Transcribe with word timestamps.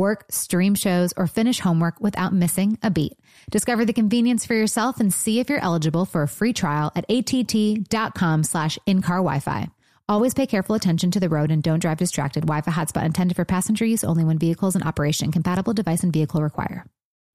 Work, 0.00 0.24
stream 0.30 0.74
shows, 0.74 1.12
or 1.14 1.26
finish 1.26 1.60
homework 1.60 2.00
without 2.00 2.32
missing 2.32 2.78
a 2.82 2.90
beat. 2.90 3.18
Discover 3.50 3.84
the 3.84 3.92
convenience 3.92 4.46
for 4.46 4.54
yourself 4.54 4.98
and 4.98 5.12
see 5.12 5.40
if 5.40 5.50
you're 5.50 5.62
eligible 5.62 6.06
for 6.06 6.22
a 6.22 6.28
free 6.28 6.54
trial 6.54 6.90
at 6.96 7.04
att.com 7.10 8.44
slash 8.44 8.78
in-car 8.86 9.18
Wi-Fi. 9.18 9.68
Always 10.08 10.32
pay 10.32 10.46
careful 10.46 10.74
attention 10.74 11.10
to 11.10 11.20
the 11.20 11.28
road 11.28 11.50
and 11.50 11.62
don't 11.62 11.80
drive 11.80 11.98
distracted. 11.98 12.46
Wi-Fi 12.46 12.70
hotspot 12.72 13.04
intended 13.04 13.36
for 13.36 13.44
passenger 13.44 13.84
use 13.84 14.02
only 14.02 14.24
when 14.24 14.38
vehicles 14.38 14.74
in 14.74 14.82
operation. 14.82 15.32
Compatible 15.32 15.74
device 15.74 16.02
and 16.02 16.14
vehicle 16.14 16.42
require. 16.42 16.86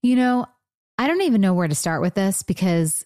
You 0.01 0.15
know, 0.15 0.47
I 0.97 1.05
don't 1.05 1.21
even 1.21 1.41
know 1.41 1.53
where 1.53 1.67
to 1.67 1.75
start 1.75 2.01
with 2.01 2.15
this 2.15 2.41
because 2.41 3.05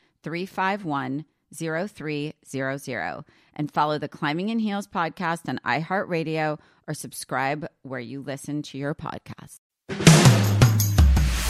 351 0.23 1.25
0300 1.53 3.23
and 3.53 3.71
follow 3.71 3.97
the 3.97 4.07
Climbing 4.07 4.49
in 4.49 4.59
Heels 4.59 4.87
podcast 4.87 5.49
on 5.49 5.59
iHeartRadio 5.65 6.59
or 6.87 6.93
subscribe 6.93 7.67
where 7.81 7.99
you 7.99 8.21
listen 8.21 8.61
to 8.63 8.77
your 8.77 8.95
podcast. 8.95 9.59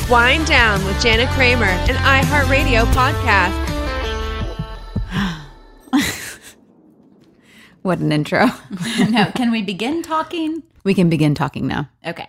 Wind 0.10 0.46
Down 0.48 0.84
with 0.86 1.02
Jana 1.02 1.32
Kramer, 1.34 1.66
an 1.66 1.96
iHeartRadio 1.96 2.86
podcast. 2.94 3.68
What 7.82 7.98
an 7.98 8.12
intro. 8.12 8.46
no, 9.10 9.32
can 9.36 9.50
we 9.50 9.64
begin 9.64 10.04
talking? 10.04 10.62
we 10.84 10.94
can 10.94 11.10
begin 11.10 11.36
talking 11.36 11.68
now. 11.68 11.90
Okay. 12.06 12.28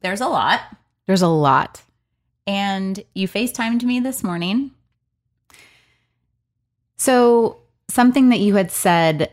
There's 0.00 0.20
a 0.20 0.28
lot. 0.28 0.60
There's 1.06 1.22
a 1.22 1.28
lot. 1.28 1.82
And 2.46 3.02
you 3.14 3.26
FaceTimed 3.26 3.82
me 3.84 4.00
this 4.00 4.22
morning. 4.22 4.72
So, 6.96 7.58
something 7.88 8.28
that 8.30 8.38
you 8.38 8.54
had 8.54 8.70
said 8.70 9.32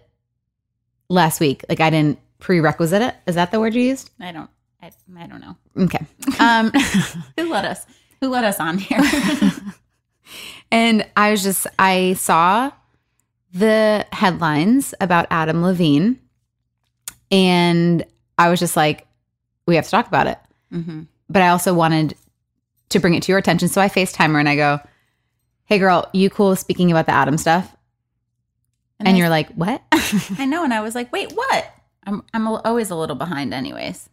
last 1.10 1.40
week, 1.40 1.64
like 1.70 1.80
I 1.80 1.90
didn't 1.90 2.20
prerequisite 2.40 3.02
it. 3.02 3.16
Is 3.28 3.36
that 3.36 3.52
the 3.52 3.60
word 3.60 3.76
you 3.76 3.82
used? 3.84 4.10
I 4.20 4.32
don't 4.32 4.50
I, 4.82 4.92
I 5.18 5.28
don't 5.28 5.42
know. 5.42 5.56
Okay. 5.78 6.06
Um, 6.40 6.72
Who 7.38 7.50
let 7.52 7.66
us 7.66 7.86
who 8.20 8.30
let 8.30 8.44
us 8.44 8.60
on 8.60 8.78
here? 8.78 9.00
and 10.72 11.08
I 11.18 11.32
was 11.32 11.42
just, 11.44 11.66
I 11.80 12.14
saw 12.14 12.72
the 13.54 14.06
headlines 14.12 14.94
about 15.02 15.26
Adam 15.32 15.64
Levine 15.64 16.20
and 17.32 18.04
I 18.38 18.50
was 18.50 18.60
just 18.60 18.76
like, 18.76 19.08
we 19.68 19.76
have 19.76 19.86
to 19.86 19.92
talk 19.92 20.08
about 20.08 20.28
it. 20.28 20.38
Mhm. 20.72 21.08
But 21.30 21.42
I 21.42 21.50
also 21.50 21.74
wanted 21.74 22.16
to 22.90 23.00
bring 23.00 23.14
it 23.16 23.24
to 23.24 23.32
your 23.32 23.40
attention. 23.40 23.70
So 23.70 23.82
I 23.82 23.90
FaceTime 23.90 24.34
her 24.34 24.40
and 24.40 24.50
I 24.50 24.56
go, 24.56 24.80
hey 25.72 25.80
girl, 25.80 26.10
you 26.12 26.30
cool 26.30 26.54
speaking 26.58 26.92
about 26.92 27.06
the 27.06 27.14
Adam 27.14 27.38
stuff? 27.38 27.74
And, 29.00 29.08
I- 29.08 29.14
you're 29.14 29.30
like, 29.30 29.48
what? 29.54 29.82
I 30.38 30.46
know 30.46 30.66
and 30.66 30.74
I 30.74 30.82
was 30.82 30.96
like, 30.96 31.10
"Wait, 31.14 31.32
what?" 31.32 31.74
I'm 32.06 32.24
I'm 32.34 32.46
al- 32.46 32.62
always 32.66 32.90
a 32.90 32.96
little 32.96 33.16
behind 33.16 33.54
anyways. 33.54 34.10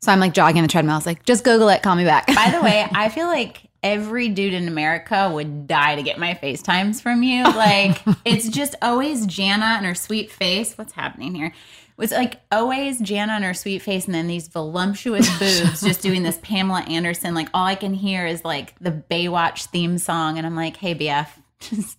so 0.00 0.12
I'm 0.12 0.20
like 0.20 0.32
jogging 0.32 0.62
the 0.62 0.68
treadmill. 0.68 0.94
I 0.94 0.98
was 0.98 1.06
like, 1.06 1.24
just 1.24 1.42
Google 1.42 1.68
it, 1.70 1.82
call 1.82 1.96
me 1.96 2.04
back. 2.04 2.28
By 2.28 2.50
the 2.56 2.62
way, 2.62 2.86
I 2.94 3.08
feel 3.08 3.26
like 3.26 3.68
every 3.82 4.28
dude 4.28 4.54
in 4.54 4.68
America 4.68 5.28
would 5.34 5.66
die 5.66 5.96
to 5.96 6.04
get 6.04 6.20
my 6.20 6.34
FaceTimes 6.40 7.02
from 7.02 7.24
you. 7.24 7.42
Like 7.56 8.00
it's 8.24 8.48
just 8.48 8.76
always 8.80 9.26
Jana 9.26 9.74
and 9.78 9.86
her 9.86 9.96
sweet 9.96 10.30
face. 10.30 10.78
What's 10.78 10.92
happening 10.92 11.34
here? 11.34 11.52
It's 12.02 12.12
like 12.12 12.40
always 12.50 13.00
Jana 13.00 13.34
on 13.34 13.42
her 13.42 13.54
sweet 13.54 13.80
face, 13.80 14.06
and 14.06 14.14
then 14.14 14.26
these 14.26 14.48
voluptuous 14.48 15.28
boobs 15.38 15.82
just 15.82 16.02
doing 16.02 16.22
this 16.22 16.38
Pamela 16.42 16.80
Anderson. 16.80 17.34
Like 17.34 17.48
all 17.54 17.64
I 17.64 17.74
can 17.74 17.94
hear 17.94 18.26
is 18.26 18.44
like 18.44 18.74
the 18.80 18.90
Baywatch 18.90 19.66
theme 19.66 19.98
song, 19.98 20.38
and 20.38 20.46
I'm 20.46 20.56
like, 20.56 20.76
"Hey 20.76 20.94
BF, 20.94 21.28
just 21.60 21.98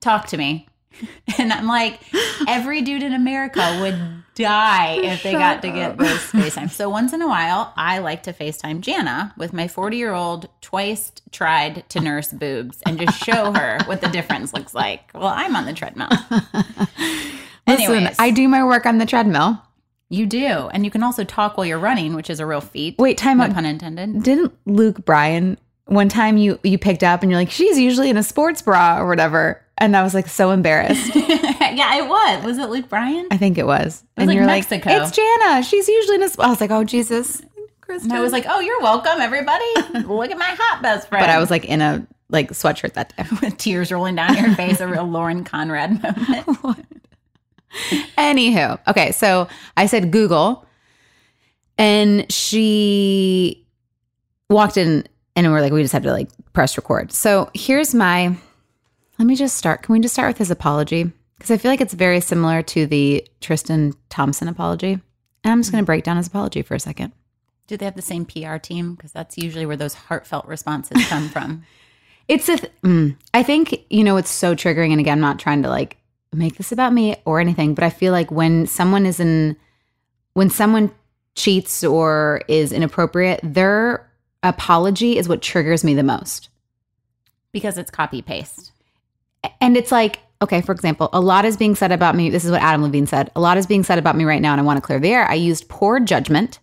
talk 0.00 0.26
to 0.28 0.36
me." 0.36 0.66
And 1.38 1.52
I'm 1.52 1.68
like, 1.68 2.00
every 2.48 2.82
dude 2.82 3.04
in 3.04 3.12
America 3.12 3.78
would 3.80 4.24
die 4.34 4.94
if 4.94 5.22
they 5.22 5.32
got 5.32 5.62
to 5.62 5.70
get 5.70 5.96
this 5.96 6.32
FaceTime. 6.32 6.70
So 6.70 6.88
once 6.88 7.12
in 7.12 7.22
a 7.22 7.28
while, 7.28 7.72
I 7.76 7.98
like 7.98 8.24
to 8.24 8.32
FaceTime 8.32 8.80
Jana 8.80 9.32
with 9.36 9.52
my 9.52 9.68
40 9.68 9.96
year 9.96 10.12
old 10.12 10.48
twice 10.60 11.12
tried 11.30 11.88
to 11.90 12.00
nurse 12.00 12.32
boobs 12.32 12.80
and 12.84 12.98
just 12.98 13.22
show 13.22 13.52
her 13.52 13.78
what 13.84 14.00
the 14.00 14.08
difference 14.08 14.52
looks 14.52 14.74
like. 14.74 15.10
Well, 15.14 15.26
I'm 15.28 15.54
on 15.54 15.66
the 15.66 15.72
treadmill. 15.72 16.08
Listen, 17.68 17.94
Anyways. 17.94 18.16
I 18.18 18.30
do 18.30 18.48
my 18.48 18.64
work 18.64 18.86
on 18.86 18.98
the 18.98 19.06
treadmill. 19.06 19.62
You 20.10 20.26
do. 20.26 20.68
And 20.72 20.84
you 20.84 20.90
can 20.90 21.02
also 21.02 21.22
talk 21.22 21.56
while 21.56 21.66
you're 21.66 21.78
running, 21.78 22.14
which 22.14 22.30
is 22.30 22.40
a 22.40 22.46
real 22.46 22.62
feat. 22.62 22.96
Wait, 22.98 23.18
time 23.18 23.38
no 23.38 23.44
out. 23.44 23.54
pun 23.54 23.64
intended. 23.66 24.22
Didn't 24.22 24.54
Luke 24.66 25.04
Bryan 25.04 25.58
one 25.84 26.08
time 26.08 26.36
you 26.36 26.58
you 26.62 26.78
picked 26.78 27.02
up 27.02 27.22
and 27.22 27.30
you're 27.30 27.40
like, 27.40 27.50
she's 27.50 27.78
usually 27.78 28.10
in 28.10 28.16
a 28.16 28.22
sports 28.22 28.62
bra 28.62 28.98
or 28.98 29.06
whatever. 29.06 29.62
and 29.78 29.96
I 29.96 30.02
was 30.02 30.14
like 30.14 30.28
so 30.28 30.50
embarrassed. 30.50 31.14
yeah, 31.14 31.96
it 31.98 32.08
was. 32.08 32.44
Was 32.44 32.58
it 32.58 32.70
Luke 32.70 32.88
Bryan? 32.88 33.28
I 33.30 33.36
think 33.36 33.58
it 33.58 33.66
was. 33.66 33.84
was 33.84 34.04
and 34.16 34.26
like 34.28 34.36
you're 34.36 34.46
Mexico. 34.46 34.90
like, 34.90 35.02
it's 35.02 35.16
Jana. 35.16 35.62
She's 35.62 35.88
usually 35.88 36.16
in 36.16 36.22
a. 36.22 36.28
sp-" 36.32 36.40
I 36.40 36.48
was 36.48 36.60
like, 36.60 36.70
oh 36.70 36.84
Jesus, 36.84 37.42
Kristen. 37.80 38.10
And 38.10 38.18
I 38.18 38.22
was 38.22 38.32
like, 38.32 38.44
"Oh, 38.48 38.60
you're 38.60 38.80
welcome, 38.80 39.20
everybody. 39.20 39.64
Look 40.06 40.30
at 40.30 40.38
my 40.38 40.56
hot 40.58 40.82
best 40.82 41.08
friend." 41.08 41.22
but 41.26 41.30
I 41.30 41.38
was 41.38 41.50
like 41.50 41.64
in 41.64 41.80
a 41.80 42.06
like 42.30 42.50
sweatshirt 42.50 42.94
that 42.94 43.14
day. 43.16 43.24
with 43.42 43.56
tears 43.56 43.90
rolling 43.90 44.14
down 44.14 44.36
your 44.36 44.54
face, 44.54 44.80
a 44.80 44.88
real 44.88 45.04
Lauren 45.06 45.44
Conrad 45.44 46.02
moment. 46.02 46.86
Anywho, 48.16 48.78
okay, 48.88 49.12
so 49.12 49.48
I 49.76 49.86
said 49.86 50.10
Google, 50.10 50.66
and 51.76 52.30
she 52.32 53.66
walked 54.48 54.76
in, 54.76 55.06
and 55.36 55.50
we're 55.52 55.60
like, 55.60 55.72
we 55.72 55.82
just 55.82 55.92
had 55.92 56.02
to 56.04 56.12
like 56.12 56.28
press 56.52 56.76
record. 56.76 57.12
So 57.12 57.50
here's 57.54 57.94
my. 57.94 58.36
Let 59.18 59.26
me 59.26 59.34
just 59.34 59.56
start. 59.56 59.82
Can 59.82 59.92
we 59.92 60.00
just 60.00 60.14
start 60.14 60.28
with 60.28 60.38
his 60.38 60.50
apology? 60.50 61.10
Because 61.36 61.50
I 61.50 61.56
feel 61.56 61.70
like 61.70 61.80
it's 61.80 61.94
very 61.94 62.20
similar 62.20 62.62
to 62.62 62.86
the 62.86 63.26
Tristan 63.40 63.94
Thompson 64.08 64.48
apology. 64.48 64.92
And 64.92 65.52
I'm 65.52 65.60
just 65.60 65.72
going 65.72 65.82
to 65.82 65.86
break 65.86 66.04
down 66.04 66.16
his 66.16 66.26
apology 66.26 66.62
for 66.62 66.74
a 66.74 66.80
second. 66.80 67.12
Do 67.66 67.76
they 67.76 67.84
have 67.84 67.96
the 67.96 68.02
same 68.02 68.24
PR 68.24 68.56
team? 68.56 68.94
Because 68.94 69.12
that's 69.12 69.36
usually 69.36 69.66
where 69.66 69.76
those 69.76 69.94
heartfelt 69.94 70.46
responses 70.46 71.06
come 71.08 71.28
from. 71.28 71.64
It's 72.28 72.46
a. 72.50 72.58
Th- 72.58 72.72
mm, 72.82 73.16
I 73.32 73.42
think 73.42 73.86
you 73.88 74.04
know 74.04 74.18
it's 74.18 74.30
so 74.30 74.54
triggering, 74.54 74.90
and 74.90 75.00
again, 75.00 75.14
I'm 75.14 75.20
not 75.22 75.38
trying 75.38 75.62
to 75.62 75.70
like 75.70 75.96
make 76.32 76.56
this 76.56 76.72
about 76.72 76.92
me 76.92 77.16
or 77.24 77.40
anything, 77.40 77.74
but 77.74 77.84
I 77.84 77.90
feel 77.90 78.12
like 78.12 78.30
when 78.30 78.66
someone 78.66 79.06
is 79.06 79.18
in, 79.20 79.56
when 80.34 80.50
someone 80.50 80.90
cheats 81.34 81.82
or 81.84 82.42
is 82.48 82.72
inappropriate, 82.72 83.40
their 83.42 84.08
apology 84.42 85.16
is 85.18 85.28
what 85.28 85.42
triggers 85.42 85.84
me 85.84 85.94
the 85.94 86.02
most. 86.02 86.48
because 87.52 87.78
it's 87.78 87.90
copy 87.90 88.20
paste. 88.22 88.72
And 89.60 89.76
it's 89.76 89.90
like, 89.90 90.20
okay, 90.42 90.60
for 90.60 90.72
example, 90.72 91.08
a 91.12 91.20
lot 91.20 91.44
is 91.44 91.56
being 91.56 91.74
said 91.74 91.90
about 91.92 92.14
me. 92.14 92.28
This 92.28 92.44
is 92.44 92.50
what 92.50 92.60
Adam 92.60 92.82
Levine 92.82 93.06
said. 93.06 93.30
A 93.34 93.40
lot 93.40 93.56
is 93.56 93.66
being 93.66 93.82
said 93.84 93.98
about 93.98 94.16
me 94.16 94.24
right 94.24 94.42
now, 94.42 94.52
and 94.52 94.60
I 94.60 94.64
want 94.64 94.76
to 94.76 94.82
clear 94.86 95.00
the 95.00 95.08
air. 95.12 95.28
I 95.28 95.34
used 95.34 95.68
poor 95.68 95.98
judgment 95.98 96.58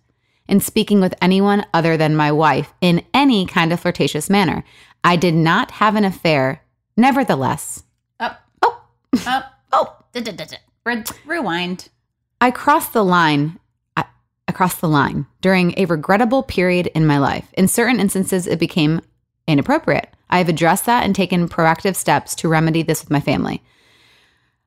in 0.48 0.60
speaking 0.60 1.02
with 1.02 1.16
anyone 1.22 1.66
other 1.74 1.98
than 1.98 2.16
my 2.16 2.32
wife 2.32 2.72
in 2.82 3.04
any 3.14 3.46
kind 3.48 3.74
of 3.74 3.80
flirtatious 3.80 4.30
manner. 4.30 4.64
I 5.04 5.16
did 5.16 5.34
not 5.34 5.72
have 5.72 5.96
an 5.96 6.06
affair. 6.06 6.62
Nevertheless, 6.96 7.84
Up, 8.20 8.42
oh, 8.62 8.82
up, 9.26 9.55
oh, 9.76 9.96
da, 10.14 10.22
da, 10.22 10.32
da, 10.32 10.46
da. 10.46 10.58
Re- 10.86 11.04
rewind. 11.26 11.90
I 12.42 12.52
crossed 12.52 12.94
the 12.94 13.04
line. 13.04 13.60
I, 13.98 14.06
I 14.48 14.52
crossed 14.52 14.82
the 14.82 14.90
line 14.90 15.26
during 15.42 15.74
a 15.78 15.86
regrettable 15.86 16.44
period 16.44 16.88
in 16.96 17.06
my 17.06 17.18
life. 17.20 17.48
In 17.54 17.68
certain 17.68 18.00
instances, 18.00 18.48
it 18.48 18.60
became 18.60 19.02
inappropriate. 19.48 20.10
I 20.30 20.38
have 20.40 20.50
addressed 20.50 20.86
that 20.86 21.04
and 21.04 21.16
taken 21.16 21.48
proactive 21.50 21.96
steps 21.96 22.36
to 22.36 22.48
remedy 22.50 22.82
this 22.84 23.02
with 23.04 23.12
my 23.12 23.20
family. 23.20 23.62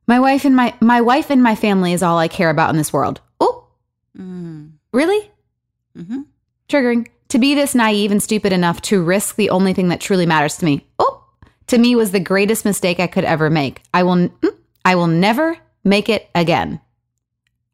My 0.06 0.18
wife 0.20 0.44
and 0.44 0.56
my 0.56 0.74
my 0.80 1.00
wife 1.00 1.30
and 1.30 1.42
my 1.42 1.54
family 1.54 1.92
is 1.92 2.02
all 2.02 2.16
I 2.18 2.28
care 2.28 2.48
about 2.50 2.70
in 2.70 2.76
this 2.76 2.92
world. 2.92 3.20
Oh, 3.40 3.66
Mm. 4.18 4.72
really? 4.92 5.30
hmm 5.94 6.22
Triggering. 6.68 7.08
To 7.28 7.38
be 7.38 7.54
this 7.54 7.74
naive 7.74 8.10
and 8.10 8.22
stupid 8.22 8.52
enough 8.52 8.80
to 8.82 9.02
risk 9.02 9.36
the 9.36 9.50
only 9.50 9.74
thing 9.74 9.88
that 9.88 10.00
truly 10.00 10.24
matters 10.26 10.56
to 10.58 10.64
me. 10.64 10.86
Oh, 10.98 11.24
to 11.66 11.76
me 11.78 11.94
was 11.94 12.10
the 12.10 12.20
greatest 12.20 12.64
mistake 12.64 12.98
I 13.00 13.06
could 13.06 13.24
ever 13.24 13.50
make. 13.50 13.82
I 13.92 14.02
will 14.02 14.16
mm, 14.16 14.56
I 14.84 14.94
will 14.94 15.06
never 15.06 15.56
make 15.84 16.08
it 16.08 16.28
again. 16.34 16.80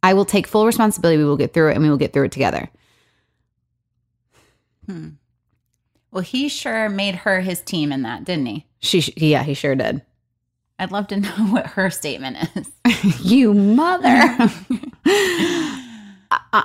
I 0.03 0.15
will 0.15 0.25
take 0.25 0.47
full 0.47 0.67
responsibility. 0.67 1.19
We 1.19 1.25
will 1.25 1.37
get 1.37 1.55
through 1.55 1.71
it 1.71 1.75
and 1.75 1.83
we 1.83 1.91
will 1.91 1.97
get 1.97 2.13
through 2.13 2.25
it 2.25 2.33
together. 2.33 2.69
Well, 6.11 6.23
he 6.23 6.49
sure 6.49 6.89
made 6.89 7.15
her 7.17 7.41
his 7.41 7.61
team 7.61 7.91
in 7.91 8.03
that, 8.03 8.25
didn't 8.25 8.47
he? 8.47 8.67
She 8.81 9.13
yeah, 9.17 9.43
he 9.43 9.55
sure 9.55 9.75
did. 9.75 10.03
I'd 10.79 10.93
love 10.93 11.07
to 11.09 11.17
know 11.21 11.29
what 11.49 11.67
her 11.69 11.91
statement 11.91 12.37
is. 12.55 13.21
you 13.25 13.55
mother. 13.55 14.51
Uh, 16.53 16.63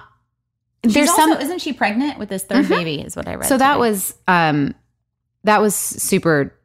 There's 0.82 1.10
also, 1.10 1.34
some 1.34 1.42
isn't 1.42 1.60
she 1.60 1.74
pregnant 1.74 2.18
with 2.18 2.30
this 2.30 2.44
3rd 2.46 2.70
baby? 2.70 3.02
Is 3.02 3.16
what 3.16 3.28
I 3.28 3.36
read. 3.36 3.48
So 3.48 3.58
that 3.58 3.78
was 3.78 4.16
um 4.28 4.74
that 5.44 5.62
was 5.62 5.76
super 5.76 6.56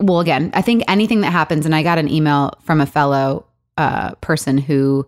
well 0.00 0.20
again, 0.20 0.50
I 0.54 0.62
think 0.62 0.84
anything 0.88 1.22
that 1.22 1.32
happens 1.32 1.66
and 1.66 1.74
I 1.74 1.82
got 1.82 1.98
an 1.98 2.08
email 2.10 2.52
from 2.62 2.80
a 2.80 2.86
fellow 2.86 3.46
uh 3.76 4.14
person 4.16 4.58
who 4.58 5.06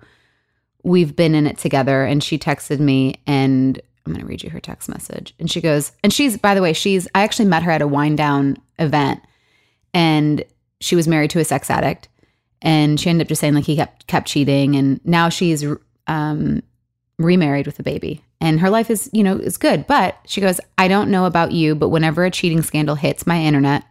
we've 0.83 1.15
been 1.15 1.35
in 1.35 1.47
it 1.47 1.59
together 1.59 2.05
and 2.05 2.23
she 2.23 2.39
texted 2.39 2.81
me 2.81 3.21
and 3.27 3.81
I'm 4.07 4.13
going 4.13 4.23
to 4.23 4.27
read 4.27 4.43
you 4.43 4.51
her 4.51 4.61
text 4.61 4.89
message. 4.89 5.35
And 5.39 5.51
she 5.51 5.61
goes, 5.61 5.93
and 6.03 6.13
she's 6.13 6.37
by 6.37 6.55
the 6.55 6.63
way, 6.63 6.73
she's 6.73 7.07
I 7.15 7.23
actually 7.23 7.47
met 7.47 7.63
her 7.63 7.71
at 7.71 7.83
a 7.83 7.87
wind 7.87 8.17
down 8.17 8.57
event 8.79 9.21
and 9.93 10.45
she 10.81 10.97
was 10.97 11.07
married 11.07 11.31
to 11.31 11.41
a 11.41 11.45
sex 11.45 11.71
addict 11.71 12.09
and 12.63 12.99
she 12.99 13.11
ended 13.11 13.27
up 13.27 13.29
just 13.29 13.41
saying 13.41 13.55
like 13.55 13.65
he 13.65 13.77
kept 13.77 14.07
kept 14.07 14.29
cheating 14.29 14.77
and 14.77 15.01
now 15.05 15.29
she's 15.29 15.65
um 16.07 16.63
remarried 17.19 17.67
with 17.67 17.79
a 17.79 17.83
baby 17.83 18.23
and 18.41 18.61
her 18.61 18.71
life 18.71 18.91
is 18.91 19.11
you 19.13 19.23
know 19.23 19.37
is 19.37 19.57
good 19.57 19.87
but 19.87 20.17
she 20.27 20.41
goes 20.41 20.59
i 20.79 20.89
don't 20.89 21.11
know 21.11 21.27
about 21.27 21.53
you 21.53 21.75
but 21.75 21.91
whenever 21.91 22.25
a 22.25 22.31
cheating 22.31 22.63
scandal 22.63 22.95
hits 22.95 23.27
my 23.27 23.41
internet 23.43 23.85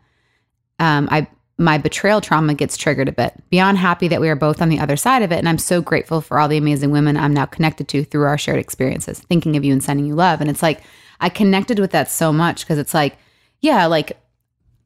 um 0.80 1.08
i 1.12 1.28
my 1.60 1.78
betrayal 1.78 2.22
trauma 2.22 2.54
gets 2.54 2.78
triggered 2.78 3.10
a 3.10 3.12
bit. 3.12 3.34
Beyond 3.50 3.78
happy 3.78 4.08
that 4.08 4.22
we 4.22 4.30
are 4.30 4.36
both 4.38 4.62
on 4.62 4.70
the 4.70 4.80
other 4.80 4.96
side 4.96 5.22
of 5.22 5.32
it 5.32 5.40
and 5.40 5.50
i'm 5.50 5.58
so 5.58 5.82
grateful 5.82 6.22
for 6.22 6.40
all 6.40 6.48
the 6.48 6.58
amazing 6.58 6.92
women 6.92 7.18
i'm 7.18 7.34
now 7.34 7.46
connected 7.46 7.88
to 7.90 8.04
through 8.04 8.24
our 8.24 8.38
shared 8.38 8.60
experiences 8.60 9.20
thinking 9.20 9.58
of 9.58 9.64
you 9.66 9.74
and 9.74 9.84
sending 9.84 10.06
you 10.06 10.16
love. 10.16 10.42
And 10.42 10.50
it's 10.50 10.64
like 10.64 10.82
i 11.20 11.30
connected 11.30 11.80
with 11.80 11.92
that 11.92 12.10
so 12.10 12.32
much 12.32 12.62
because 12.62 12.78
it's 12.78 12.94
like 12.94 13.18
yeah 13.62 13.86
like 13.86 14.18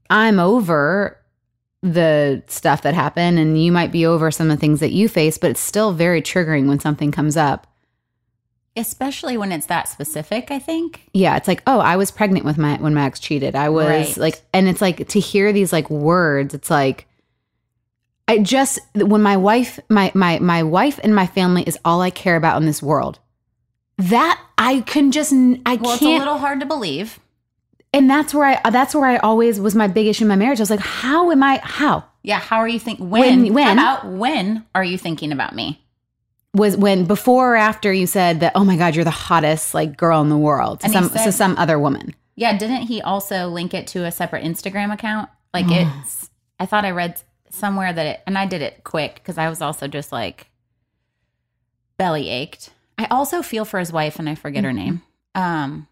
i'm 0.10 0.40
over 0.40 1.20
the 1.84 2.42
stuff 2.48 2.82
that 2.82 2.94
happened 2.94 3.38
and 3.38 3.62
you 3.62 3.72
might 3.72 3.92
be 3.92 4.06
over 4.06 4.32
some 4.32 4.50
of 4.50 4.58
the 4.58 4.62
things 4.62 4.80
that 4.80 4.92
you 4.92 5.08
face 5.10 5.38
but 5.38 5.52
it's 5.52 5.60
still 5.60 5.92
very 5.92 6.22
triggering 6.22 6.68
when 6.68 6.80
something 6.80 7.12
comes 7.12 7.38
up 7.38 7.68
especially 8.76 9.38
when 9.38 9.52
it's 9.52 9.68
that 9.68 9.88
specific, 9.88 10.50
I 10.52 10.60
think. 10.60 11.04
yeah 11.14 11.36
it's 11.38 11.48
like 11.48 11.62
oh 11.68 11.80
i 11.80 11.96
was 11.96 12.10
pregnant 12.12 12.46
with 12.46 12.58
my 12.58 12.76
when 12.78 12.94
max 12.94 13.20
cheated 13.20 13.56
i 13.56 13.70
was 13.70 13.88
Right. 13.88 14.18
like 14.18 14.42
and 14.54 14.68
it's 14.68 14.82
like 14.82 15.08
to 15.10 15.20
hear 15.20 15.54
these 15.54 15.72
like 15.72 15.90
words 15.90 16.54
it's 16.54 16.70
like 16.72 17.06
i 18.28 18.38
just 18.40 18.80
when 18.96 19.22
my 19.22 19.38
wife 19.38 19.80
my 19.90 20.12
my 20.16 20.40
my 20.40 20.64
wife 20.64 21.00
and 21.04 21.14
my 21.14 21.28
family 21.28 21.64
is 21.64 21.78
all 21.86 22.02
i 22.02 22.10
care 22.10 22.36
about 22.36 22.58
in 22.62 22.66
this 22.66 22.82
world 22.82 23.20
that 23.98 24.42
i 24.58 24.82
can 24.82 25.12
just 25.12 25.32
i 25.34 25.76
Well, 25.76 25.94
it's 25.94 26.02
a 26.02 26.18
little 26.18 26.38
hard 26.40 26.60
to 26.62 26.66
believe. 26.66 27.20
and 27.94 28.10
that's 28.10 28.34
where 28.34 28.60
i 28.64 28.70
that's 28.72 28.96
where 28.96 29.06
i 29.08 29.18
always 29.18 29.60
was 29.60 29.76
my 29.76 29.88
big 29.88 30.08
issue 30.08 30.24
in 30.24 30.30
my 30.30 30.36
marriage 30.36 30.60
i 30.60 30.64
was 30.64 30.70
like 30.72 30.80
how 30.80 31.30
am 31.32 31.44
i 31.44 31.60
how 31.64 32.06
Yeah, 32.24 32.40
how 32.40 32.58
are 32.60 32.68
you 32.70 32.80
thinking? 32.80 33.10
When? 33.10 33.44
When- 33.44 33.54
when? 33.54 33.78
About 33.78 34.08
when 34.08 34.64
are 34.74 34.84
you 34.84 34.98
thinking 34.98 35.32
about 35.34 35.54
me? 35.54 35.83
Was 36.56 36.78
when 36.78 37.06
before 37.06 37.54
or 37.54 37.56
after 37.56 37.92
you 37.92 38.06
said 38.06 38.42
that 38.42 38.52
oh 38.54 38.64
my 38.64 38.78
god 38.78 38.96
you're 38.96 39.04
the 39.04 39.10
hottest 39.10 39.74
like 39.74 39.98
girl 39.98 40.22
in 40.22 40.30
the 40.30 40.38
world 40.38 40.82
to 40.82 40.90
some 40.90 41.10
to 41.10 41.32
some 41.32 41.58
other 41.58 41.80
woman 41.80 42.14
Yeah, 42.36 42.58
didn't 42.58 42.84
he 42.84 43.02
also 43.02 43.48
link 43.48 43.74
it 43.74 43.88
to 43.88 44.06
a 44.06 44.12
separate 44.12 44.44
Instagram 44.44 44.94
account? 44.94 45.30
Like 45.54 45.66
it's 45.70 46.30
I 46.60 46.66
thought 46.68 46.86
I 46.86 46.92
read 46.92 47.22
somewhere 47.50 47.92
that 47.92 48.06
it 48.06 48.22
and 48.28 48.38
I 48.38 48.46
did 48.46 48.62
it 48.62 48.84
quick 48.84 49.16
because 49.16 49.38
I 49.38 49.50
was 49.50 49.62
also 49.62 49.88
just 49.88 50.12
like 50.12 50.48
belly 51.98 52.30
ached. 52.30 52.70
I 52.98 53.06
also 53.10 53.42
feel 53.42 53.66
for 53.66 53.80
his 53.80 53.92
wife 53.92 54.20
and 54.20 54.30
I 54.30 54.36
forget 54.36 54.64
her 54.64 54.74
name. 54.74 55.02
Um 55.34 55.88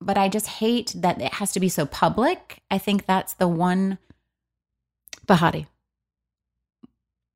but 0.00 0.16
I 0.18 0.28
just 0.28 0.46
hate 0.46 0.94
that 0.96 1.20
it 1.20 1.34
has 1.34 1.52
to 1.52 1.60
be 1.60 1.68
so 1.68 1.86
public. 1.86 2.60
I 2.70 2.78
think 2.78 3.06
that's 3.06 3.34
the 3.34 3.46
one 3.48 3.98
Behati 5.26 5.66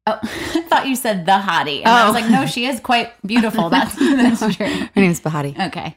Oh, 0.06 0.18
I 0.22 0.60
thought 0.68 0.86
you 0.86 0.96
said 0.96 1.26
the 1.26 1.32
hottie. 1.32 1.78
And 1.80 1.88
I 1.88 2.08
was 2.08 2.16
Oh. 2.16 2.20
like, 2.20 2.30
no, 2.30 2.46
she 2.46 2.66
is 2.66 2.80
quite 2.80 3.12
beautiful. 3.26 3.68
That's 3.70 3.94
that's 3.98 4.56
true. 4.56 4.66
her 4.66 4.90
name's 5.00 5.20
Behati 5.20 5.58
Okay. 5.68 5.96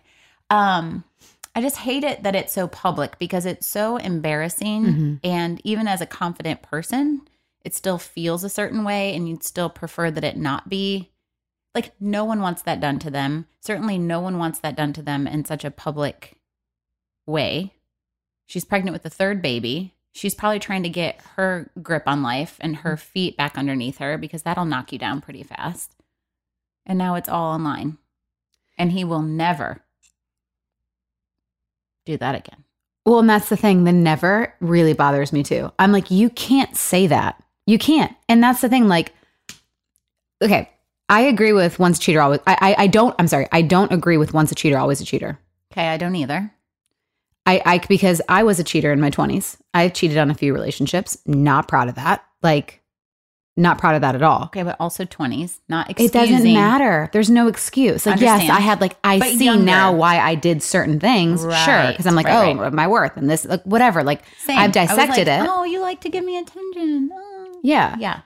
Um, 0.50 1.04
I 1.56 1.62
just 1.62 1.78
hate 1.78 2.04
it 2.04 2.24
that 2.24 2.36
it's 2.36 2.54
so 2.54 2.68
public 2.68 3.20
because 3.20 3.46
it's 3.46 3.68
so 3.68 3.98
embarrassing. 3.98 4.86
Mhm. 4.86 5.20
And 5.24 5.62
even 5.64 5.88
as 5.88 6.02
a 6.02 6.06
confident 6.06 6.62
person, 6.62 7.22
it 7.64 7.76
still 7.76 7.98
feels 7.98 8.44
a 8.44 8.50
certain 8.50 8.84
way, 8.84 9.14
and 9.16 9.28
you'd 9.28 9.44
still 9.44 9.70
prefer 9.70 10.10
that 10.12 10.24
it 10.24 10.38
not 10.38 10.70
be 10.70 11.12
like 11.76 11.92
no 12.00 12.24
one 12.26 12.42
wants 12.42 12.62
that 12.64 12.80
done 12.80 12.98
to 13.00 13.12
them. 13.12 13.46
Certainly, 13.62 13.98
no 14.00 14.20
one 14.22 14.38
wants 14.40 14.60
that 14.60 14.76
done 14.76 14.94
to 14.94 15.02
them 15.02 15.28
in 15.28 15.44
such 15.46 15.64
a 15.66 15.70
public 15.72 16.38
way. 17.28 17.74
She's 18.48 18.66
pregnant 18.66 18.94
with 18.94 19.04
the 19.04 19.10
third 19.10 19.42
baby. 19.42 19.94
She's 20.12 20.36
probably 20.36 20.60
trying 20.60 20.84
to 20.84 20.90
get 20.90 21.22
her 21.36 21.70
grip 21.82 22.04
on 22.08 22.24
life 22.24 22.58
and 22.60 22.78
her 22.78 22.94
mm-hmm. 22.94 23.12
feet 23.12 23.38
back 23.38 23.58
underneath 23.58 23.98
her 24.00 24.18
because 24.18 24.44
that'll 24.44 24.66
knock 24.66 24.92
you 24.92 25.00
down 25.00 25.22
pretty 25.22 25.44
fast. 25.44 25.96
And 26.86 26.98
now 26.98 27.16
it's 27.16 27.30
all 27.30 27.54
online. 27.54 27.98
And 28.78 28.92
he 28.92 29.04
will 29.04 29.22
never 29.22 29.82
do 32.06 32.18
that 32.18 32.36
again. 32.36 32.64
Well, 33.06 33.20
and 33.20 33.30
that's 33.30 33.50
the 33.50 33.58
thing. 33.58 33.84
The 33.84 33.92
never 33.92 34.54
really 34.60 34.94
bothers 34.94 35.34
me 35.34 35.44
too. 35.44 35.72
I'm 35.80 35.92
like, 35.92 36.12
you 36.12 36.30
can't 36.30 36.76
say 36.76 37.08
that. 37.08 37.42
You 37.66 37.78
can't. 37.78 38.16
And 38.28 38.44
that's 38.44 38.62
the 38.62 38.70
thing. 38.70 38.88
Like, 38.88 39.14
okay, 40.42 40.70
I 41.08 41.22
agree 41.22 41.54
with 41.54 41.80
once 41.80 41.98
a 41.98 42.02
cheater, 42.02 42.22
always. 42.22 42.40
I, 42.46 42.58
I, 42.60 42.84
I 42.84 42.88
don't. 42.88 43.16
I'm 43.20 43.28
sorry. 43.28 43.48
I 43.52 43.62
don't 43.62 43.92
agree 43.92 44.18
with 44.18 44.34
once 44.34 44.52
a 44.52 44.56
cheater, 44.56 44.78
always 44.78 45.02
a 45.02 45.06
cheater. 45.06 45.40
Okay, 45.72 45.88
I 45.88 45.98
don't 45.98 46.16
either. 46.16 46.52
I, 47.50 47.62
I 47.66 47.78
because 47.80 48.22
I 48.30 48.44
was 48.44 48.60
a 48.60 48.64
cheater 48.64 48.92
in 48.92 49.00
my 49.00 49.10
20s. 49.10 49.58
I 49.74 49.90
cheated 49.90 50.18
on 50.18 50.30
a 50.30 50.34
few 50.34 50.54
relationships. 50.54 51.18
Not 51.26 51.68
proud 51.68 51.90
of 51.90 51.96
that. 51.96 52.24
Like, 52.44 52.82
not 53.58 53.78
proud 53.78 53.96
of 53.96 54.02
that 54.02 54.16
at 54.16 54.24
all. 54.24 54.44
Okay, 54.46 54.64
but 54.64 54.78
also 54.80 55.04
20s, 55.04 55.60
not 55.68 55.90
It 56.00 56.14
doesn't 56.14 56.44
matter. 56.44 57.10
There's 57.12 57.30
no 57.30 57.48
excuse. 57.48 58.06
Like, 58.06 58.22
yes, 58.22 58.50
I 58.50 58.60
had 58.60 58.80
like 58.80 58.96
I 59.04 59.20
But 59.20 59.30
see 59.30 59.46
younger. 59.46 59.64
now 59.64 59.92
why 59.92 60.20
I 60.20 60.36
did 60.36 60.64
certain 60.64 61.00
things. 61.00 61.42
sure, 61.42 61.88
because 61.92 62.06
I'm 62.06 62.16
like, 62.16 62.28
right, 62.28 62.56
oh, 62.56 62.60
right. 62.60 62.72
my 62.74 62.88
worth 62.88 63.18
and 63.18 63.30
this, 63.30 63.46
like, 63.46 63.64
whatever. 63.64 64.04
Like, 64.04 64.22
Same. 64.40 64.58
I've 64.58 64.76
I 64.78 64.82
was 64.82 64.90
dissected 64.90 65.28
like, 65.28 65.42
it. 65.42 65.50
Oh, 65.50 65.64
you 65.64 65.82
like 65.82 66.02
to 66.02 66.10
give 66.10 66.24
me 66.24 66.38
attention. 66.38 67.10
Oh. 67.14 67.60
Yeah. 67.64 67.96
Yeah. 68.00 68.22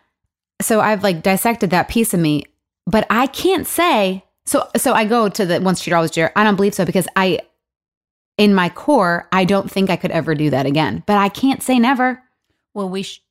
So 0.62 0.80
I've 0.82 1.04
like 1.04 1.24
dissected 1.24 1.72
that 1.72 1.90
piece 1.90 2.14
of 2.14 2.20
me, 2.20 2.46
but 2.86 3.08
I 3.10 3.28
can't 3.28 3.66
say. 3.66 4.24
So 4.46 4.70
so 4.78 4.94
I 4.94 5.06
go 5.06 5.30
to 5.30 5.46
the 5.46 5.62
once 5.62 5.82
cheater 5.82 5.96
always 5.96 6.12
cheater. 6.12 6.32
I 6.36 6.44
don't 6.44 6.56
believe 6.56 6.74
so 6.76 6.86
because 6.86 7.08
I, 7.16 7.40
in 8.38 8.54
my 8.56 8.70
core, 8.70 9.28
I 9.32 9.46
don't 9.46 9.70
think 9.70 9.90
I 9.90 9.96
could 9.96 10.12
ever 10.12 10.34
do 10.36 10.50
that 10.50 10.66
again. 10.66 11.04
But 11.06 11.18
I 11.18 11.30
can't 11.30 11.62
say 11.62 11.78
never. 11.80 12.22
Well, 12.74 12.90
we 12.90 13.04
sh- 13.04 13.22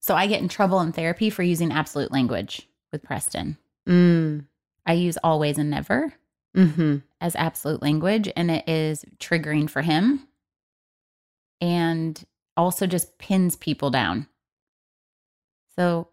so 0.00 0.14
I 0.14 0.26
get 0.26 0.40
in 0.42 0.48
trouble 0.48 0.80
in 0.80 0.92
therapy 0.92 1.30
for 1.30 1.42
using 1.42 1.72
absolute 1.72 2.12
language 2.12 2.68
with 2.92 3.02
Preston. 3.02 3.56
Mm. 3.88 4.44
I 4.84 4.92
use 4.92 5.18
always 5.24 5.58
and 5.58 5.70
never 5.70 6.12
Hmm. 6.54 6.98
as 7.20 7.34
absolute 7.36 7.82
language, 7.82 8.30
and 8.36 8.50
it 8.50 8.66
is 8.68 9.04
triggering 9.18 9.68
for 9.68 9.82
him, 9.82 10.26
and 11.60 12.24
also 12.56 12.86
just 12.86 13.18
pins 13.18 13.56
people 13.56 13.90
down. 13.90 14.26
So 15.76 16.08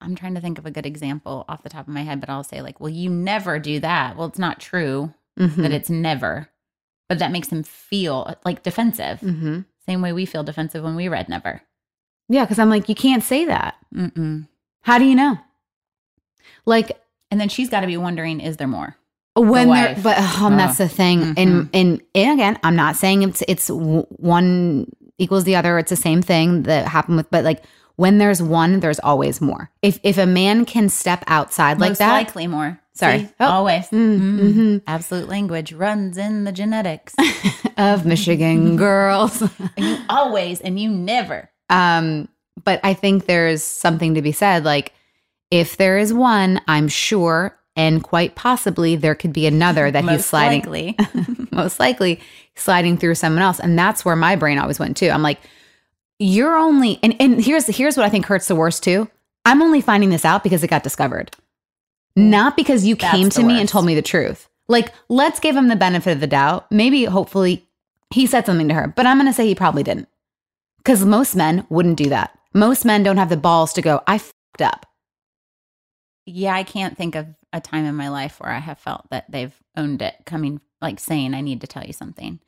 I'm 0.00 0.14
trying 0.14 0.34
to 0.34 0.40
think 0.40 0.58
of 0.58 0.66
a 0.66 0.70
good 0.70 0.84
example 0.86 1.44
off 1.48 1.62
the 1.62 1.68
top 1.70 1.88
of 1.88 1.94
my 1.94 2.02
head, 2.02 2.20
but 2.20 2.28
I'll 2.30 2.44
say 2.44 2.60
like, 2.60 2.80
"Well, 2.80 2.90
you 2.90 3.08
never 3.10 3.58
do 3.58 3.80
that." 3.80 4.16
Well, 4.16 4.28
it's 4.28 4.38
not 4.38 4.60
true 4.60 5.14
hmm 5.36 5.62
that 5.62 5.72
it's 5.72 5.88
never, 5.90 6.48
but 7.08 7.18
that 7.18 7.32
makes 7.32 7.48
him 7.48 7.62
feel 7.62 8.34
like 8.44 8.62
defensive. 8.62 9.20
hmm 9.20 9.60
Same 9.86 10.02
way 10.02 10.12
we 10.12 10.26
feel 10.26 10.42
defensive 10.44 10.84
when 10.84 10.94
we 10.96 11.08
read 11.08 11.28
never. 11.28 11.62
Yeah, 12.28 12.44
because 12.44 12.58
I'm 12.58 12.68
like, 12.70 12.88
you 12.88 12.94
can't 12.94 13.22
say 13.22 13.46
that. 13.46 13.76
Mm-mm. 13.94 14.46
How 14.82 14.98
do 14.98 15.04
you 15.04 15.14
know? 15.14 15.38
Like 16.66 16.92
And 17.30 17.40
then 17.40 17.48
she's 17.48 17.68
got 17.70 17.80
to 17.80 17.86
be 17.86 17.96
wondering, 17.96 18.40
is 18.40 18.56
there 18.56 18.68
more? 18.68 18.96
when 19.34 19.68
they're, 19.68 19.94
wife. 19.94 20.02
but 20.02 20.18
um, 20.40 20.56
that's 20.56 20.78
the 20.78 20.88
thing. 20.88 21.20
Mhm. 21.20 21.34
And, 21.36 21.70
and 21.72 22.02
and 22.14 22.40
again, 22.40 22.58
I'm 22.64 22.74
not 22.74 22.96
saying 22.96 23.22
it's 23.22 23.40
it's 23.46 23.68
one 23.70 24.90
equals 25.16 25.44
the 25.44 25.54
other. 25.54 25.78
It's 25.78 25.90
the 25.90 25.96
same 25.96 26.22
thing 26.22 26.64
that 26.64 26.88
happened 26.88 27.18
with, 27.18 27.30
but 27.30 27.44
like 27.44 27.62
when 27.94 28.18
there's 28.18 28.42
one, 28.42 28.80
there's 28.80 28.98
always 28.98 29.40
more. 29.40 29.70
If 29.80 30.00
if 30.02 30.18
a 30.18 30.26
man 30.26 30.64
can 30.64 30.88
step 30.88 31.22
outside 31.28 31.78
like 31.78 31.98
that, 31.98 32.12
likely 32.12 32.48
more. 32.48 32.80
Sorry. 32.98 33.28
Oh. 33.40 33.46
Always. 33.46 33.88
Mm, 33.90 34.18
Mm. 34.20 34.40
mhm. 34.54 34.82
Absolute 34.86 35.28
language 35.28 35.72
runs 35.72 36.18
in 36.18 36.44
the 36.44 36.52
genetics. 36.52 37.14
of 37.76 38.04
Michigan 38.04 38.76
girls. 38.86 39.40
you 39.76 39.96
always 40.08 40.60
and 40.60 40.78
you 40.80 40.88
never. 40.90 41.48
Um, 41.70 42.28
but 42.64 42.80
I 42.82 42.94
think 42.94 43.26
there's 43.26 43.62
something 43.62 44.14
to 44.14 44.22
be 44.22 44.32
said. 44.32 44.64
Like, 44.64 44.92
if 45.50 45.76
there 45.76 45.96
is 45.98 46.12
one, 46.12 46.60
I'm 46.66 46.88
sure, 46.88 47.56
and 47.76 48.02
quite 48.02 48.34
possibly 48.34 48.96
there 48.96 49.14
could 49.14 49.32
be 49.32 49.46
another 49.46 49.90
that 49.90 50.04
he's 50.04 50.26
sliding, 50.26 50.62
likely. 50.62 50.96
most 51.52 51.78
likely 51.78 52.20
sliding 52.56 52.96
through 52.98 53.14
someone 53.14 53.42
else. 53.42 53.60
And 53.60 53.78
that's 53.78 54.04
where 54.04 54.16
my 54.16 54.34
brain 54.34 54.58
always 54.58 54.78
went 54.80 54.96
too. 54.96 55.08
I'm 55.10 55.22
like, 55.22 55.38
you're 56.18 56.56
only, 56.56 56.98
and, 57.02 57.14
and 57.20 57.40
here's 57.42 57.66
here's 57.68 57.96
what 57.96 58.04
I 58.04 58.08
think 58.08 58.26
hurts 58.26 58.48
the 58.48 58.56
worst 58.56 58.82
too. 58.82 59.08
I'm 59.44 59.62
only 59.62 59.80
finding 59.80 60.10
this 60.10 60.24
out 60.24 60.42
because 60.42 60.64
it 60.64 60.68
got 60.68 60.82
discovered, 60.82 61.30
not 62.18 62.56
because 62.56 62.84
you 62.84 62.94
That's 62.96 63.14
came 63.14 63.30
to 63.30 63.42
me 63.42 63.60
and 63.60 63.68
told 63.68 63.86
me 63.86 63.94
the 63.94 64.02
truth. 64.02 64.48
Like, 64.68 64.92
let's 65.08 65.40
give 65.40 65.56
him 65.56 65.68
the 65.68 65.76
benefit 65.76 66.12
of 66.12 66.20
the 66.20 66.26
doubt. 66.26 66.70
Maybe, 66.70 67.04
hopefully, 67.04 67.68
he 68.10 68.26
said 68.26 68.44
something 68.44 68.68
to 68.68 68.74
her, 68.74 68.92
but 68.94 69.06
I'm 69.06 69.16
going 69.16 69.26
to 69.26 69.32
say 69.32 69.46
he 69.46 69.54
probably 69.54 69.82
didn't. 69.82 70.08
Because 70.78 71.04
most 71.04 71.34
men 71.34 71.66
wouldn't 71.70 71.96
do 71.96 72.08
that. 72.10 72.38
Most 72.54 72.84
men 72.84 73.02
don't 73.02 73.16
have 73.18 73.28
the 73.28 73.36
balls 73.36 73.72
to 73.74 73.82
go, 73.82 74.02
I 74.06 74.18
fucked 74.18 74.62
up. 74.62 74.86
yeah, 76.26 76.54
I 76.54 76.62
can't 76.62 76.96
think 76.96 77.14
of 77.14 77.26
a 77.52 77.60
time 77.60 77.84
in 77.86 77.94
my 77.94 78.08
life 78.08 78.38
where 78.38 78.52
I 78.52 78.58
have 78.58 78.78
felt 78.78 79.08
that 79.10 79.30
they've 79.30 79.54
owned 79.76 80.02
it, 80.02 80.14
coming 80.26 80.60
like 80.82 81.00
saying, 81.00 81.34
I 81.34 81.40
need 81.40 81.62
to 81.62 81.66
tell 81.66 81.84
you 81.84 81.92
something. 81.92 82.40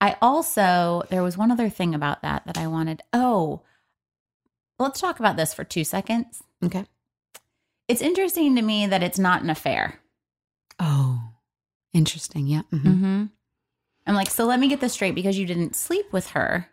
I 0.00 0.16
also, 0.20 1.02
there 1.08 1.22
was 1.22 1.38
one 1.38 1.50
other 1.50 1.70
thing 1.70 1.94
about 1.94 2.20
that 2.22 2.42
that 2.46 2.58
I 2.58 2.66
wanted. 2.66 3.02
Oh, 3.14 3.62
let's 4.78 5.00
talk 5.00 5.18
about 5.18 5.36
this 5.36 5.54
for 5.54 5.64
two 5.64 5.84
seconds. 5.84 6.42
Okay. 6.62 6.84
It's 7.88 8.02
interesting 8.02 8.56
to 8.56 8.62
me 8.62 8.86
that 8.86 9.02
it's 9.02 9.18
not 9.18 9.42
an 9.42 9.50
affair. 9.50 10.00
Oh, 10.78 11.20
interesting. 11.92 12.46
Yeah. 12.46 12.62
mhm. 12.72 12.82
Mm-hmm. 12.82 13.24
I'm 14.08 14.14
like, 14.14 14.30
so 14.30 14.44
let 14.44 14.60
me 14.60 14.68
get 14.68 14.80
this 14.80 14.92
straight 14.92 15.14
because 15.14 15.38
you 15.38 15.46
didn't 15.46 15.74
sleep 15.74 16.12
with 16.12 16.28
her. 16.30 16.68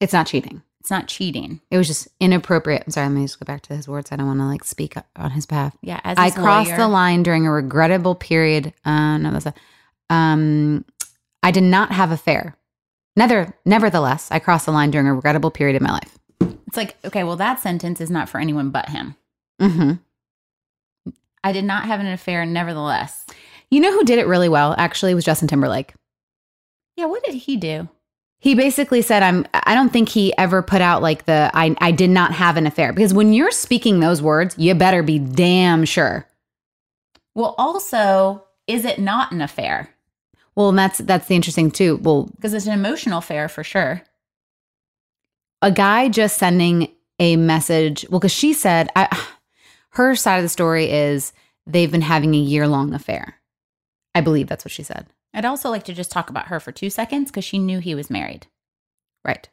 It's 0.00 0.12
not 0.12 0.26
cheating. 0.26 0.62
It's 0.80 0.90
not 0.90 1.08
cheating. 1.08 1.60
It 1.70 1.78
was 1.78 1.86
just 1.86 2.08
inappropriate. 2.20 2.82
I'm 2.86 2.90
sorry. 2.92 3.08
Let 3.08 3.14
me 3.14 3.22
just 3.22 3.40
go 3.40 3.44
back 3.44 3.62
to 3.62 3.76
his 3.76 3.88
words. 3.88 4.12
I 4.12 4.16
don't 4.16 4.26
want 4.26 4.40
to 4.40 4.46
like 4.46 4.62
speak 4.64 4.94
on 5.16 5.30
his 5.32 5.46
behalf. 5.46 5.76
Yeah, 5.82 6.00
as 6.04 6.16
I 6.18 6.30
crossed 6.30 6.70
lawyer- 6.70 6.78
the 6.78 6.88
line 6.88 7.22
during 7.22 7.46
a 7.46 7.52
regrettable 7.52 8.14
period. 8.14 8.72
Uh, 8.84 9.18
no, 9.18 9.32
that's 9.32 9.46
a, 9.46 9.54
um, 10.10 10.84
I 11.42 11.50
did 11.50 11.64
not 11.64 11.92
have 11.92 12.10
affair. 12.12 12.56
Neither, 13.16 13.56
nevertheless, 13.64 14.28
I 14.30 14.38
crossed 14.38 14.66
the 14.66 14.72
line 14.72 14.90
during 14.90 15.06
a 15.08 15.14
regrettable 15.14 15.50
period 15.50 15.76
in 15.76 15.82
my 15.82 15.92
life. 15.92 16.18
It's 16.68 16.76
like, 16.76 16.96
okay, 17.04 17.24
well, 17.24 17.36
that 17.36 17.60
sentence 17.60 18.00
is 18.00 18.10
not 18.10 18.28
for 18.28 18.38
anyone 18.40 18.70
but 18.70 18.90
him. 18.90 19.16
Hmm 19.60 19.92
I 21.44 21.52
did 21.52 21.64
not 21.64 21.84
have 21.84 22.00
an 22.00 22.06
affair, 22.06 22.44
nevertheless. 22.44 23.24
You 23.70 23.80
know 23.80 23.92
who 23.92 24.04
did 24.04 24.18
it 24.18 24.26
really 24.26 24.48
well? 24.48 24.74
Actually, 24.78 25.14
was 25.14 25.24
Justin 25.24 25.46
Timberlake. 25.48 25.94
Yeah, 26.96 27.06
what 27.06 27.22
did 27.24 27.34
he 27.34 27.56
do? 27.56 27.88
He 28.38 28.54
basically 28.54 29.00
said, 29.02 29.22
"I'm." 29.22 29.46
I 29.54 29.74
don't 29.74 29.92
think 29.92 30.08
he 30.08 30.36
ever 30.36 30.60
put 30.62 30.80
out 30.80 31.02
like 31.02 31.24
the 31.24 31.50
"I 31.54 31.74
I 31.80 31.90
did 31.92 32.10
not 32.10 32.32
have 32.32 32.56
an 32.56 32.66
affair" 32.66 32.92
because 32.92 33.14
when 33.14 33.32
you're 33.32 33.50
speaking 33.50 34.00
those 34.00 34.20
words, 34.20 34.54
you 34.58 34.74
better 34.74 35.02
be 35.02 35.18
damn 35.18 35.84
sure. 35.84 36.26
Well, 37.34 37.54
also, 37.58 38.44
is 38.66 38.84
it 38.84 38.98
not 38.98 39.30
an 39.32 39.40
affair? 39.40 39.90
Well, 40.54 40.70
and 40.70 40.78
that's 40.78 40.98
that's 40.98 41.28
the 41.28 41.34
interesting 41.36 41.70
too. 41.70 41.96
Well, 42.02 42.24
Because 42.36 42.54
it's 42.54 42.66
an 42.66 42.72
emotional 42.72 43.18
affair 43.18 43.48
for 43.48 43.62
sure. 43.64 44.02
a 45.62 45.70
guy 45.70 46.08
just 46.08 46.38
sending 46.38 46.88
a 47.18 47.36
message. 47.36 48.04
Well, 48.10 48.20
because 48.20 48.32
she 48.32 48.52
said, 48.52 48.90
I, 48.96 49.08
her 49.96 50.14
side 50.14 50.36
of 50.36 50.42
the 50.42 50.48
story 50.48 50.90
is 50.90 51.32
they've 51.66 51.90
been 51.90 52.02
having 52.02 52.34
a 52.34 52.38
year 52.38 52.68
long 52.68 52.92
affair. 52.94 53.36
I 54.14 54.20
believe 54.20 54.46
that's 54.46 54.64
what 54.64 54.72
she 54.72 54.82
said. 54.82 55.06
I'd 55.34 55.44
also 55.44 55.68
like 55.70 55.84
to 55.84 55.92
just 55.94 56.10
talk 56.10 56.30
about 56.30 56.46
her 56.48 56.60
for 56.60 56.72
two 56.72 56.88
seconds 56.90 57.30
because 57.30 57.44
she 57.44 57.58
knew 57.58 57.78
he 57.78 57.94
was 57.94 58.08
married. 58.10 58.46
Right. 59.24 59.48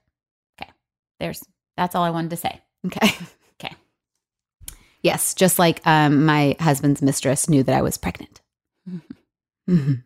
Okay. 0.61 0.69
There's 1.19 1.43
that's 1.75 1.95
all 1.95 2.03
I 2.03 2.09
wanted 2.11 2.29
to 2.31 2.37
say. 2.37 2.61
Okay. 2.85 3.11
Okay. 3.61 3.75
Yes, 5.01 5.33
just 5.35 5.57
like 5.59 5.79
um, 5.87 6.25
my 6.25 6.57
husband's 6.59 7.01
mistress 7.01 7.47
knew 7.47 7.63
that 7.63 7.75
I 7.75 7.81
was 7.81 7.97
pregnant. 7.97 8.41
Mhm. 9.69 10.03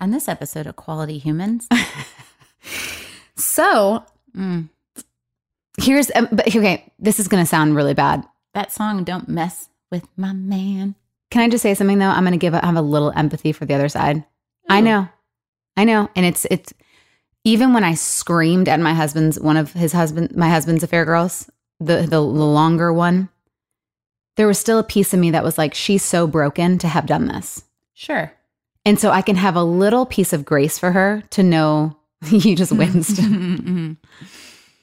On 0.00 0.10
this 0.10 0.26
episode 0.26 0.66
of 0.66 0.74
Quality 0.74 1.18
Humans, 1.18 1.68
So 3.36 4.04
mm, 4.36 4.68
here's, 5.80 6.10
um, 6.14 6.28
but 6.32 6.48
okay, 6.48 6.92
this 6.98 7.20
is 7.20 7.28
going 7.28 7.42
to 7.42 7.48
sound 7.48 7.76
really 7.76 7.94
bad. 7.94 8.24
That 8.54 8.72
song 8.72 9.04
"Don't 9.04 9.28
Mess 9.28 9.68
with 9.90 10.06
My 10.16 10.32
Man." 10.32 10.94
Can 11.30 11.42
I 11.42 11.48
just 11.48 11.62
say 11.62 11.74
something 11.74 11.98
though? 11.98 12.06
I'm 12.08 12.22
going 12.24 12.32
to 12.32 12.38
give 12.38 12.54
have 12.54 12.76
a 12.76 12.82
little 12.82 13.12
empathy 13.14 13.52
for 13.52 13.64
the 13.66 13.74
other 13.74 13.88
side. 13.88 14.24
I 14.68 14.80
know, 14.80 15.08
I 15.76 15.84
know, 15.84 16.08
and 16.16 16.24
it's 16.24 16.46
it's 16.50 16.72
even 17.44 17.74
when 17.74 17.84
I 17.84 17.94
screamed 17.94 18.68
at 18.68 18.80
my 18.80 18.94
husband's 18.94 19.38
one 19.38 19.56
of 19.56 19.72
his 19.72 19.92
husband 19.92 20.34
my 20.36 20.48
husband's 20.48 20.82
affair 20.82 21.04
girls, 21.04 21.50
the 21.80 21.98
the, 22.02 22.08
the 22.10 22.20
longer 22.20 22.92
one. 22.92 23.28
There 24.36 24.46
was 24.48 24.58
still 24.58 24.78
a 24.80 24.84
piece 24.84 25.14
of 25.14 25.20
me 25.20 25.30
that 25.30 25.44
was 25.44 25.58
like, 25.58 25.74
she's 25.74 26.02
so 26.02 26.26
broken 26.26 26.78
to 26.78 26.88
have 26.88 27.06
done 27.06 27.26
this. 27.26 27.62
Sure. 27.92 28.32
And 28.84 28.98
so 28.98 29.10
I 29.10 29.22
can 29.22 29.36
have 29.36 29.54
a 29.54 29.62
little 29.62 30.06
piece 30.06 30.32
of 30.32 30.44
grace 30.44 30.76
for 30.76 30.90
her 30.90 31.22
to 31.30 31.42
know 31.44 31.96
you 32.30 32.56
just 32.56 32.72
winced 32.72 33.16
Mhm. 33.20 33.96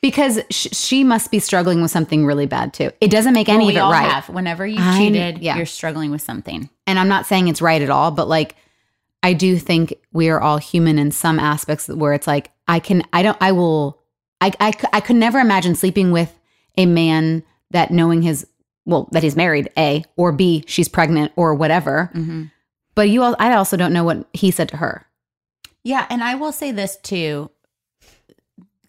Because 0.01 0.39
sh- 0.50 0.67
she 0.72 1.03
must 1.03 1.31
be 1.31 1.39
struggling 1.39 1.81
with 1.81 1.91
something 1.91 2.25
really 2.25 2.46
bad 2.48 2.74
too. 2.74 2.91
It 3.01 3.10
doesn't 3.12 3.34
make 3.34 3.50
any 3.50 3.65
Well, 3.65 3.70
of 3.70 3.75
it 3.75 3.79
all 3.79 3.91
right. 3.91 4.12
have. 4.12 4.29
Whenever 4.29 4.65
you've 4.65 4.79
I- 4.81 4.98
cheated, 4.98 5.39
yeah. 5.39 5.58
you're 5.58 5.65
struggling 5.65 6.12
with 6.12 6.22
something. 6.22 6.70
and 6.88 6.98
I'm 7.00 7.08
not 7.08 7.25
saying 7.25 7.48
it's 7.48 7.62
right 7.62 7.81
at 7.81 7.89
all, 7.89 8.12
but 8.12 8.27
like 8.27 8.55
I 9.24 9.34
do 9.34 9.58
think 9.58 9.93
we 10.12 10.29
are 10.29 10.41
all 10.41 10.58
human 10.58 10.98
in 10.98 11.12
some 11.12 11.39
aspects 11.39 11.88
where 11.88 12.13
it's 12.13 12.27
like 12.27 12.51
I 12.67 12.79
can 12.79 13.03
I 13.13 13.22
don't 13.24 13.38
I 13.39 13.51
will 13.51 14.00
I 14.41 14.51
I, 14.60 14.72
I 14.93 15.00
could 15.01 15.15
never 15.15 15.39
imagine 15.39 15.75
sleeping 15.75 16.12
with 16.12 16.38
a 16.77 16.86
man 16.88 17.43
that 17.70 17.91
knowing 17.91 18.24
his 18.24 18.48
well 18.86 19.08
that 19.12 19.22
he's 19.22 19.36
married 19.36 19.70
a 19.77 20.03
or 20.15 20.31
b 20.31 20.63
she's 20.67 20.88
pregnant 20.88 21.31
or 21.36 21.53
whatever. 21.53 22.10
Mm-hmm. 22.15 22.46
But 22.96 23.10
you 23.10 23.22
all 23.22 23.36
I 23.39 23.53
also 23.53 23.77
don't 23.77 23.93
know 23.93 24.03
what 24.03 24.25
he 24.34 24.50
said 24.51 24.70
to 24.70 24.77
her. 24.77 25.05
Yeah, 25.84 26.05
and 26.10 26.24
I 26.24 26.36
will 26.36 26.51
say 26.51 26.72
this 26.72 26.98
too. 26.98 27.50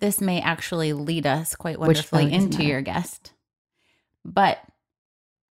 This 0.03 0.21
may 0.21 0.41
actually 0.41 0.93
lead 0.95 1.29
us 1.29 1.55
quite 1.55 1.79
wonderfully 1.79 2.33
into 2.33 2.65
your 2.65 2.83
guest. 2.83 3.33
But 4.25 4.59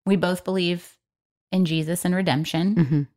we 0.05 0.17
both 0.17 0.43
believe 0.43 0.97
in 1.53 1.63
Jesus 1.63 2.03
and 2.03 2.13
redemption, 2.13 2.75
Mhm. 2.75 3.07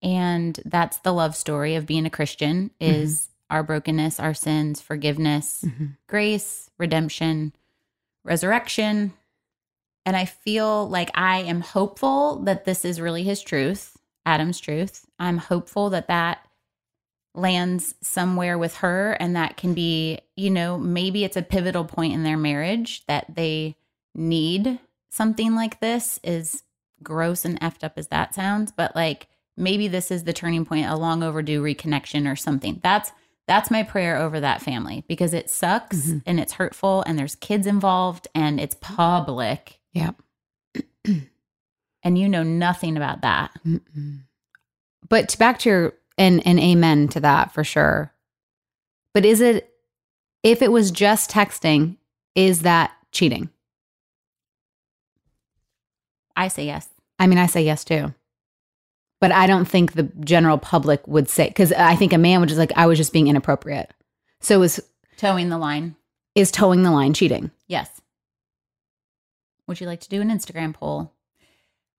and 0.00 0.60
that's 0.64 0.98
the 0.98 1.12
love 1.12 1.34
story 1.34 1.74
of 1.74 1.86
being 1.86 2.06
a 2.06 2.10
Christian 2.10 2.70
is 2.78 3.30
our 3.50 3.64
brokenness, 3.64 4.20
our 4.20 4.32
sins, 4.32 4.80
forgiveness, 4.80 5.64
Mhm. 5.66 5.96
grace, 6.06 6.70
redemption, 6.78 7.52
resurrection. 8.22 9.12
And 10.04 10.16
I 10.16 10.24
feel 10.24 10.88
like 10.88 11.10
I 11.14 11.38
am 11.38 11.62
hopeful 11.62 12.36
that 12.44 12.64
this 12.64 12.84
is 12.84 13.00
really 13.00 13.24
his 13.24 13.42
truth, 13.42 13.96
Adam's 14.24 14.60
truth. 14.60 15.04
I'm 15.18 15.38
hopeful 15.38 15.90
that 15.90 16.06
that 16.06 16.45
lands 17.36 17.94
somewhere 18.02 18.56
with 18.58 18.76
her 18.76 19.12
and 19.20 19.36
that 19.36 19.56
can 19.56 19.74
be, 19.74 20.18
you 20.36 20.50
know, 20.50 20.78
maybe 20.78 21.22
it's 21.24 21.36
a 21.36 21.42
pivotal 21.42 21.84
point 21.84 22.14
in 22.14 22.22
their 22.22 22.36
marriage 22.36 23.04
that 23.06 23.34
they 23.34 23.76
need 24.14 24.78
something 25.10 25.54
like 25.54 25.80
this 25.80 26.18
is 26.24 26.62
gross 27.02 27.44
and 27.44 27.60
effed 27.60 27.84
up 27.84 27.94
as 27.96 28.08
that 28.08 28.34
sounds, 28.34 28.72
but 28.72 28.96
like 28.96 29.28
maybe 29.56 29.86
this 29.88 30.10
is 30.10 30.24
the 30.24 30.32
turning 30.32 30.64
point, 30.64 30.86
a 30.88 30.96
long 30.96 31.22
overdue 31.22 31.62
reconnection 31.62 32.30
or 32.30 32.36
something. 32.36 32.80
That's 32.82 33.12
that's 33.46 33.70
my 33.70 33.82
prayer 33.84 34.16
over 34.16 34.40
that 34.40 34.60
family 34.60 35.04
because 35.06 35.32
it 35.32 35.48
sucks 35.50 35.98
Mm-hmm. 36.08 36.18
and 36.26 36.40
it's 36.40 36.54
hurtful 36.54 37.04
and 37.06 37.16
there's 37.18 37.36
kids 37.36 37.66
involved 37.66 38.26
and 38.34 38.58
it's 38.58 38.76
public 38.80 39.78
Yeah. 39.92 40.12
and 42.02 42.18
you 42.18 42.28
know 42.28 42.42
nothing 42.42 42.96
about 42.96 43.20
that. 43.22 43.52
But 45.08 45.28
to- 45.30 45.38
back 45.38 45.58
to 45.60 45.68
your 45.68 45.94
and 46.18 46.44
and 46.46 46.58
amen 46.60 47.08
to 47.08 47.20
that 47.20 47.52
for 47.52 47.64
sure. 47.64 48.12
But 49.14 49.24
is 49.24 49.40
it 49.40 49.70
if 50.42 50.62
it 50.62 50.70
was 50.72 50.90
just 50.90 51.30
texting, 51.30 51.96
is 52.34 52.62
that 52.62 52.92
cheating? 53.12 53.50
I 56.36 56.48
say 56.48 56.66
yes. 56.66 56.88
I 57.18 57.26
mean, 57.26 57.38
I 57.38 57.46
say 57.46 57.64
yes 57.64 57.84
too. 57.84 58.14
But 59.20 59.32
I 59.32 59.46
don't 59.46 59.64
think 59.64 59.92
the 59.92 60.02
general 60.20 60.58
public 60.58 61.06
would 61.08 61.28
say 61.30 61.48
because 61.48 61.72
I 61.72 61.96
think 61.96 62.12
a 62.12 62.18
man 62.18 62.40
would 62.40 62.48
just 62.50 62.58
like 62.58 62.72
I 62.76 62.86
was 62.86 62.98
just 62.98 63.12
being 63.12 63.28
inappropriate. 63.28 63.90
So 64.40 64.62
is 64.62 64.82
Towing 65.16 65.48
the 65.48 65.56
line. 65.56 65.96
is 66.34 66.50
towing 66.50 66.82
the 66.82 66.90
line 66.90 67.14
cheating? 67.14 67.50
Yes. 67.66 67.90
Would 69.66 69.80
you 69.80 69.86
like 69.86 70.00
to 70.00 70.08
do 70.10 70.20
an 70.20 70.28
Instagram 70.28 70.74
poll? 70.74 71.12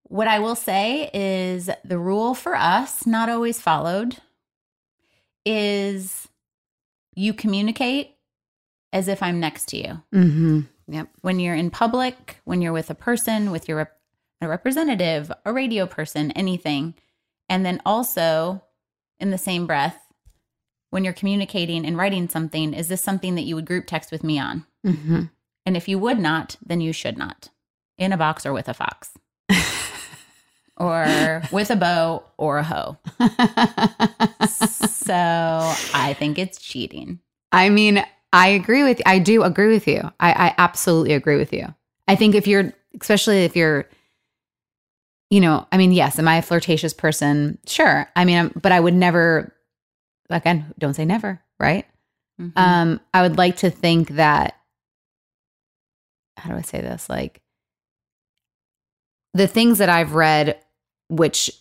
What 0.10 0.28
I 0.28 0.40
will 0.40 0.56
say 0.56 1.10
is 1.14 1.70
the 1.84 2.00
rule 2.00 2.34
for 2.34 2.56
us, 2.56 3.06
not 3.06 3.30
always 3.30 3.60
followed, 3.60 4.18
is 5.46 6.28
you 7.16 7.34
communicate 7.34 8.16
as 8.94 9.08
if 9.08 9.22
I'm 9.22 9.40
next 9.40 9.68
to 9.70 9.78
you. 9.78 10.02
Mm-hmm. 10.14 10.62
Yep. 10.88 11.10
When 11.22 11.40
you're 11.40 11.56
in 11.56 11.72
public, 11.72 12.38
when 12.46 12.62
you're 12.62 12.74
with 12.74 12.90
a 12.90 12.96
person, 12.96 13.52
with 13.52 13.68
your 13.68 13.78
rep- 13.78 14.00
a 14.42 14.48
representative, 14.48 15.32
a 15.46 15.52
radio 15.52 15.86
person, 15.86 16.32
anything. 16.32 16.94
And 17.50 17.66
then 17.66 17.82
also 17.86 18.64
in 19.20 19.32
the 19.32 19.38
same 19.38 19.68
breath, 19.68 19.98
when 20.90 21.04
you're 21.04 21.14
communicating 21.14 21.86
and 21.86 21.98
writing 21.98 22.30
something, 22.30 22.74
is 22.74 22.88
this 22.88 23.02
something 23.02 23.36
that 23.36 23.44
you 23.44 23.56
would 23.56 23.66
group 23.66 23.88
text 23.88 24.12
with 24.12 24.24
me 24.24 24.40
on? 24.40 24.66
Mm-hmm. 24.86 25.24
And 25.66 25.78
if 25.78 25.88
you 25.90 26.00
would 26.00 26.20
not, 26.20 26.56
then 26.66 26.80
you 26.80 26.94
should 26.94 27.18
not. 27.18 27.50
In 27.98 28.14
a 28.14 28.18
box 28.18 28.46
or 28.46 28.54
with 28.54 28.70
a 28.70 28.74
fox. 28.74 29.12
or 30.78 31.42
with 31.52 31.70
a 31.72 31.76
bow 31.76 32.24
or 32.38 32.58
a 32.60 32.64
hoe. 32.64 32.98
So 35.08 35.14
I 35.14 36.16
think 36.20 36.38
it's 36.38 36.58
cheating. 36.58 37.20
I 37.54 37.70
mean, 37.70 38.04
I 38.34 38.50
agree 38.50 38.84
with 38.84 39.02
I 39.06 39.20
do 39.20 39.44
agree 39.44 39.72
with 39.72 39.88
you. 39.88 40.02
I, 40.20 40.32
I 40.50 40.56
absolutely 40.58 41.14
agree 41.14 41.38
with 41.38 41.54
you. 41.54 41.74
I 42.10 42.16
think 42.16 42.36
if 42.36 42.46
you're 42.46 42.74
especially 43.00 43.46
if 43.46 43.56
you're 43.56 43.86
you 45.30 45.40
know, 45.40 45.66
I 45.72 45.78
mean, 45.78 45.94
yes, 45.94 46.20
am 46.20 46.28
I 46.28 46.38
a 46.38 46.42
flirtatious 46.42 46.94
person? 46.94 47.58
Sure. 47.68 48.08
I 48.16 48.26
mean, 48.26 48.52
but 48.62 48.72
I 48.74 48.80
would 48.82 48.94
never 48.94 49.54
again, 50.30 50.74
don't 50.78 50.94
say 50.94 51.06
never, 51.06 51.42
right? 51.58 51.86
Mhm. 52.40 52.52
Um, 52.58 53.00
I 53.14 53.22
would 53.22 53.38
like 53.38 53.58
to 53.58 53.70
think 53.70 54.10
that 54.10 54.58
how 56.36 56.50
do 56.52 56.58
I 56.58 56.62
say 56.62 56.82
this? 56.82 57.10
Like 57.10 57.42
the 59.34 59.48
things 59.48 59.78
that 59.78 59.90
I've 59.90 60.16
read, 60.16 60.60
which 61.10 61.52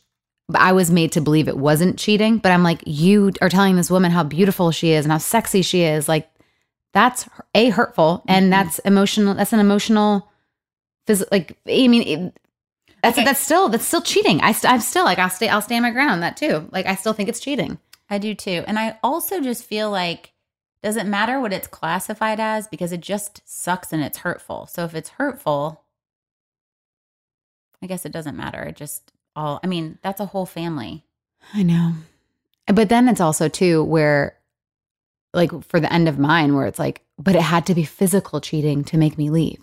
I 0.55 0.73
was 0.73 0.91
made 0.91 1.13
to 1.13 1.21
believe 1.21 1.49
it 1.49 1.57
wasn't 1.57 1.99
cheating, 1.99 2.39
but 2.39 2.53
I'm 2.53 2.63
like, 2.63 2.83
you 2.87 3.33
are 3.41 3.49
telling 3.49 3.77
this 3.77 3.91
woman 3.91 4.13
how 4.13 4.23
beautiful 4.23 4.71
she 4.71 4.93
is 4.93 5.05
and 5.05 5.13
how 5.13 5.19
sexy 5.19 5.63
she 5.63 5.83
is. 5.83 6.09
Like 6.09 6.31
that's 6.93 7.29
a 7.55 7.71
hurtful 7.71 8.23
and 8.29 8.45
mm-hmm. 8.45 8.51
that's 8.51 8.79
emotional. 8.81 9.35
That's 9.35 9.53
an 9.53 9.61
emotional, 9.61 10.29
phys- 11.07 11.31
like 11.33 11.57
I 11.67 11.89
mean, 11.89 12.03
it, 12.03 12.39
that's 13.03 13.19
Okay. 13.19 13.25
that's 13.25 13.41
still 13.41 13.69
that's 13.69 13.85
still 13.85 14.03
cheating. 14.03 14.41
I 14.41 14.53
st- 14.53 14.73
I'm 14.73 14.81
still 14.81 15.05
like 15.05 15.19
I'll 15.19 15.31
stay 15.31 15.49
I'll 15.49 15.63
stand 15.63 15.83
my 15.83 15.91
ground 15.91 16.11
on 16.11 16.21
that 16.21 16.37
too. 16.37 16.69
Like 16.71 16.87
I 16.87 16.95
still 16.95 17.13
think 17.13 17.29
it's 17.29 17.41
cheating. 17.41 17.79
I 18.09 18.19
do 18.19 18.35
too. 18.35 18.63
And 18.67 18.79
I 18.79 18.99
also 19.03 19.41
just 19.41 19.65
feel 19.65 19.91
like 19.91 20.33
doesn't 20.83 21.11
matter 21.11 21.41
what 21.41 21.53
it's 21.53 21.67
classified 21.67 22.39
as 22.39 22.69
because 22.69 22.93
it 22.93 23.01
just 23.01 23.43
sucks 23.45 23.93
and 23.93 24.03
it's 24.03 24.19
hurtful. 24.19 24.67
So 24.67 24.85
if 24.85 24.95
it's 24.95 25.09
hurtful, 25.11 25.83
I 27.83 27.87
guess 27.87 28.07
it 28.07 28.13
doesn't 28.13 28.37
matter. 28.37 28.63
It 28.63 28.77
just 28.77 29.13
all 29.37 29.61
I 29.63 29.67
mean, 29.67 29.99
that's 30.03 30.21
a 30.21 30.27
whole 30.27 30.47
family. 30.47 31.05
I 31.55 31.63
know. 31.63 31.93
But 32.67 32.89
then 32.89 33.09
it's 33.09 33.21
also 33.21 33.49
too 33.49 33.85
where 33.85 34.37
like 35.33 35.53
for 35.65 35.79
the 35.79 35.93
end 35.93 36.09
of 36.09 36.19
mine 36.19 36.57
where 36.57 36.67
it's 36.67 36.79
like, 36.79 37.03
but 37.19 37.37
it 37.37 37.43
had 37.43 37.67
to 37.67 37.75
be 37.75 37.85
physical 37.85 38.41
cheating 38.41 38.83
to 38.85 38.99
make 38.99 39.17
me 39.17 39.31
leave. 39.31 39.63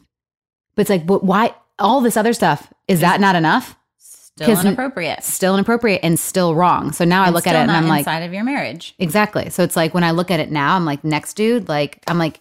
But 0.75 0.83
it's 0.83 0.89
like, 0.89 1.05
but 1.05 1.23
why 1.23 1.53
all 1.79 2.01
this 2.01 2.15
other 2.15 2.33
stuff, 2.33 2.71
is 2.87 3.01
that 3.01 3.19
not 3.19 3.35
enough? 3.35 3.75
Still 3.97 4.59
inappropriate. 4.59 5.23
Still 5.23 5.53
inappropriate 5.53 5.99
and 6.01 6.19
still 6.19 6.55
wrong. 6.55 6.91
So 6.91 7.05
now 7.05 7.23
I 7.23 7.29
look 7.29 7.45
at 7.45 7.55
it 7.55 7.59
and 7.59 7.71
I'm 7.71 7.87
like, 7.87 7.99
inside 7.99 8.21
of 8.21 8.33
your 8.33 8.43
marriage. 8.43 8.95
exactly. 8.97 9.49
So 9.49 9.63
it's 9.63 9.75
like 9.75 9.93
when 9.93 10.03
I 10.03 10.11
look 10.11 10.31
at 10.31 10.39
it 10.39 10.51
now, 10.51 10.75
I'm 10.75 10.85
like, 10.85 11.03
next 11.03 11.35
dude, 11.35 11.69
like 11.69 12.01
I'm 12.07 12.17
like, 12.17 12.39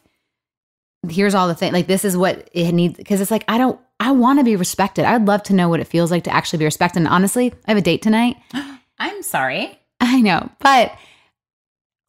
here's 1.09 1.35
all 1.35 1.49
the 1.49 1.55
thing. 1.55 1.73
Like 1.73 1.89
this 1.89 2.05
is 2.05 2.17
what 2.17 2.49
it 2.53 2.73
needs 2.73 2.97
because 2.97 3.21
it's 3.21 3.31
like 3.31 3.45
I 3.49 3.59
don't 3.59 3.79
I 4.03 4.11
want 4.11 4.41
to 4.41 4.45
be 4.45 4.57
respected. 4.57 5.05
I'd 5.05 5.27
love 5.27 5.45
to 5.45 5.55
know 5.55 5.69
what 5.69 5.79
it 5.79 5.87
feels 5.87 6.11
like 6.11 6.25
to 6.25 6.35
actually 6.35 6.59
be 6.59 6.65
respected. 6.65 6.99
And 6.99 7.09
honestly, 7.09 7.55
I 7.67 7.71
have 7.71 7.79
a 7.79 7.83
date 7.83 8.03
tonight. 8.03 8.37
I'm 8.99 9.23
sorry. 9.23 9.79
I 10.01 10.21
know, 10.21 10.51
but 10.59 10.93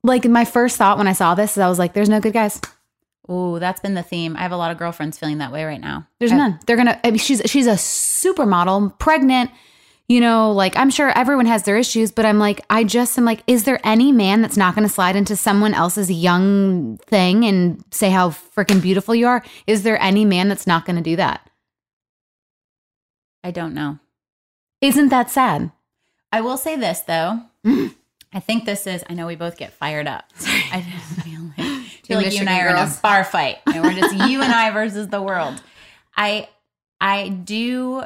like 0.03 0.25
my 0.25 0.43
first 0.43 0.77
thought 0.77 0.97
when 0.97 1.07
I 1.07 1.13
saw 1.13 1.35
this 1.35 1.51
is 1.51 1.59
I 1.59 1.69
was 1.69 1.77
like, 1.77 1.93
"There's 1.93 2.09
no 2.09 2.19
good 2.19 2.33
guys. 2.33 2.59
Ooh, 3.29 3.59
that's 3.59 3.79
been 3.79 3.93
the 3.93 4.01
theme. 4.01 4.35
I 4.35 4.39
have 4.39 4.51
a 4.51 4.57
lot 4.57 4.71
of 4.71 4.79
girlfriends 4.79 5.19
feeling 5.19 5.37
that 5.37 5.51
way 5.51 5.63
right 5.65 5.79
now. 5.79 6.07
There's 6.19 6.31
none. 6.31 6.59
They're 6.65 6.75
gonna. 6.75 6.99
I 7.03 7.11
mean, 7.11 7.19
she's 7.19 7.43
she's 7.45 7.67
a 7.67 7.73
supermodel, 7.73 8.97
pregnant. 8.97 9.51
You 10.07 10.19
know, 10.19 10.51
like 10.51 10.75
I'm 10.75 10.89
sure 10.89 11.15
everyone 11.15 11.45
has 11.45 11.61
their 11.63 11.77
issues, 11.77 12.11
but 12.11 12.25
I'm 12.25 12.39
like, 12.39 12.61
I 12.71 12.83
just 12.83 13.17
am 13.19 13.25
like, 13.25 13.43
is 13.45 13.65
there 13.65 13.79
any 13.83 14.11
man 14.11 14.41
that's 14.41 14.57
not 14.57 14.73
going 14.75 14.87
to 14.87 14.93
slide 14.93 15.15
into 15.15 15.35
someone 15.35 15.73
else's 15.73 16.11
young 16.11 16.97
thing 17.05 17.45
and 17.45 17.83
say 17.91 18.09
how 18.09 18.31
freaking 18.31 18.81
beautiful 18.81 19.15
you 19.15 19.27
are? 19.27 19.43
Is 19.67 19.83
there 19.83 20.01
any 20.01 20.25
man 20.25 20.49
that's 20.49 20.67
not 20.67 20.85
going 20.85 20.97
to 20.97 21.01
do 21.01 21.15
that? 21.15 21.49
I 23.43 23.51
don't 23.51 23.73
know. 23.73 23.99
Isn't 24.81 25.09
that 25.09 25.29
sad? 25.29 25.71
I 26.31 26.41
will 26.41 26.57
say 26.57 26.75
this 26.75 27.01
though. 27.01 27.41
Mm. 27.65 27.93
I 28.33 28.39
think 28.39 28.65
this 28.65 28.87
is. 28.87 29.03
I 29.09 29.13
know 29.13 29.27
we 29.27 29.35
both 29.35 29.57
get 29.57 29.73
fired 29.73 30.07
up. 30.07 30.25
I 30.41 30.83
just 30.91 31.21
feel 31.21 31.41
like, 31.57 31.83
feel 32.03 32.17
like 32.21 32.33
you 32.33 32.39
and 32.39 32.49
I 32.49 32.61
are 32.61 32.69
in 32.69 32.75
a 32.75 32.93
bar 33.01 33.23
fight, 33.23 33.57
and 33.67 33.83
we're 33.83 33.93
just 33.93 34.15
you 34.29 34.41
and 34.41 34.51
I 34.51 34.71
versus 34.71 35.07
the 35.07 35.21
world. 35.21 35.61
I 36.17 36.49
I 36.99 37.29
do 37.29 38.03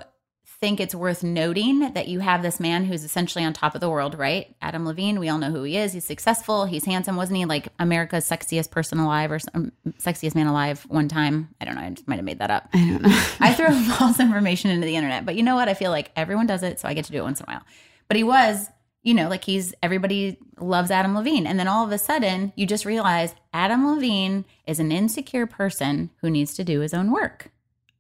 think 0.60 0.80
it's 0.80 0.96
worth 0.96 1.24
noting 1.24 1.94
that 1.94 2.08
you 2.08 2.20
have 2.20 2.42
this 2.42 2.60
man 2.60 2.86
who's 2.86 3.04
essentially 3.04 3.46
on 3.46 3.54
top 3.54 3.76
of 3.76 3.82
the 3.82 3.90
world, 3.90 4.18
right? 4.18 4.56
Adam 4.62 4.86
Levine. 4.86 5.20
We 5.20 5.30
all 5.30 5.38
know 5.38 5.52
who 5.52 5.64
he 5.64 5.78
is. 5.78 5.94
He's 5.94 6.06
successful. 6.06 6.66
He's 6.66 6.86
handsome. 6.86 7.16
Wasn't 7.16 7.38
he 7.38 7.46
like 7.46 7.68
America's 7.78 8.28
sexiest 8.28 8.72
person 8.72 8.98
alive 8.98 9.32
or 9.32 9.40
some, 9.40 9.72
um, 9.86 9.94
sexiest 10.00 10.34
man 10.34 10.48
alive 10.48 10.84
one 10.88 11.08
time? 11.08 11.50
I 11.62 11.66
don't 11.66 11.76
know. 11.76 11.82
I 11.82 11.96
might 12.08 12.16
have 12.16 12.26
made 12.26 12.40
that 12.40 12.50
up. 12.50 12.70
I 12.74 12.78
don't 12.78 13.02
know. 13.04 13.10
I 13.40 13.54
throw 13.54 13.72
false 13.98 14.20
information 14.20 14.72
into 14.72 14.86
the 14.86 14.96
internet, 14.96 15.26
but 15.26 15.36
you 15.36 15.44
know 15.44 15.56
what? 15.56 15.70
I 15.70 15.76
feel 15.76 15.92
like 15.92 16.12
everyone 16.16 16.48
does 16.48 16.64
it, 16.64 16.80
so 16.80 16.88
I 16.88 16.96
get 16.96 17.06
to 17.06 17.12
do 17.12 17.20
it 17.20 17.24
once 17.24 17.40
in 17.40 17.46
a 17.48 17.52
while. 17.54 17.62
But 18.08 18.18
he 18.18 18.24
was, 18.24 18.68
you 19.04 19.14
know, 19.14 19.30
like 19.30 19.44
he's 19.44 19.76
everybody 19.84 20.40
loves 20.60 20.90
Adam 20.90 21.16
Levine, 21.16 21.46
and 21.46 21.60
then 21.60 21.68
all 21.68 21.86
of 21.86 21.92
a 21.92 21.98
sudden, 22.00 22.52
you 22.56 22.66
just 22.66 22.84
realize 22.84 23.36
Adam 23.54 23.88
Levine 23.88 24.44
is 24.66 24.80
an 24.80 24.92
insecure 24.92 25.46
person 25.46 26.10
who 26.22 26.32
needs 26.32 26.56
to 26.56 26.64
do 26.64 26.80
his 26.80 26.96
own 26.96 27.12
work. 27.12 27.52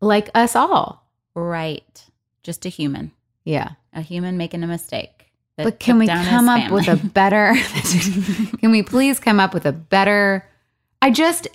like 0.02 0.30
us 0.34 0.56
all. 0.56 1.04
Right, 1.36 2.04
just 2.48 2.66
a 2.66 2.70
human, 2.70 3.12
Yeah. 3.44 3.72
a 3.94 4.02
human 4.02 4.38
making 4.38 4.64
a 4.64 4.68
mistake. 4.68 5.26
But 5.58 5.80
can 5.80 6.00
we 6.00 6.08
come 6.08 6.48
up 6.48 6.72
with 6.72 6.88
a 6.88 6.96
better 6.96 7.54
can 8.60 8.72
we 8.72 8.84
please 8.84 9.20
come 9.20 9.40
up 9.40 9.54
with 9.54 9.66
a 9.66 9.72
better 9.74 10.48
I 11.02 11.12
just 11.12 11.48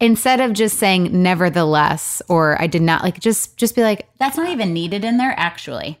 instead 0.00 0.40
of 0.40 0.52
just 0.54 0.78
saying 0.78 1.22
nevertheless 1.22 2.22
or 2.28 2.60
I 2.62 2.66
did 2.66 2.82
not 2.82 3.02
like 3.02 3.20
just 3.20 3.56
just 3.58 3.74
be 3.76 3.82
like 3.82 4.08
That's 4.18 4.36
not 4.38 4.48
even 4.48 4.72
needed 4.72 5.04
in 5.04 5.18
there. 5.18 5.34
Actually, 5.36 5.98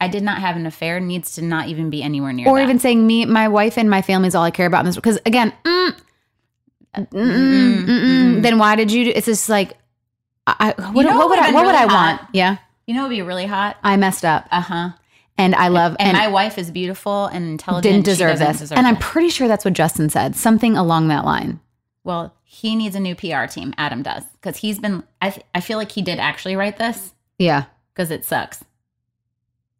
I 0.00 0.08
did 0.08 0.22
not 0.24 0.38
have 0.38 0.56
an 0.56 0.66
affair. 0.66 1.00
Needs 1.00 1.36
to 1.36 1.42
not 1.42 1.68
even 1.68 1.88
be 1.90 2.02
anywhere 2.02 2.32
near. 2.34 2.48
or 2.48 2.58
that. 2.58 2.64
even 2.64 2.78
saying 2.80 3.06
me 3.06 3.24
my 3.24 3.48
wife 3.48 3.78
and 3.78 3.88
my 3.88 4.02
family 4.02 4.28
is 4.28 4.34
all 4.34 4.44
I 4.44 4.50
care 4.50 4.66
about 4.66 4.80
in 4.80 4.86
this 4.86 4.96
because 4.96 5.18
again 5.24 5.54
mm, 5.64 5.90
mm, 6.96 7.06
mm, 7.08 7.86
mm, 7.86 7.86
mm, 7.86 8.42
then 8.42 8.58
why 8.58 8.74
did 8.76 8.92
you 8.92 9.04
do 9.06 9.12
it's 9.14 9.26
just 9.26 9.48
like 9.48 9.78
I, 10.46 10.74
what, 10.92 11.02
know 11.06 11.16
what 11.16 11.18
what 11.18 11.30
would 11.30 11.38
I 11.38 11.52
what 11.52 11.66
would 11.66 11.74
I 11.74 11.86
want 11.86 12.20
hot? 12.20 12.28
yeah 12.32 12.58
you 12.86 12.94
know, 12.94 13.06
it'd 13.06 13.10
be 13.16 13.22
really 13.22 13.46
hot. 13.46 13.76
I 13.82 13.96
messed 13.96 14.24
up 14.24 14.46
Uh 14.50 14.60
huh. 14.60 14.88
and 15.38 15.54
I 15.54 15.68
love 15.68 15.96
and, 15.98 16.16
my 16.16 16.28
wife 16.28 16.56
is 16.58 16.70
beautiful 16.70 17.26
and 17.26 17.44
intelligent. 17.48 17.82
didn't 17.92 18.04
deserve 18.04 18.38
this 18.38 18.58
deserve 18.60 18.78
and 18.78 18.86
I'm 18.86 18.96
pretty 18.96 19.28
sure 19.28 19.48
that's 19.48 19.64
what 19.64 19.74
Justin 19.74 20.08
said 20.08 20.36
something 20.36 20.76
along 20.76 21.08
that 21.08 21.24
line 21.24 21.60
well, 22.04 22.34
he 22.44 22.76
needs 22.76 22.94
a 22.94 23.00
new 23.00 23.16
PR 23.16 23.46
team. 23.46 23.74
Adam 23.76 24.00
does 24.04 24.22
because 24.40 24.58
he's 24.58 24.78
been. 24.78 25.02
I 25.20 25.30
th- 25.30 25.44
I 25.52 25.60
feel 25.60 25.76
like 25.76 25.90
he 25.90 26.02
did 26.02 26.20
actually 26.20 26.54
write 26.54 26.76
this. 26.78 27.12
yeah 27.36 27.64
because 27.92 28.12
it 28.12 28.24
sucks. 28.24 28.64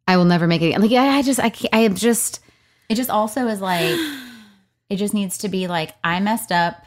I 0.09 0.17
will 0.17 0.25
never 0.25 0.45
make 0.47 0.61
it. 0.61 0.77
Like 0.77 0.91
I, 0.91 1.19
I 1.19 1.21
just 1.21 1.39
I 1.39 1.49
can't, 1.49 1.73
I 1.73 1.79
am 1.79 1.95
just 1.95 2.41
It 2.89 2.95
just 2.95 3.09
also 3.09 3.47
is 3.47 3.61
like 3.61 3.97
it 4.89 4.97
just 4.97 5.13
needs 5.13 5.37
to 5.39 5.47
be 5.47 5.67
like 5.67 5.93
I 6.03 6.19
messed 6.19 6.51
up. 6.51 6.85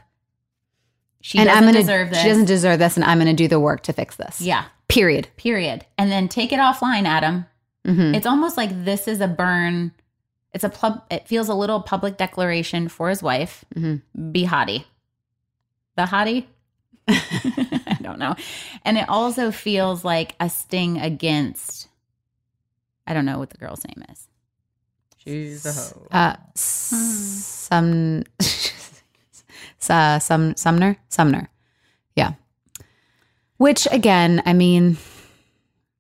She 1.21 1.39
and 1.39 1.47
doesn't 1.49 1.63
I'm 1.63 1.67
gonna 1.69 1.79
deserve 1.81 2.11
this. 2.11 2.21
she 2.23 2.29
doesn't 2.29 2.47
deserve 2.47 2.79
this, 2.79 2.97
and 2.97 3.05
I'm 3.05 3.19
gonna 3.19 3.35
do 3.35 3.47
the 3.49 3.61
work 3.61 3.83
to 3.85 3.93
fix 3.93 4.17
this. 4.17 4.41
yeah. 4.41 4.65
Period. 4.89 5.29
Period. 5.37 5.85
And 5.99 6.11
then 6.11 6.27
take 6.29 6.53
it 6.53 6.59
offline, 6.59 7.05
Adam. 7.05 7.47
Mhm. 7.87 8.15
It's 8.17 8.27
almost 8.27 8.57
like 8.57 8.85
this 8.85 9.07
is 9.07 9.21
a 9.21 9.29
burn. 9.29 9.93
It's 10.53 10.65
a 10.65 10.69
pub. 10.69 11.05
It 11.11 11.29
feels 11.29 11.49
a 11.49 11.55
little 11.55 11.81
public 11.81 12.17
declaration 12.17 12.89
for 12.89 13.09
his 13.09 13.23
wife. 13.23 13.65
Mhm. 13.77 14.03
Be 14.33 14.47
hottie. 14.47 14.85
The 15.97 16.07
hottie. 16.07 16.47
I 17.09 17.99
don't 18.03 18.19
know. 18.19 18.35
And 18.85 18.99
it 18.99 19.09
also 19.09 19.51
feels 19.53 20.05
like 20.05 20.35
a 20.41 20.49
sting 20.51 20.99
against. 20.99 21.87
I 23.07 23.15
don't 23.15 23.25
know 23.25 23.39
what 23.39 23.51
the 23.51 23.59
girl's 23.59 23.85
name 23.87 24.05
is. 24.11 24.27
She's 25.19 25.67
a 25.67 25.73
hoe. 25.73 26.07
Uh, 26.11 26.37
some, 26.55 28.25
uh, 29.89 30.19
some 30.19 30.57
Sumner, 30.57 30.97
Sumner, 31.09 31.49
yeah. 32.17 32.33
Which 33.57 33.87
again, 33.91 34.43
I 34.47 34.53
mean, 34.53 34.97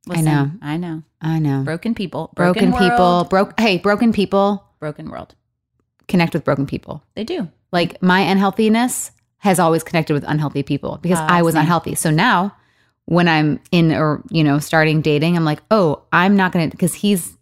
Listen, 0.06 0.24
know. 0.24 0.50
I 0.62 0.76
know. 0.76 1.02
I 1.20 1.38
know 1.38 1.62
Broken 1.62 1.94
people. 1.94 2.32
broken, 2.34 2.72
people, 2.72 2.96
world, 2.98 3.28
broke. 3.30 3.60
Hey, 3.60 3.78
broken 3.78 4.12
people 4.12 4.64
Broken 4.80 5.10
world. 5.10 5.34
connect 6.08 6.32
with 6.32 6.44
broken 6.44 6.66
people. 6.66 7.02
They 7.14 7.24
do. 7.24 7.48
Like 7.72 8.02
my 8.02 8.20
unhealthiness 8.20 9.12
has 9.38 9.58
always 9.60 9.82
connected 9.82 10.14
with 10.14 10.24
unhealthy 10.26 10.62
people 10.62 10.98
because 11.02 11.18
Ah, 11.20 11.26
I 11.28 11.42
was 11.42 11.54
same. 11.54 11.60
unhealthy. 11.62 11.94
So 11.94 12.10
now, 12.10 12.56
when 13.04 13.28
I'm 13.28 13.60
in 13.70 13.92
or 13.92 14.22
you 14.30 14.42
know 14.42 14.58
starting 14.58 15.02
dating, 15.02 15.36
I'm 15.36 15.44
like, 15.44 15.60
oh, 15.70 16.02
I'm 16.12 16.36
not 16.36 16.52
gonna 16.52 16.68
because 16.68 16.94
he's 16.94 17.36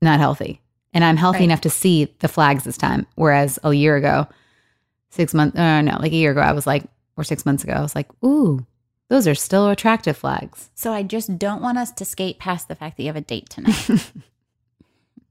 not 0.00 0.18
healthy, 0.18 0.60
and 0.94 1.04
I'm 1.04 1.16
healthy 1.18 1.40
Right. 1.40 1.44
enough 1.44 1.60
to 1.62 1.70
see 1.70 2.14
the 2.20 2.28
flags 2.28 2.64
this 2.64 2.78
time. 2.78 3.06
Whereas 3.16 3.58
a 3.62 3.72
year 3.74 3.96
ago, 3.96 4.26
six 5.12 5.34
months, 5.34 5.56
uh, 5.56 5.82
no, 5.82 5.96
like 6.00 6.12
a 6.12 6.16
year 6.16 6.32
ago, 6.32 6.40
I 6.40 6.52
was 6.52 6.66
like, 6.66 6.84
or 7.16 7.24
six 7.24 7.46
months 7.46 7.62
ago, 7.62 7.74
I 7.74 7.80
was 7.80 7.94
like, 7.94 8.08
ooh, 8.24 8.66
those 9.08 9.28
are 9.28 9.34
still 9.34 9.68
attractive 9.68 10.16
flags. 10.16 10.70
So 10.74 10.92
I 10.92 11.02
just 11.02 11.38
don't 11.38 11.62
want 11.62 11.78
us 11.78 11.92
to 11.92 12.04
skate 12.04 12.38
past 12.38 12.68
the 12.68 12.74
fact 12.74 12.96
that 12.96 13.02
you 13.02 13.08
have 13.08 13.16
a 13.16 13.20
date 13.20 13.50
tonight. 13.50 13.76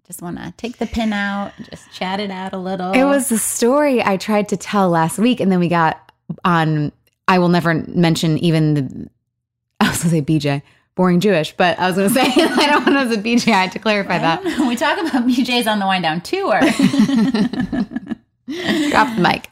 just 0.05 0.21
want 0.21 0.37
to 0.37 0.53
take 0.57 0.77
the 0.77 0.85
pin 0.85 1.13
out, 1.13 1.53
just 1.69 1.91
chat 1.91 2.19
it 2.19 2.29
out 2.29 2.53
a 2.53 2.57
little. 2.57 2.91
It 2.91 3.05
was 3.05 3.31
a 3.31 3.39
story 3.39 4.03
I 4.03 4.17
tried 4.17 4.49
to 4.49 4.57
tell 4.57 4.89
last 4.89 5.17
week, 5.17 5.39
and 5.39 5.51
then 5.51 5.59
we 5.59 5.67
got 5.67 6.11
on. 6.45 6.91
I 7.27 7.39
will 7.39 7.49
never 7.49 7.73
mention 7.73 8.37
even 8.37 8.73
the. 8.73 9.09
I 9.79 9.89
was 9.89 10.03
going 10.03 10.23
to 10.23 10.29
say 10.31 10.61
BJ, 10.61 10.61
boring 10.93 11.21
Jewish, 11.21 11.55
but 11.57 11.79
I 11.79 11.87
was 11.87 11.95
going 11.95 12.09
to 12.09 12.13
say 12.13 12.21
I 12.25 12.67
don't 12.67 12.85
want 12.85 13.09
to 13.09 13.15
say 13.15 13.21
BJ. 13.21 13.51
I 13.51 13.63
had 13.63 13.71
to 13.71 13.79
clarify 13.79 14.19
that. 14.19 14.43
We 14.43 14.75
talk 14.75 14.99
about 14.99 15.27
BJ's 15.27 15.65
on 15.65 15.79
the 15.79 15.87
wind 15.87 16.03
down 16.03 16.21
tour. 16.21 16.59
Drop 18.89 19.15
the 19.15 19.21
mic. 19.21 19.49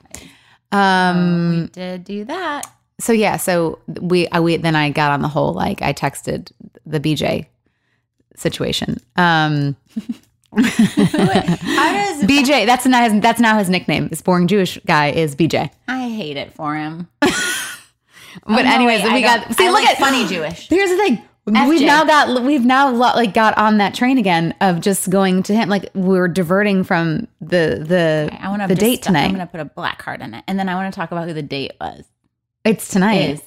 Um. 0.71 1.61
we 1.61 1.67
did 1.67 2.03
do 2.03 2.25
that. 2.25 2.71
So 2.99 3.13
yeah. 3.13 3.37
So 3.37 3.79
we. 3.87 4.27
I, 4.29 4.39
we 4.39 4.57
then 4.57 4.75
I 4.75 4.89
got 4.89 5.11
on 5.11 5.21
the 5.21 5.27
whole 5.27 5.53
like 5.53 5.81
I 5.81 5.93
texted 5.93 6.51
the 6.85 6.99
BJ 6.99 7.47
situation. 8.35 8.97
Um. 9.15 9.75
BJ. 12.25 12.65
That's 12.65 12.85
now 12.85 13.07
his. 13.07 13.21
That's 13.21 13.39
now 13.39 13.57
his 13.57 13.69
nickname. 13.69 14.07
This 14.07 14.21
boring 14.21 14.47
Jewish 14.47 14.79
guy 14.85 15.11
is 15.11 15.35
BJ. 15.35 15.69
I 15.87 16.09
hate 16.09 16.37
it 16.37 16.53
for 16.53 16.75
him? 16.75 17.07
But 18.45 18.59
Oh, 18.59 18.69
no, 18.69 18.75
anyways, 18.75 19.03
wait, 19.03 19.13
we 19.13 19.21
got. 19.21 19.53
See, 19.53 19.65
I 19.65 19.71
look 19.71 19.81
like 19.81 19.89
at 19.89 19.97
funny 19.97 20.27
Jewish. 20.27 20.69
Here's 20.69 20.89
the 20.89 20.97
thing. 20.97 21.21
We've 21.49 21.81
now 21.81 22.03
got 22.05 22.43
we've 22.43 22.65
now 22.65 22.91
like 22.91 23.33
got 23.33 23.57
on 23.57 23.77
that 23.79 23.93
train 23.95 24.17
again 24.17 24.53
of 24.61 24.81
just 24.81 25.09
going 25.09 25.43
to 25.43 25.53
him 25.55 25.69
like 25.69 25.89
we're 25.93 26.27
diverting 26.27 26.83
from 26.83 27.27
the 27.41 27.83
the 27.85 28.29
I 28.39 28.49
want 28.49 28.61
to 28.61 28.67
the 28.67 28.75
date 28.75 29.01
tonight. 29.01 29.25
I'm 29.25 29.33
going 29.35 29.45
to 29.45 29.51
put 29.51 29.59
a 29.59 29.65
black 29.65 30.01
heart 30.01 30.21
in 30.21 30.33
it, 30.33 30.43
and 30.47 30.59
then 30.59 30.69
I 30.69 30.75
want 30.75 30.93
to 30.93 30.97
talk 30.99 31.11
about 31.11 31.27
who 31.27 31.33
the 31.33 31.41
date 31.41 31.71
was. 31.81 32.03
it's 32.63 32.87
tonight. 32.89 33.29
Is 33.31 33.41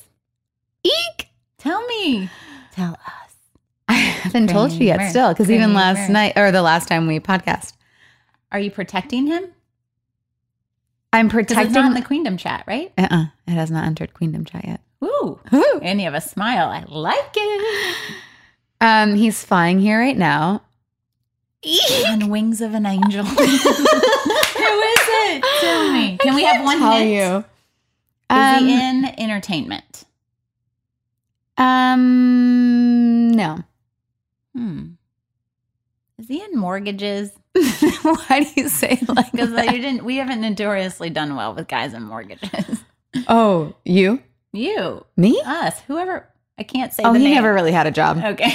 Eek! 0.85 1.29
tell 1.59 1.85
me, 1.87 2.29
tell 2.73 2.93
us. 2.95 3.35
I 3.89 3.95
haven't 3.95 4.49
told 4.49 4.73
you 4.73 4.87
yet 4.87 5.11
still 5.11 5.33
because 5.33 5.51
even 5.51 5.75
last 5.75 6.09
night 6.11 6.33
or 6.37 6.51
the 6.51 6.63
last 6.63 6.89
time 6.89 7.07
we 7.07 7.21
podcast, 7.21 7.73
Are 8.51 8.59
you 8.59 8.71
protecting 8.71 9.27
him? 9.29 9.45
I'm 11.13 11.29
Because 11.29 11.43
it's 11.43 11.49
protecting. 11.55 11.75
not 11.75 11.87
in 11.89 11.95
the 11.95 12.03
Queendom 12.03 12.37
chat, 12.39 12.65
right? 12.67 12.91
uh-uh, 12.97 13.27
it 13.47 13.53
has 13.53 13.71
not 13.71 13.85
entered 13.85 14.15
Queendom 14.15 14.45
chat 14.47 14.65
yet. 14.67 14.81
Ooh, 15.03 15.41
Woo. 15.51 15.65
and 15.83 15.99
you 16.01 16.05
have 16.05 16.15
a 16.15 16.21
smile. 16.21 16.69
I 16.69 16.85
like 16.89 17.33
it. 17.35 17.97
Um, 18.85 19.15
he's 19.15 19.45
flying 19.45 19.79
here 19.79 20.01
right 20.01 20.17
now. 20.19 20.61
On 22.09 22.29
wings 22.31 22.61
of 22.61 22.75
an 22.75 22.85
angel. 22.85 23.25
Who 23.25 23.43
is 23.45 23.61
it? 23.65 25.45
Tell 25.61 25.93
me. 25.93 26.19
Can 26.19 26.35
we 26.35 26.43
have 26.43 26.65
one 26.65 26.79
Tell 26.81 26.97
hint? 26.97 27.11
you. 27.11 27.39
Is 27.39 27.45
Um, 28.59 28.67
he 28.67 28.73
in 28.75 29.05
entertainment? 29.21 30.03
um, 31.59 33.31
no. 33.31 33.63
Hmm. 34.57 34.87
Is 36.19 36.27
he 36.29 36.43
in 36.43 36.57
mortgages? 36.59 37.31
Why 38.03 38.41
do 38.53 38.61
you 38.63 38.69
say 38.69 38.99
like 39.09 39.31
Because 39.33 39.51
you 39.51 39.81
didn't. 39.81 40.05
We 40.05 40.17
haven't 40.17 40.41
notoriously 40.41 41.11
done 41.11 41.37
well 41.37 41.55
with 41.55 41.69
guys 41.69 41.95
in 41.95 42.03
mortgages. 42.03 42.81
Oh, 43.29 43.75
you? 43.85 44.21
You, 44.53 45.05
Me? 45.17 45.41
us, 45.45 45.81
whoever. 45.87 46.29
I 46.59 46.65
can't 46.65 46.93
say. 46.93 47.03
Oh, 47.05 47.13
he 47.15 47.25
name. 47.25 47.35
never 47.35 47.55
really 47.55 47.73
had 47.73 47.87
a 47.87 47.91
job. 47.91 48.19
Okay. 48.19 48.45
and 48.45 48.51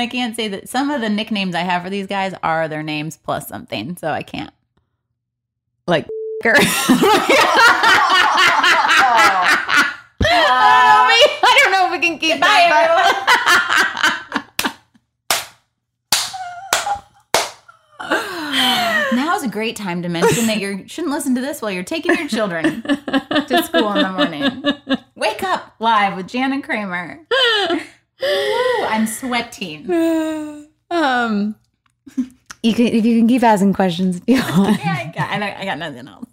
I 0.00 0.08
can't 0.10 0.34
say 0.34 0.48
that 0.48 0.70
some 0.70 0.90
of 0.90 1.02
the 1.02 1.10
nicknames 1.10 1.54
I 1.54 1.60
have 1.60 1.82
for 1.82 1.90
these 1.90 2.06
guys 2.06 2.32
are 2.42 2.66
their 2.68 2.82
names 2.82 3.18
plus 3.18 3.48
something, 3.48 3.96
so 3.98 4.08
I 4.08 4.22
can't. 4.22 4.52
like 5.86 6.06
Oh, 10.24 10.24
I 11.44 11.60
don't 11.62 11.72
know 11.72 11.86
if 11.86 11.92
we 11.92 11.98
can 11.98 12.18
keep 12.18 12.40
that. 12.40 13.88
Now's 19.14 19.42
a 19.42 19.48
great 19.48 19.76
time 19.76 20.02
to 20.02 20.08
mention 20.08 20.46
that 20.46 20.58
you 20.58 20.86
shouldn't 20.88 21.12
listen 21.12 21.34
to 21.34 21.40
this 21.40 21.60
while 21.62 21.70
you're 21.70 21.82
taking 21.82 22.14
your 22.14 22.28
children 22.28 22.82
to 22.82 23.62
school 23.64 23.92
in 23.92 24.02
the 24.02 24.10
morning. 24.10 24.64
Wake 25.14 25.42
up 25.42 25.74
live 25.78 26.16
with 26.16 26.28
Jana 26.28 26.62
Kramer. 26.62 27.20
Woo, 27.70 27.78
I'm 28.22 29.06
sweating. 29.06 29.90
um, 30.90 31.54
you 32.62 32.74
can 32.74 32.86
if 32.86 33.04
you 33.04 33.18
can 33.18 33.28
keep 33.28 33.42
asking 33.42 33.72
questions 33.74 34.16
if 34.18 34.28
you 34.28 34.36
want. 34.58 34.78
Yeah, 34.78 34.92
I 34.92 35.12
got, 35.14 35.30
I 35.30 35.38
got- 35.38 35.56
I 35.58 35.64
got 35.64 35.78
nothing 35.78 36.08
else. 36.08 36.26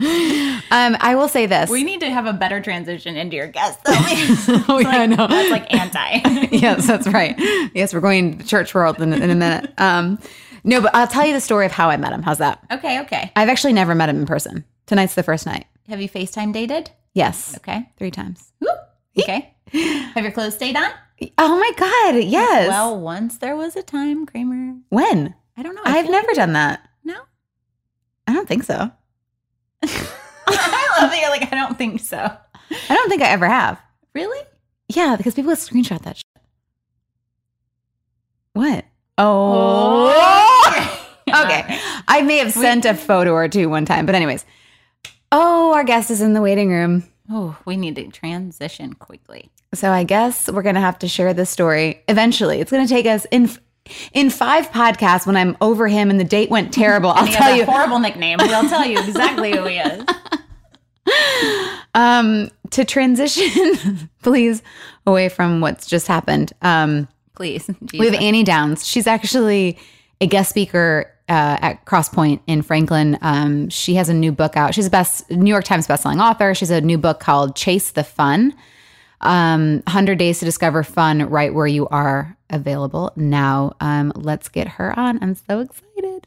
Um, 0.00 0.96
I 1.00 1.14
will 1.14 1.28
say 1.28 1.46
this. 1.46 1.70
We 1.70 1.84
need 1.84 2.00
to 2.00 2.10
have 2.10 2.26
a 2.26 2.32
better 2.32 2.60
transition 2.60 3.16
into 3.16 3.36
your 3.36 3.46
guest, 3.46 3.78
though. 3.84 3.92
oh, 4.68 4.78
yeah, 4.80 4.88
I 4.88 5.06
know. 5.06 5.26
That's 5.28 5.50
like 5.50 5.72
anti. 5.72 6.48
yes, 6.56 6.86
that's 6.86 7.06
right. 7.06 7.34
Yes, 7.74 7.94
we're 7.94 8.00
going 8.00 8.38
to 8.38 8.44
church 8.46 8.74
world 8.74 9.00
in, 9.00 9.12
in 9.12 9.30
a 9.30 9.34
minute. 9.34 9.72
Um, 9.78 10.18
no, 10.64 10.80
but 10.80 10.94
I'll 10.94 11.06
tell 11.06 11.26
you 11.26 11.32
the 11.32 11.40
story 11.40 11.66
of 11.66 11.72
how 11.72 11.88
I 11.90 11.96
met 11.96 12.12
him. 12.12 12.22
How's 12.22 12.38
that? 12.38 12.64
okay, 12.72 13.00
okay. 13.02 13.30
I've 13.36 13.48
actually 13.48 13.72
never 13.74 13.94
met 13.94 14.08
him 14.08 14.16
in 14.18 14.26
person. 14.26 14.64
Tonight's 14.86 15.14
the 15.14 15.22
first 15.22 15.46
night. 15.46 15.66
Have 15.88 16.00
you 16.00 16.08
FaceTime 16.08 16.52
dated? 16.52 16.90
Yes, 17.14 17.56
Okay. 17.58 17.88
three 17.98 18.10
times. 18.10 18.52
Woo. 18.60 18.68
Okay. 19.18 19.54
Have 19.72 20.22
your 20.24 20.32
clothes 20.32 20.54
stayed 20.54 20.76
on? 20.76 20.90
Oh 21.38 21.58
my 21.58 21.70
god, 21.76 22.22
yes. 22.24 22.68
Well, 22.68 22.98
once 23.00 23.38
there 23.38 23.56
was 23.56 23.76
a 23.76 23.82
time, 23.82 24.26
Kramer. 24.26 24.76
when? 24.88 25.34
I 25.56 25.62
don't 25.62 25.74
know. 25.76 25.82
I 25.84 25.98
I've 25.98 26.10
never 26.10 26.26
like- 26.28 26.36
done 26.36 26.52
that. 26.54 26.80
No. 27.04 27.14
I 28.26 28.32
don't 28.32 28.48
think 28.48 28.64
so. 28.64 28.74
I 29.82 30.98
love 31.00 31.10
that 31.10 31.18
you're 31.20 31.30
like, 31.30 31.52
I 31.52 31.56
don't 31.56 31.78
think 31.78 32.00
so. 32.00 32.18
I 32.18 32.94
don't 32.94 33.08
think 33.08 33.22
I 33.22 33.28
ever 33.28 33.46
have. 33.48 33.80
Really? 34.14 34.40
Yeah, 34.88 35.14
because 35.16 35.34
people 35.34 35.52
screenshot 35.52 36.02
that 36.02 36.16
shit. 36.16 36.24
What? 38.54 38.84
Oh. 39.18 40.12
oh. 40.14 40.53
Okay. 41.28 41.78
I 42.08 42.22
may 42.22 42.38
have 42.38 42.52
sent 42.52 42.84
a 42.84 42.94
photo 42.94 43.32
or 43.32 43.48
two 43.48 43.68
one 43.68 43.84
time, 43.84 44.06
but 44.06 44.14
anyways. 44.14 44.44
Oh, 45.32 45.72
our 45.74 45.84
guest 45.84 46.10
is 46.10 46.20
in 46.20 46.32
the 46.34 46.40
waiting 46.42 46.70
room. 46.70 47.04
Oh, 47.30 47.56
we 47.64 47.76
need 47.76 47.96
to 47.96 48.06
transition 48.08 48.92
quickly. 48.94 49.50
So 49.72 49.90
I 49.90 50.04
guess 50.04 50.48
we're 50.50 50.62
going 50.62 50.76
to 50.76 50.80
have 50.80 50.98
to 51.00 51.08
share 51.08 51.34
this 51.34 51.50
story 51.50 52.02
eventually. 52.08 52.60
It's 52.60 52.70
going 52.70 52.86
to 52.86 52.92
take 52.92 53.06
us 53.06 53.26
in 53.30 53.50
in 54.12 54.30
five 54.30 54.70
podcasts 54.70 55.26
when 55.26 55.36
I'm 55.36 55.56
over 55.60 55.88
him 55.88 56.08
and 56.10 56.18
the 56.20 56.24
date 56.24 56.48
went 56.50 56.72
terrible. 56.72 57.10
I'll 57.14 57.26
He 57.26 57.32
tell 57.32 57.42
has 57.42 57.54
a 57.54 57.58
you. 57.58 57.64
horrible 57.64 57.98
nickname. 57.98 58.38
We'll 58.40 58.68
tell 58.68 58.86
you 58.86 58.98
exactly 59.02 59.56
who 59.56 59.64
he 59.64 59.78
is. 59.78 60.04
Um, 61.96 62.50
to 62.70 62.84
transition, 62.84 64.10
please, 64.22 64.62
away 65.06 65.28
from 65.28 65.60
what's 65.60 65.86
just 65.86 66.08
happened. 66.08 66.52
Um, 66.60 67.06
Please. 67.36 67.70
We 67.92 68.06
have 68.06 68.14
Annie 68.14 68.42
Downs. 68.42 68.86
She's 68.86 69.06
actually 69.06 69.78
a 70.20 70.26
guest 70.26 70.50
speaker 70.50 71.08
uh, 71.28 71.58
at 71.60 71.84
Crosspoint 71.86 72.40
in 72.46 72.62
Franklin. 72.62 73.18
Um, 73.22 73.68
she 73.70 73.94
has 73.94 74.08
a 74.08 74.14
new 74.14 74.32
book 74.32 74.56
out. 74.56 74.74
She's 74.74 74.86
a 74.86 74.90
best 74.90 75.30
New 75.30 75.50
York 75.50 75.64
Times 75.64 75.86
bestselling 75.86 76.22
author. 76.22 76.54
She's 76.54 76.70
a 76.70 76.80
new 76.80 76.98
book 76.98 77.20
called 77.20 77.56
Chase 77.56 77.90
the 77.92 78.04
Fun. 78.04 78.54
Um, 79.20 79.76
100 79.86 80.18
Days 80.18 80.40
to 80.40 80.44
Discover 80.44 80.82
Fun 80.84 81.28
right 81.30 81.54
where 81.54 81.66
you 81.66 81.88
are 81.88 82.36
available 82.50 83.12
now. 83.16 83.74
Um, 83.80 84.12
let's 84.14 84.48
get 84.48 84.68
her 84.68 84.98
on. 84.98 85.22
I'm 85.22 85.34
so 85.34 85.60
excited. 85.60 86.26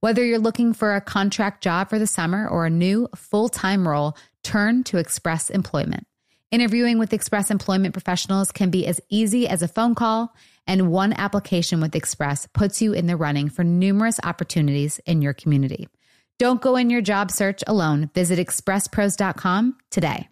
Whether 0.00 0.24
you're 0.24 0.38
looking 0.38 0.74
for 0.74 0.94
a 0.94 1.00
contract 1.00 1.60
job 1.60 1.90
for 1.90 1.98
the 1.98 2.06
summer 2.06 2.46
or 2.46 2.66
a 2.66 2.70
new 2.70 3.08
full 3.16 3.48
time 3.48 3.86
role, 3.86 4.16
turn 4.44 4.84
to 4.84 4.98
Express 4.98 5.50
Employment. 5.50 6.06
Interviewing 6.52 7.00
with 7.00 7.12
Express 7.12 7.50
Employment 7.50 7.94
professionals 7.94 8.52
can 8.52 8.70
be 8.70 8.86
as 8.86 9.00
easy 9.10 9.48
as 9.48 9.60
a 9.60 9.68
phone 9.68 9.96
call, 9.96 10.32
and 10.68 10.92
one 10.92 11.12
application 11.14 11.80
with 11.80 11.96
Express 11.96 12.46
puts 12.54 12.80
you 12.80 12.92
in 12.92 13.08
the 13.08 13.16
running 13.16 13.48
for 13.48 13.64
numerous 13.64 14.20
opportunities 14.22 15.00
in 15.00 15.20
your 15.20 15.32
community. 15.32 15.88
Don't 16.38 16.62
go 16.62 16.76
in 16.76 16.90
your 16.90 17.02
job 17.02 17.32
search 17.32 17.64
alone. 17.66 18.08
Visit 18.14 18.38
expresspros.com 18.38 19.76
today. 19.90 20.28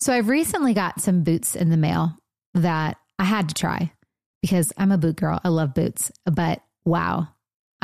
So, 0.00 0.14
I've 0.14 0.30
recently 0.30 0.72
got 0.72 1.02
some 1.02 1.22
boots 1.22 1.54
in 1.54 1.68
the 1.68 1.76
mail 1.76 2.16
that 2.54 2.96
I 3.18 3.24
had 3.24 3.50
to 3.50 3.54
try 3.54 3.92
because 4.40 4.72
I'm 4.78 4.90
a 4.90 4.98
boot 4.98 5.16
girl. 5.16 5.38
I 5.44 5.48
love 5.48 5.74
boots, 5.74 6.10
but 6.24 6.62
wow, 6.86 7.28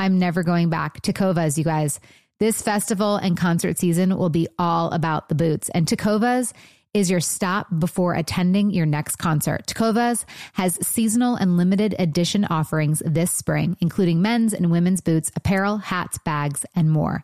I'm 0.03 0.19
never 0.19 0.43
going 0.43 0.69
back. 0.69 1.01
Tecovas, 1.01 1.57
you 1.57 1.63
guys. 1.63 2.01
This 2.37 2.61
festival 2.61 3.15
and 3.15 3.37
concert 3.37 3.79
season 3.79 4.17
will 4.17 4.29
be 4.29 4.49
all 4.59 4.91
about 4.91 5.29
the 5.29 5.35
boots. 5.35 5.69
And 5.69 5.87
Tecovas 5.87 6.51
is 6.93 7.09
your 7.09 7.21
stop 7.21 7.67
before 7.79 8.13
attending 8.13 8.71
your 8.71 8.85
next 8.85 9.15
concert. 9.15 9.65
Tecovas 9.65 10.25
has 10.51 10.85
seasonal 10.85 11.35
and 11.35 11.55
limited 11.55 11.95
edition 11.99 12.43
offerings 12.43 13.01
this 13.05 13.31
spring, 13.31 13.77
including 13.79 14.21
men's 14.21 14.53
and 14.53 14.69
women's 14.69 14.99
boots, 14.99 15.31
apparel, 15.37 15.77
hats, 15.77 16.17
bags, 16.25 16.65
and 16.75 16.91
more. 16.91 17.23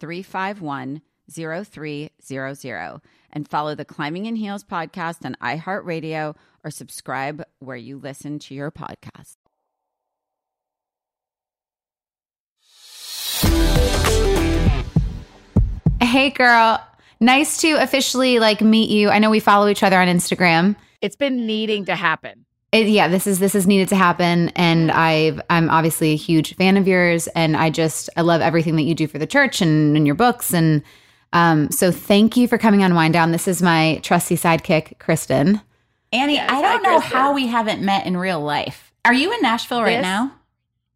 351 0.00 1.02
0300 1.30 3.00
and 3.30 3.48
follow 3.48 3.74
the 3.74 3.84
Climbing 3.84 4.26
in 4.26 4.36
Heels 4.36 4.64
podcast 4.64 5.24
on 5.24 5.36
iHeartRadio 5.42 6.34
or 6.64 6.70
subscribe 6.70 7.44
where 7.58 7.76
you 7.76 7.98
listen 7.98 8.38
to 8.40 8.54
your 8.54 8.70
podcast. 8.70 9.36
Hey, 16.00 16.30
girl. 16.30 16.82
Nice 17.20 17.60
to 17.60 17.72
officially 17.82 18.38
like 18.38 18.60
meet 18.60 18.90
you. 18.90 19.10
I 19.10 19.18
know 19.18 19.28
we 19.28 19.40
follow 19.40 19.68
each 19.68 19.82
other 19.82 19.98
on 19.98 20.08
Instagram. 20.08 20.76
It's 21.00 21.16
been 21.16 21.46
needing 21.46 21.84
to 21.86 21.94
happen. 21.94 22.46
It, 22.70 22.86
yeah, 22.88 23.08
this 23.08 23.26
is 23.26 23.38
this 23.38 23.54
is 23.54 23.66
needed 23.66 23.88
to 23.88 23.96
happen, 23.96 24.50
and 24.50 24.90
I've 24.90 25.40
I'm 25.48 25.70
obviously 25.70 26.12
a 26.12 26.16
huge 26.16 26.54
fan 26.56 26.76
of 26.76 26.86
yours, 26.86 27.26
and 27.28 27.56
I 27.56 27.70
just 27.70 28.10
I 28.16 28.20
love 28.20 28.42
everything 28.42 28.76
that 28.76 28.82
you 28.82 28.94
do 28.94 29.06
for 29.06 29.18
the 29.18 29.26
church 29.26 29.62
and, 29.62 29.96
and 29.96 30.04
your 30.06 30.14
books, 30.14 30.52
and 30.52 30.82
um, 31.32 31.70
so 31.70 31.90
thank 31.90 32.36
you 32.36 32.46
for 32.46 32.58
coming 32.58 32.82
on 32.84 32.94
Wind 32.94 33.14
Down. 33.14 33.32
This 33.32 33.48
is 33.48 33.62
my 33.62 34.00
trusty 34.02 34.36
sidekick, 34.36 34.98
Kristen. 34.98 35.62
Annie, 36.12 36.34
Yes, 36.34 36.50
I 36.50 36.60
don't 36.60 36.84
hi, 36.84 36.90
know 36.92 36.98
Kristen. 37.00 37.18
how 37.18 37.32
we 37.32 37.46
haven't 37.46 37.82
met 37.82 38.06
in 38.06 38.16
real 38.18 38.40
life. 38.40 38.92
Are 39.04 39.14
you 39.14 39.32
in 39.32 39.40
Nashville 39.40 39.82
right 39.82 39.96
This- 39.96 40.02
now? 40.02 40.32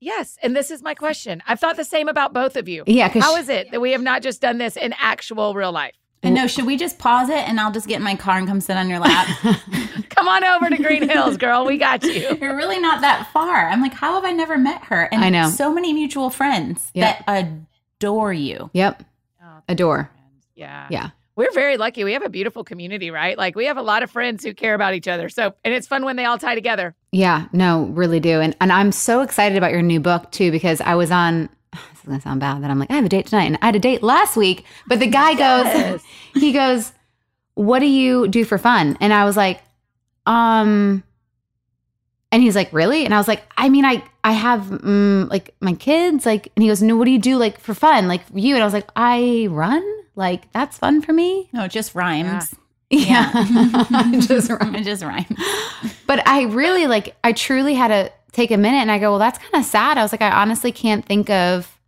Yes, 0.01 0.37
and 0.43 0.57
this 0.57 0.71
is 0.73 0.83
my 0.83 0.95
question. 0.95 1.43
I've 1.47 1.61
thought 1.61 1.77
the 1.77 1.85
same 1.85 2.09
about 2.09 2.33
both 2.35 2.57
of 2.57 2.69
you. 2.69 2.83
Yeah, 2.89 3.09
how 3.09 3.37
is 3.37 3.49
it 3.49 3.71
that 3.71 3.81
we 3.81 3.93
have 3.93 4.03
not 4.03 4.21
just 4.21 4.41
done 4.41 4.59
this 4.59 4.77
in 4.77 4.93
actual 4.99 5.55
real 5.55 5.71
life? 5.71 5.95
And 6.25 6.35
no, 6.37 6.47
should 6.47 6.67
we 6.67 6.77
just 6.77 6.99
pause 6.99 7.29
it 7.29 7.49
and 7.49 7.59
I'll 7.59 7.73
just 7.73 7.89
get 7.89 7.97
in 7.97 8.03
my 8.03 8.15
car 8.15 8.39
and 8.39 8.47
come 8.47 8.61
sit 8.61 8.77
on 8.77 8.89
your 8.89 9.01
lap? 9.01 9.27
Come 10.11 10.29
on 10.29 10.45
over 10.45 10.69
to 10.71 10.81
Green 10.81 11.09
Hills, 11.09 11.37
girl. 11.37 11.65
We 11.65 11.79
got 11.79 12.05
you. 12.05 12.37
You're 12.41 12.57
really 12.57 12.79
not 12.79 13.01
that 13.01 13.29
far. 13.33 13.69
I'm 13.69 13.81
like, 13.83 13.93
how 13.95 14.15
have 14.15 14.25
I 14.25 14.31
never 14.31 14.57
met 14.57 14.85
her? 14.85 15.09
And 15.11 15.25
I 15.25 15.31
know. 15.31 15.49
so 15.51 15.73
many 15.73 15.93
mutual 15.93 16.31
friends 16.31 16.91
Yep. 16.95 17.27
that 17.27 17.67
adore 18.01 18.33
you. 18.33 18.71
Yep. 18.73 19.03
Oh, 19.43 19.63
adore. 19.69 20.11
Yeah. 20.55 20.87
Yeah. 20.91 21.11
We're 21.35 21.51
very 21.53 21.77
lucky. 21.79 22.05
We 22.05 22.13
have 22.13 22.23
a 22.23 22.29
beautiful 22.29 22.63
community, 22.63 23.11
right? 23.11 23.37
Like 23.39 23.57
we 23.57 23.65
have 23.65 23.79
a 23.79 23.83
lot 23.83 24.03
of 24.03 24.11
friends 24.11 24.45
who 24.45 24.53
care 24.55 24.75
about 24.75 24.95
each 24.95 25.09
other. 25.09 25.29
So, 25.29 25.55
and 25.65 25.73
it's 25.75 25.87
fun 25.89 26.05
when 26.05 26.15
they 26.17 26.27
all 26.27 26.39
tie 26.39 26.55
together. 26.55 26.95
Yeah, 27.11 27.47
no, 27.53 27.85
really 27.87 28.21
do. 28.21 28.41
And 28.41 28.55
and 28.61 28.71
I'm 28.71 28.93
so 28.93 29.23
excited 29.23 29.57
about 29.59 29.73
your 29.73 29.81
new 29.83 29.99
book 29.99 30.31
too 30.31 30.51
because 30.53 30.81
I 30.83 30.95
was 30.95 31.11
on 31.11 31.49
this 32.03 32.09
is 32.09 32.09
gonna 32.09 32.21
sound 32.21 32.41
bad 32.41 32.63
that 32.63 32.71
I'm 32.71 32.79
like, 32.79 32.91
I 32.91 32.95
have 32.95 33.05
a 33.05 33.09
date 33.09 33.27
tonight 33.27 33.45
and 33.45 33.59
I 33.63 33.67
had 33.67 33.77
a 33.77 33.81
date 33.81 34.03
last 34.03 34.37
week. 34.37 34.65
But 34.87 35.01
the 35.01 35.07
guy 35.07 35.35
goes, 35.35 36.03
he 36.35 36.53
goes, 36.53 36.93
What 37.55 37.79
do 37.79 37.87
you 37.87 38.29
do 38.29 38.45
for 38.45 38.59
fun? 38.59 38.97
And 39.01 39.13
I 39.13 39.25
was 39.25 39.37
like, 39.37 39.61
um 40.27 41.03
and 42.31 42.43
he's 42.43 42.57
like, 42.57 42.73
Really? 42.73 43.05
And 43.05 43.15
I 43.15 43.19
was 43.19 43.29
like, 43.29 43.43
I 43.57 43.69
mean, 43.69 43.85
I 43.85 44.03
I 44.25 44.33
have 44.33 44.63
mm, 44.63 45.29
like 45.31 45.55
my 45.61 45.75
kids, 45.75 46.27
like 46.27 46.51
and 46.57 46.63
he 46.63 46.69
goes, 46.69 46.83
No, 46.83 46.97
what 46.97 47.05
do 47.05 47.11
you 47.11 47.19
do 47.19 47.37
like 47.37 47.61
for 47.61 47.75
fun? 47.75 48.09
Like 48.09 48.23
you? 48.35 48.55
And 48.55 48.63
I 48.63 48.67
was 48.67 48.75
like, 48.75 48.91
I 48.97 49.49
run? 49.51 49.85
Like 50.15 50.53
that's 50.53 50.79
fun 50.79 51.03
for 51.03 51.13
me. 51.13 51.49
No, 51.53 51.65
it 51.65 51.71
just 51.71 51.95
rhymes. 51.95 52.55
Yeah. 52.93 53.33
Just 54.21 54.51
run. 54.51 54.75
It 54.75 54.85
just 54.85 55.03
rhymes. 55.03 55.27
But 56.07 56.27
I 56.29 56.43
really 56.43 56.87
like, 56.87 57.17
I 57.25 57.33
truly 57.33 57.73
had 57.73 57.89
to 57.89 58.13
take 58.33 58.51
a 58.51 58.59
minute 58.59 58.79
and 58.79 58.91
I 58.91 58.99
go, 58.99 59.11
well, 59.11 59.19
that's 59.19 59.39
kind 59.39 59.55
of 59.55 59.65
sad. 59.65 59.97
I 59.97 60.03
was 60.03 60.13
like, 60.13 60.21
I 60.21 60.31
honestly 60.31 60.73
can't 60.73 61.05
think 61.05 61.31
of. 61.31 61.79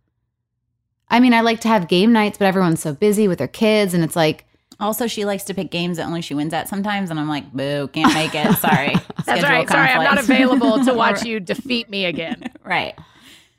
I 1.09 1.19
mean, 1.19 1.33
I 1.33 1.41
like 1.41 1.61
to 1.61 1.67
have 1.67 1.87
game 1.87 2.11
nights, 2.13 2.37
but 2.37 2.45
everyone's 2.45 2.81
so 2.81 2.93
busy 2.93 3.27
with 3.27 3.37
their 3.37 3.47
kids. 3.47 3.93
And 3.93 4.03
it's 4.03 4.15
like, 4.15 4.45
Also, 4.79 5.07
she 5.07 5.23
likes 5.25 5.43
to 5.45 5.53
pick 5.53 5.71
games 5.71 5.97
that 5.97 6.07
only 6.07 6.21
she 6.21 6.33
wins 6.33 6.53
at 6.53 6.67
sometimes, 6.67 7.09
and 7.09 7.19
I'm 7.19 7.29
like, 7.29 7.51
boo, 7.53 7.87
can't 7.93 8.13
make 8.13 8.33
it. 8.35 8.53
Sorry. 8.57 8.93
That's 8.93 9.23
Schedule 9.23 9.49
right. 9.49 9.69
Sorry, 9.69 9.89
I'm 9.89 10.03
not 10.03 10.17
available 10.17 10.83
to 10.83 10.93
watch 11.03 11.23
you 11.23 11.39
defeat 11.39 11.89
me 11.89 12.05
again. 12.05 12.51
right. 12.63 12.93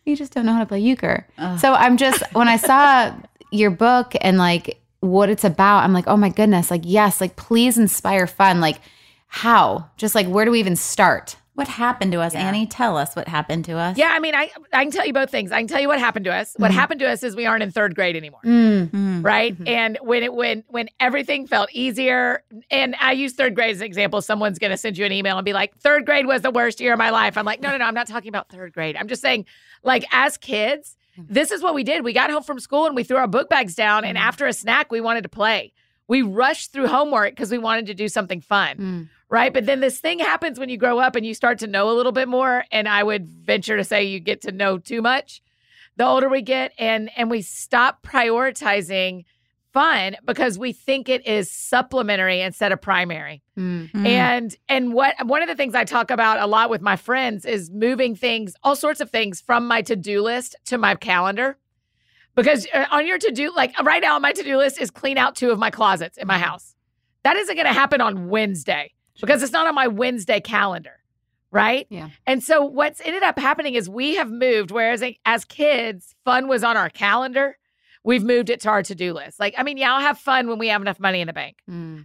you 0.04 0.16
just 0.16 0.32
don't 0.34 0.44
know 0.46 0.52
how 0.52 0.60
to 0.60 0.66
play 0.66 0.80
euchre. 0.80 1.26
So 1.58 1.72
I'm 1.74 1.96
just, 1.96 2.22
when 2.32 2.48
I 2.48 2.56
saw 2.56 3.14
your 3.50 3.70
book 3.70 4.12
and 4.20 4.38
like 4.38 4.80
what 5.00 5.30
it's 5.30 5.44
about, 5.44 5.84
I'm 5.84 5.92
like, 5.92 6.06
oh 6.08 6.16
my 6.16 6.28
goodness, 6.28 6.70
like, 6.70 6.82
yes, 6.84 7.20
like, 7.20 7.36
please 7.36 7.78
inspire 7.78 8.26
fun. 8.26 8.60
Like, 8.60 8.80
how? 9.28 9.88
Just 9.96 10.14
like, 10.14 10.26
where 10.26 10.44
do 10.44 10.50
we 10.50 10.60
even 10.60 10.76
start? 10.76 11.36
What 11.56 11.68
happened 11.68 12.12
to 12.12 12.20
us, 12.20 12.34
Annie? 12.34 12.66
Tell 12.66 12.98
us 12.98 13.16
what 13.16 13.28
happened 13.28 13.64
to 13.64 13.78
us. 13.78 13.96
Yeah, 13.96 14.10
I 14.12 14.20
mean, 14.20 14.34
I 14.34 14.50
I 14.74 14.84
can 14.84 14.90
tell 14.90 15.06
you 15.06 15.14
both 15.14 15.30
things. 15.30 15.52
I 15.52 15.58
can 15.58 15.66
tell 15.66 15.80
you 15.80 15.88
what 15.88 15.98
happened 15.98 16.26
to 16.26 16.32
us. 16.32 16.52
What 16.58 16.70
mm-hmm. 16.70 16.78
happened 16.78 17.00
to 17.00 17.08
us 17.08 17.22
is 17.22 17.34
we 17.34 17.46
aren't 17.46 17.62
in 17.62 17.70
third 17.70 17.94
grade 17.94 18.14
anymore. 18.14 18.40
Mm. 18.44 18.90
Mm-hmm. 18.90 19.22
right? 19.22 19.54
Mm-hmm. 19.54 19.66
And 19.66 19.98
when 20.02 20.22
it 20.22 20.34
when 20.34 20.64
when 20.68 20.90
everything 21.00 21.46
felt 21.46 21.70
easier, 21.72 22.42
and 22.70 22.94
I 23.00 23.12
use 23.12 23.32
third 23.32 23.54
grade 23.54 23.70
as 23.70 23.80
an 23.80 23.86
example, 23.86 24.20
someone's 24.20 24.58
going 24.58 24.70
to 24.70 24.76
send 24.76 24.98
you 24.98 25.06
an 25.06 25.12
email 25.12 25.38
and 25.38 25.46
be 25.46 25.54
like, 25.54 25.74
third 25.78 26.04
grade 26.04 26.26
was 26.26 26.42
the 26.42 26.50
worst 26.50 26.78
year 26.78 26.92
of 26.92 26.98
my 26.98 27.08
life." 27.08 27.38
I'm 27.38 27.46
like, 27.46 27.62
"No, 27.62 27.70
no, 27.70 27.78
no, 27.78 27.86
I'm 27.86 27.94
not 27.94 28.06
talking 28.06 28.28
about 28.28 28.50
third 28.50 28.74
grade. 28.74 28.94
I'm 28.94 29.08
just 29.08 29.22
saying, 29.22 29.46
like, 29.82 30.04
as 30.12 30.36
kids, 30.36 30.94
mm. 31.18 31.24
this 31.26 31.50
is 31.50 31.62
what 31.62 31.74
we 31.74 31.84
did. 31.84 32.04
We 32.04 32.12
got 32.12 32.30
home 32.30 32.42
from 32.42 32.60
school 32.60 32.84
and 32.84 32.94
we 32.94 33.02
threw 33.02 33.16
our 33.16 33.28
book 33.28 33.48
bags 33.48 33.74
down, 33.74 34.04
and 34.04 34.18
after 34.18 34.46
a 34.46 34.52
snack, 34.52 34.92
we 34.92 35.00
wanted 35.00 35.22
to 35.22 35.30
play. 35.30 35.72
We 36.08 36.22
rushed 36.22 36.72
through 36.72 36.88
homework 36.88 37.30
because 37.30 37.50
we 37.50 37.58
wanted 37.58 37.86
to 37.86 37.94
do 37.94 38.08
something 38.08 38.40
fun." 38.40 38.76
Right. 39.28 39.52
But 39.52 39.66
then 39.66 39.80
this 39.80 39.98
thing 39.98 40.20
happens 40.20 40.58
when 40.58 40.68
you 40.68 40.76
grow 40.76 41.00
up 41.00 41.16
and 41.16 41.26
you 41.26 41.34
start 41.34 41.58
to 41.58 41.66
know 41.66 41.90
a 41.90 41.94
little 41.94 42.12
bit 42.12 42.28
more. 42.28 42.64
And 42.70 42.88
I 42.88 43.02
would 43.02 43.26
venture 43.28 43.76
to 43.76 43.82
say 43.82 44.04
you 44.04 44.20
get 44.20 44.40
to 44.42 44.52
know 44.52 44.78
too 44.78 45.02
much 45.02 45.42
the 45.96 46.04
older 46.04 46.28
we 46.28 46.42
get 46.42 46.72
and 46.78 47.10
and 47.16 47.30
we 47.30 47.42
stop 47.42 48.02
prioritizing 48.02 49.24
fun 49.72 50.16
because 50.24 50.58
we 50.58 50.72
think 50.72 51.08
it 51.08 51.26
is 51.26 51.50
supplementary 51.50 52.40
instead 52.40 52.72
of 52.72 52.80
primary. 52.80 53.42
Mm. 53.58 54.06
And 54.06 54.56
and 54.68 54.94
what 54.94 55.14
one 55.26 55.42
of 55.42 55.48
the 55.48 55.54
things 55.54 55.74
I 55.74 55.84
talk 55.84 56.10
about 56.10 56.38
a 56.38 56.46
lot 56.46 56.70
with 56.70 56.80
my 56.80 56.96
friends 56.96 57.44
is 57.44 57.70
moving 57.70 58.14
things, 58.14 58.54
all 58.62 58.76
sorts 58.76 59.00
of 59.00 59.10
things 59.10 59.40
from 59.40 59.66
my 59.66 59.82
to-do 59.82 60.22
list 60.22 60.56
to 60.66 60.78
my 60.78 60.94
calendar. 60.94 61.58
Because 62.36 62.66
uh, 62.72 62.84
on 62.90 63.06
your 63.06 63.18
to-do 63.18 63.52
like 63.56 63.76
right 63.82 64.02
now 64.02 64.14
on 64.14 64.22
my 64.22 64.32
to-do 64.32 64.56
list 64.56 64.80
is 64.80 64.90
clean 64.90 65.18
out 65.18 65.34
two 65.34 65.50
of 65.50 65.58
my 65.58 65.70
closets 65.70 66.18
in 66.18 66.26
my 66.28 66.38
house. 66.38 66.74
That 67.24 67.36
isn't 67.36 67.56
going 67.56 67.66
to 67.66 67.72
happen 67.72 68.00
on 68.00 68.28
Wednesday 68.28 68.92
because 69.20 69.42
it's 69.42 69.52
not 69.52 69.66
on 69.66 69.74
my 69.74 69.88
Wednesday 69.88 70.38
calendar, 70.40 71.00
right? 71.50 71.86
Yeah. 71.90 72.10
And 72.26 72.44
so 72.44 72.62
what's 72.64 73.00
ended 73.00 73.22
up 73.24 73.38
happening 73.38 73.74
is 73.74 73.88
we 73.88 74.14
have 74.16 74.30
moved, 74.30 74.70
whereas 74.70 75.02
as 75.24 75.44
kids, 75.44 76.14
fun 76.24 76.46
was 76.46 76.62
on 76.62 76.76
our 76.76 76.90
calendar. 76.90 77.56
We've 78.04 78.22
moved 78.22 78.50
it 78.50 78.60
to 78.60 78.68
our 78.68 78.84
to-do 78.84 79.14
list. 79.14 79.40
Like, 79.40 79.54
I 79.58 79.64
mean, 79.64 79.78
yeah, 79.78 79.92
I'll 79.92 80.00
have 80.00 80.16
fun 80.18 80.46
when 80.46 80.58
we 80.60 80.68
have 80.68 80.80
enough 80.80 81.00
money 81.00 81.20
in 81.20 81.26
the 81.26 81.32
bank. 81.32 81.56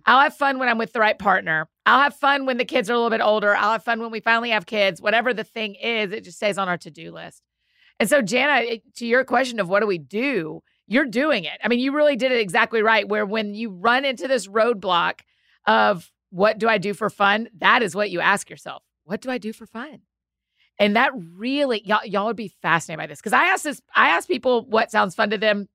I'll 0.08 0.22
have 0.22 0.36
fun 0.36 0.58
when 0.58 0.68
I'm 0.68 0.80
with 0.80 0.94
the 0.94 1.00
right 1.00 1.20
partner. 1.20 1.70
I'll 1.86 2.00
have 2.02 2.16
fun 2.16 2.48
when 2.48 2.58
the 2.58 2.66
kids 2.66 2.90
are 2.90 2.94
a 2.94 2.96
little 2.96 3.12
bit 3.12 3.22
older. 3.22 3.56
I'll 3.56 3.74
have 3.74 3.84
fun 3.84 4.00
when 4.00 4.10
we 4.10 4.20
finally 4.20 4.50
have 4.50 4.66
kids. 4.66 5.00
Whatever 5.00 5.32
the 5.32 5.44
thing 5.44 5.76
is, 5.76 6.12
it 6.12 6.24
just 6.24 6.38
stays 6.38 6.58
on 6.58 6.68
our 6.68 6.78
to-do 6.78 7.12
list. 7.12 7.44
And 8.02 8.10
so, 8.10 8.20
Jana, 8.20 8.80
to 8.96 9.06
your 9.06 9.24
question 9.24 9.60
of 9.60 9.70
what 9.70 9.82
do 9.82 9.86
we 9.86 10.00
do, 10.00 10.64
you're 10.88 11.06
doing 11.06 11.44
it. 11.44 11.60
I 11.64 11.68
mean, 11.68 11.78
you 11.78 11.92
really 11.96 12.16
did 12.16 12.32
it 12.32 12.40
exactly 12.42 12.82
right. 12.82 13.08
Where 13.08 13.28
when 13.28 13.54
you 13.54 13.70
run 13.70 14.06
into 14.06 14.28
this 14.28 14.48
roadblock 14.48 15.20
of 15.68 16.12
what 16.32 16.58
do 16.58 16.68
I 16.68 16.80
do 16.80 16.96
for 16.96 17.12
fun, 17.12 17.48
that 17.60 17.84
is 17.84 17.94
what 17.96 18.10
you 18.10 18.20
ask 18.20 18.50
yourself. 18.50 18.82
What 19.04 19.22
do 19.22 19.30
I 19.30 19.38
do 19.38 19.54
for 19.54 19.68
fun? 19.68 20.00
And 20.80 20.96
that 20.96 21.12
really, 21.16 21.84
y'all, 21.86 22.04
y'all 22.04 22.26
would 22.26 22.36
be 22.36 22.48
fascinated 22.48 22.98
by 22.98 23.06
this 23.06 23.20
because 23.20 23.34
I 23.34 23.44
ask 23.46 23.62
this, 23.64 23.84
I 23.96 24.10
ask 24.10 24.28
people 24.28 24.66
what 24.66 24.90
sounds 24.90 25.14
fun 25.14 25.30
to 25.30 25.38
them 25.38 25.70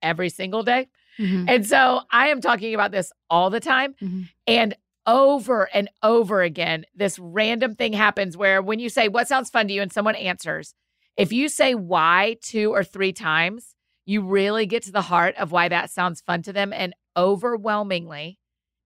every 0.00 0.30
single 0.30 0.62
day. 0.62 0.88
And 1.18 1.66
so 1.66 2.00
I 2.10 2.28
am 2.28 2.40
talking 2.40 2.72
about 2.72 2.90
this 2.90 3.12
all 3.28 3.50
the 3.50 3.60
time. 3.60 3.94
Mhm. 4.02 4.28
And 4.46 4.74
over 5.06 5.68
and 5.74 5.90
over 6.02 6.40
again, 6.40 6.86
this 6.94 7.18
random 7.18 7.74
thing 7.74 7.92
happens 7.92 8.34
where 8.34 8.62
when 8.62 8.78
you 8.78 8.88
say, 8.88 9.08
What 9.08 9.28
sounds 9.28 9.50
fun 9.50 9.68
to 9.68 9.74
you? 9.74 9.82
and 9.82 9.92
someone 9.92 10.14
answers, 10.14 10.74
if 11.16 11.32
you 11.32 11.48
say 11.48 11.74
why 11.74 12.36
two 12.42 12.72
or 12.72 12.84
three 12.84 13.12
times, 13.12 13.74
you 14.04 14.22
really 14.22 14.66
get 14.66 14.84
to 14.84 14.92
the 14.92 15.02
heart 15.02 15.34
of 15.36 15.52
why 15.52 15.68
that 15.68 15.90
sounds 15.90 16.20
fun 16.20 16.42
to 16.42 16.52
them. 16.52 16.72
And 16.72 16.94
overwhelmingly, 17.16 18.38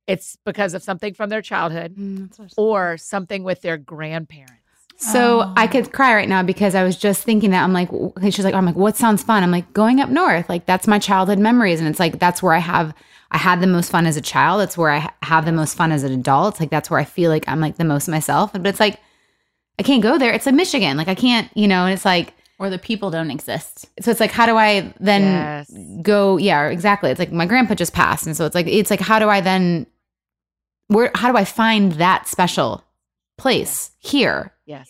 it's 0.06 0.36
because 0.44 0.74
of 0.74 0.82
something 0.82 1.14
from 1.14 1.28
their 1.28 1.42
childhood 1.42 1.96
or 2.56 2.96
something 2.96 3.44
with 3.44 3.62
their 3.62 3.76
grandparents. 3.76 4.54
So 4.96 5.52
I 5.56 5.66
could 5.66 5.92
cry 5.92 6.14
right 6.14 6.28
now 6.28 6.42
because 6.42 6.74
I 6.74 6.84
was 6.84 6.96
just 6.96 7.22
thinking 7.22 7.52
that 7.52 7.64
I'm 7.64 7.72
like, 7.72 7.88
she's 8.22 8.44
like, 8.44 8.54
I'm 8.54 8.66
like, 8.66 8.76
what 8.76 8.96
sounds 8.96 9.22
fun? 9.22 9.42
I'm 9.42 9.50
like, 9.50 9.72
going 9.72 9.98
up 10.00 10.10
north. 10.10 10.48
Like 10.48 10.66
that's 10.66 10.86
my 10.86 10.98
childhood 10.98 11.38
memories, 11.38 11.80
and 11.80 11.88
it's 11.88 11.98
like 11.98 12.18
that's 12.18 12.42
where 12.42 12.52
I 12.52 12.58
have, 12.58 12.94
I 13.30 13.38
had 13.38 13.62
the 13.62 13.66
most 13.66 13.90
fun 13.90 14.04
as 14.04 14.18
a 14.18 14.20
child. 14.20 14.60
That's 14.60 14.76
where 14.76 14.90
I 14.90 15.10
have 15.22 15.46
the 15.46 15.52
most 15.52 15.74
fun 15.74 15.90
as 15.90 16.02
an 16.02 16.12
adult. 16.12 16.60
Like 16.60 16.68
that's 16.68 16.90
where 16.90 17.00
I 17.00 17.04
feel 17.04 17.30
like 17.30 17.44
I'm 17.48 17.60
like 17.60 17.76
the 17.76 17.84
most 17.84 18.08
myself. 18.08 18.52
But 18.52 18.66
it's 18.66 18.80
like, 18.80 19.00
I 19.80 19.82
can't 19.82 20.02
go 20.02 20.18
there. 20.18 20.32
It's 20.32 20.46
like 20.46 20.54
Michigan. 20.54 20.96
Like 20.96 21.08
I 21.08 21.14
can't, 21.14 21.48
you 21.56 21.66
know. 21.66 21.84
And 21.86 21.92
it's 21.94 22.04
like, 22.04 22.34
Or 22.58 22.68
the 22.70 22.78
people 22.78 23.10
don't 23.10 23.30
exist. 23.30 23.86
so 24.02 24.10
it's 24.10 24.20
like, 24.20 24.30
how 24.30 24.46
do 24.46 24.56
I 24.56 24.92
then 25.00 25.22
Yes. 25.22 25.72
go? 26.02 26.36
Yeah, 26.36 26.66
exactly. 26.68 27.10
It's 27.10 27.18
like 27.18 27.32
my 27.32 27.46
grandpa 27.46 27.74
just 27.74 27.94
passed, 27.94 28.26
and 28.26 28.36
so 28.36 28.44
it's 28.46 28.54
like, 28.54 28.66
it's 28.66 28.90
like, 28.90 29.00
how 29.00 29.18
do 29.18 29.28
I 29.28 29.40
then, 29.40 29.86
where, 30.88 31.10
how 31.14 31.30
do 31.32 31.36
I 31.38 31.44
find 31.44 31.92
that 31.92 32.28
special 32.28 32.84
place 33.38 33.92
here? 33.98 34.52
Yes. 34.66 34.88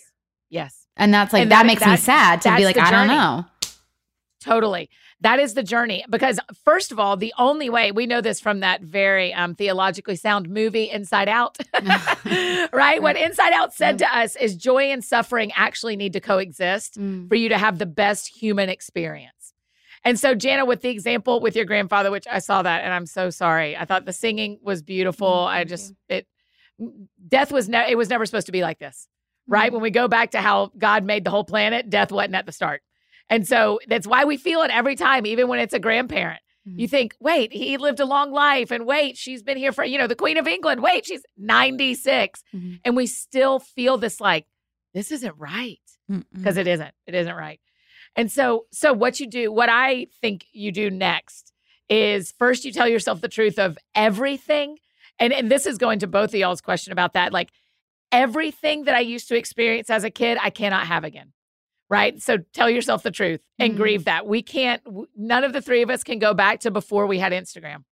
Yes. 0.50 0.74
And 0.96 1.14
that's 1.14 1.32
like 1.32 1.42
And 1.42 1.52
that, 1.52 1.60
that- 1.62 1.66
makes 1.66 1.86
me 1.86 1.96
sad 1.96 2.42
to 2.42 2.56
be 2.56 2.64
like, 2.64 2.74
the 2.76 2.82
I 2.82 2.90
don't 2.90 3.06
know. 3.08 3.44
Totally. 4.40 4.88
That 5.20 5.38
is 5.38 5.52
the 5.52 5.62
journey. 5.62 6.04
Because, 6.08 6.40
first 6.64 6.92
of 6.92 6.98
all, 6.98 7.16
the 7.16 7.34
only 7.36 7.68
way 7.68 7.92
we 7.92 8.06
know 8.06 8.22
this 8.22 8.40
from 8.40 8.60
that 8.60 8.80
very 8.80 9.34
um, 9.34 9.54
theologically 9.54 10.16
sound 10.16 10.48
movie, 10.48 10.90
Inside 10.90 11.28
Out, 11.28 11.58
right? 12.72 13.02
What 13.02 13.16
Inside 13.16 13.52
Out 13.52 13.74
said 13.74 13.98
to 13.98 14.16
us 14.16 14.34
is 14.36 14.56
joy 14.56 14.84
and 14.84 15.04
suffering 15.04 15.52
actually 15.54 15.96
need 15.96 16.14
to 16.14 16.20
coexist 16.20 16.98
mm. 16.98 17.28
for 17.28 17.34
you 17.34 17.50
to 17.50 17.58
have 17.58 17.78
the 17.78 17.86
best 17.86 18.28
human 18.28 18.70
experience. 18.70 19.52
And 20.04 20.18
so, 20.18 20.34
Jana, 20.34 20.64
with 20.64 20.80
the 20.80 20.88
example 20.88 21.40
with 21.40 21.54
your 21.54 21.66
grandfather, 21.66 22.10
which 22.10 22.26
I 22.26 22.38
saw 22.38 22.62
that, 22.62 22.82
and 22.82 22.92
I'm 22.92 23.04
so 23.04 23.28
sorry. 23.28 23.76
I 23.76 23.84
thought 23.84 24.06
the 24.06 24.14
singing 24.14 24.58
was 24.62 24.80
beautiful. 24.80 25.28
Mm, 25.28 25.46
I 25.46 25.64
just, 25.64 25.92
it, 26.08 26.26
mm, 26.80 27.08
death 27.28 27.52
was, 27.52 27.68
ne- 27.68 27.90
it 27.90 27.96
was 27.96 28.08
never 28.08 28.24
supposed 28.24 28.46
to 28.46 28.52
be 28.52 28.62
like 28.62 28.78
this, 28.78 29.06
right? 29.46 29.66
Mm-hmm. 29.66 29.74
When 29.74 29.82
we 29.82 29.90
go 29.90 30.08
back 30.08 30.30
to 30.30 30.40
how 30.40 30.72
God 30.78 31.04
made 31.04 31.24
the 31.24 31.30
whole 31.30 31.44
planet, 31.44 31.90
death 31.90 32.10
wasn't 32.10 32.36
at 32.36 32.46
the 32.46 32.52
start. 32.52 32.80
And 33.30 33.48
so 33.48 33.78
that's 33.88 34.06
why 34.06 34.24
we 34.24 34.36
feel 34.36 34.60
it 34.62 34.70
every 34.70 34.96
time, 34.96 35.24
even 35.24 35.48
when 35.48 35.60
it's 35.60 35.72
a 35.72 35.78
grandparent. 35.78 36.40
You 36.66 36.86
think, 36.86 37.14
wait, 37.20 37.52
he 37.54 37.78
lived 37.78 38.00
a 38.00 38.04
long 38.04 38.30
life, 38.32 38.70
and 38.70 38.86
wait, 38.86 39.16
she's 39.16 39.42
been 39.42 39.56
here 39.56 39.72
for, 39.72 39.82
you 39.82 39.96
know, 39.96 40.06
the 40.06 40.14
Queen 40.14 40.36
of 40.36 40.46
England. 40.46 40.82
Wait, 40.82 41.06
she's 41.06 41.22
96. 41.38 42.44
Mhm. 42.54 42.80
And 42.84 42.94
we 42.96 43.06
still 43.06 43.58
feel 43.58 43.96
this 43.96 44.20
like, 44.20 44.46
this 44.92 45.10
isn't 45.10 45.34
right 45.38 45.80
because 46.34 46.56
it 46.58 46.66
isn't. 46.66 46.92
It 47.06 47.14
isn't 47.14 47.34
right. 47.34 47.60
And 48.14 48.30
so, 48.30 48.66
so 48.70 48.92
what 48.92 49.20
you 49.20 49.26
do, 49.26 49.50
what 49.50 49.68
I 49.70 50.08
think 50.20 50.44
you 50.52 50.70
do 50.70 50.90
next 50.90 51.52
is 51.88 52.32
first 52.38 52.64
you 52.64 52.72
tell 52.72 52.86
yourself 52.88 53.20
the 53.20 53.28
truth 53.28 53.58
of 53.58 53.78
everything. 53.94 54.76
And, 55.18 55.32
and 55.32 55.50
this 55.50 55.66
is 55.66 55.78
going 55.78 56.00
to 56.00 56.06
both 56.06 56.30
of 56.30 56.34
y'all's 56.34 56.60
question 56.60 56.92
about 56.92 57.14
that. 57.14 57.32
Like 57.32 57.50
everything 58.12 58.84
that 58.84 58.94
I 58.94 59.00
used 59.00 59.28
to 59.28 59.36
experience 59.36 59.90
as 59.90 60.04
a 60.04 60.10
kid, 60.10 60.38
I 60.40 60.50
cannot 60.50 60.86
have 60.86 61.04
again. 61.04 61.32
Right. 61.90 62.22
So 62.22 62.38
tell 62.54 62.70
yourself 62.70 63.02
the 63.02 63.10
truth 63.10 63.40
and 63.58 63.74
Mhm. 63.74 63.76
grieve 63.76 64.04
that. 64.04 64.24
We 64.26 64.42
can't, 64.42 64.80
none 65.16 65.42
of 65.44 65.52
the 65.52 65.60
three 65.60 65.82
of 65.82 65.90
us 65.90 66.04
can 66.04 66.18
go 66.20 66.32
back 66.32 66.60
to 66.60 66.70
before 66.70 67.06
we 67.08 67.18
had 67.18 67.32
Instagram. 67.32 67.82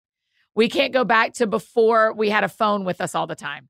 We 0.55 0.69
can't 0.69 0.93
go 0.93 1.05
back 1.05 1.35
to 1.35 1.47
before 1.49 2.13
we 2.15 2.31
had 2.31 2.45
a 2.45 2.49
phone 2.49 2.85
with 2.85 3.01
us 3.01 3.15
all 3.17 3.27
the 3.27 3.35
time. 3.35 3.69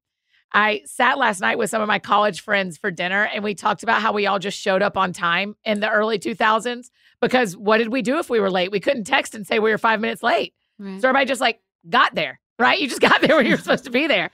I 0.53 0.83
sat 0.85 1.19
last 1.19 1.41
night 1.41 1.59
with 1.59 1.69
some 1.71 1.81
of 1.83 1.89
my 1.89 1.99
college 1.99 2.41
friends 2.43 2.77
for 2.79 2.91
dinner 2.91 3.25
and 3.25 3.43
we 3.43 3.55
talked 3.55 3.83
about 3.83 4.01
how 4.03 4.13
we 4.13 4.27
all 4.27 4.39
just 4.39 4.59
showed 4.61 4.83
up 4.83 4.97
on 4.97 5.13
time 5.13 5.57
in 5.65 5.81
the 5.81 5.91
early 5.91 6.19
2000s 6.19 6.91
because 7.21 7.57
what 7.57 7.79
did 7.79 7.89
we 7.91 8.01
do 8.03 8.19
if 8.19 8.29
we 8.31 8.39
were 8.41 8.51
late? 8.51 8.71
We 8.71 8.81
couldn't 8.81 9.05
text 9.05 9.35
and 9.35 9.47
say 9.47 9.59
we 9.59 9.71
were 9.71 9.79
five 9.79 10.01
minutes 10.01 10.23
late. 10.23 10.55
Right. 10.79 11.01
So 11.01 11.09
everybody 11.09 11.27
just 11.27 11.41
like 11.43 11.61
got 11.89 12.15
there, 12.15 12.39
right? 12.59 12.79
You 12.79 12.89
just 12.89 13.01
got 13.11 13.21
there 13.23 13.37
when 13.37 13.45
you 13.47 13.53
were 13.53 13.59
supposed 13.59 13.85
to 13.85 13.91
be 13.91 14.07
there. 14.07 14.31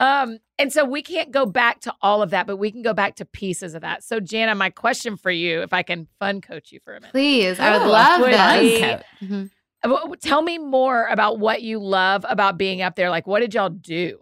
Um, 0.00 0.38
and 0.58 0.72
so 0.72 0.84
we 0.84 1.02
can't 1.02 1.30
go 1.30 1.46
back 1.46 1.80
to 1.82 1.94
all 2.02 2.20
of 2.22 2.30
that, 2.30 2.46
but 2.46 2.56
we 2.56 2.70
can 2.72 2.82
go 2.82 2.92
back 2.94 3.14
to 3.16 3.24
pieces 3.24 3.74
of 3.74 3.82
that. 3.82 4.02
So, 4.02 4.18
Jana, 4.20 4.54
my 4.54 4.70
question 4.70 5.16
for 5.16 5.30
you, 5.30 5.62
if 5.62 5.72
I 5.72 5.82
can 5.82 6.08
fun 6.18 6.40
coach 6.40 6.72
you 6.72 6.80
for 6.84 6.94
a 6.96 7.00
minute. 7.00 7.12
Please, 7.12 7.60
I 7.60 7.72
would 7.78 7.86
Oh, 7.86 7.90
love 7.90 8.20
would 8.22 8.32
that. 8.32 8.60
be- 8.60 8.80
Coat. 8.80 9.02
Mhm. 9.22 9.50
Uh, 9.84 10.16
Tell 10.20 10.42
me 10.42 10.58
more 10.58 11.06
about 11.06 11.38
what 11.38 11.62
you 11.62 11.78
love 11.78 12.24
about 12.28 12.56
being 12.58 12.82
up 12.82 12.96
there. 12.96 13.10
Like, 13.10 13.26
what 13.26 13.40
did 13.40 13.54
y'all 13.54 13.68
do? 13.68 14.18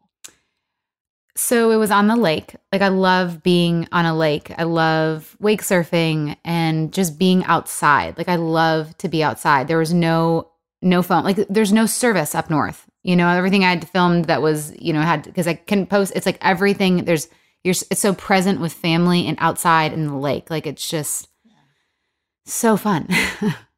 So 1.35 1.71
it 1.71 1.77
was 1.77 1.91
on 1.91 2.09
the 2.09 2.17
lake. 2.17 2.57
Like 2.73 2.83
I 2.83 2.89
love 2.89 3.43
being 3.43 3.89
on 3.91 4.05
a 4.05 4.15
lake. 4.15 4.53
I 4.59 4.65
love 4.65 5.35
wake 5.41 5.63
surfing 5.63 6.37
and 6.45 6.93
just 6.93 7.19
being 7.19 7.43
outside. 7.45 8.19
Like 8.19 8.29
I 8.29 8.37
love 8.37 8.97
to 8.99 9.09
be 9.09 9.23
outside. 9.23 9.67
There 9.67 9.79
was 9.79 9.95
no 9.95 10.51
no 10.83 11.01
phone. 11.03 11.25
Like 11.25 11.37
there's 11.49 11.73
no 11.73 11.87
service 11.87 12.35
up 12.35 12.51
north. 12.51 12.87
You 13.03 13.17
know, 13.17 13.29
everything 13.29 13.65
I 13.65 13.71
had 13.71 13.89
filmed 13.89 14.27
that 14.27 14.43
was, 14.43 14.73
you 14.79 14.93
know, 14.93 15.01
had 15.01 15.25
because 15.25 15.49
I 15.49 15.55
can 15.55 15.87
post 15.87 16.13
it's 16.15 16.27
like 16.27 16.39
everything 16.41 17.05
there's 17.05 17.29
you're 17.65 17.75
it's 17.91 18.01
so 18.01 18.15
present 18.15 18.61
with 18.61 18.73
family 18.73 19.27
and 19.27 19.37
outside 19.41 19.93
in 19.93 20.07
the 20.07 20.17
lake. 20.17 20.51
Like 20.51 20.67
it's 20.67 20.89
just 20.89 21.29
so 22.45 22.77
fun. 22.77 23.09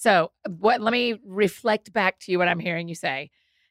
So, 0.00 0.30
what? 0.46 0.80
Let 0.80 0.92
me 0.92 1.18
reflect 1.26 1.92
back 1.92 2.20
to 2.20 2.30
you 2.30 2.38
what 2.38 2.46
I'm 2.46 2.60
hearing 2.60 2.88
you 2.88 2.94
say 2.94 3.30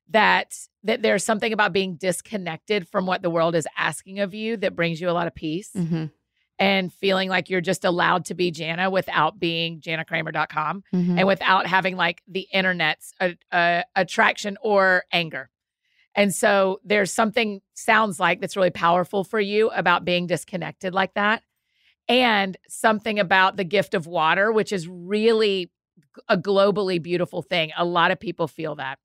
that 0.10 0.54
that 0.84 1.02
there's 1.02 1.24
something 1.24 1.54
about 1.54 1.72
being 1.72 1.96
disconnected 1.96 2.86
from 2.88 3.06
what 3.06 3.22
the 3.22 3.30
world 3.30 3.56
is 3.56 3.68
asking 3.78 4.20
of 4.20 4.34
you 4.34 4.58
that 4.58 4.76
brings 4.76 5.00
you 5.00 5.10
a 5.10 5.12
lot 5.12 5.28
of 5.28 5.36
peace 5.36 5.72
Mhm. 5.76 6.12
And 6.60 6.92
feeling 6.94 7.30
like 7.30 7.50
you're 7.50 7.62
just 7.62 7.86
allowed 7.86 8.26
to 8.26 8.34
be 8.34 8.52
Jana 8.52 8.90
without 8.90 9.40
being 9.40 9.80
janakramer.com 9.80 10.84
Mhm. 10.94 11.18
and 11.20 11.28
without 11.28 11.68
having 11.68 11.96
like 11.96 12.22
the 12.28 12.48
internet's 12.52 13.14
uh, 13.20 13.30
uh, 13.52 13.84
attraction 13.96 14.58
or 14.62 15.04
anger. 15.12 15.50
And 16.16 16.34
so 16.34 16.80
there's 16.84 17.14
something 17.14 17.62
sounds 17.76 18.20
like 18.20 18.42
that's 18.42 18.56
really 18.58 18.72
powerful 18.72 19.24
for 19.24 19.40
you 19.40 19.70
about 19.70 20.04
being 20.04 20.26
disconnected 20.26 20.94
like 20.94 21.14
that. 21.14 21.44
And 22.10 22.58
something 22.68 23.20
about 23.20 23.58
the 23.58 23.64
gift 23.64 23.94
of 23.94 24.08
water, 24.08 24.52
which 24.52 24.72
is 24.72 24.88
really 24.88 25.70
a 26.28 26.38
globally 26.38 27.02
beautiful 27.02 27.42
thing. 27.44 27.72
A 27.78 27.86
lot 27.86 28.12
of 28.12 28.20
people 28.20 28.48
feel 28.48 28.76
that. 28.76 28.98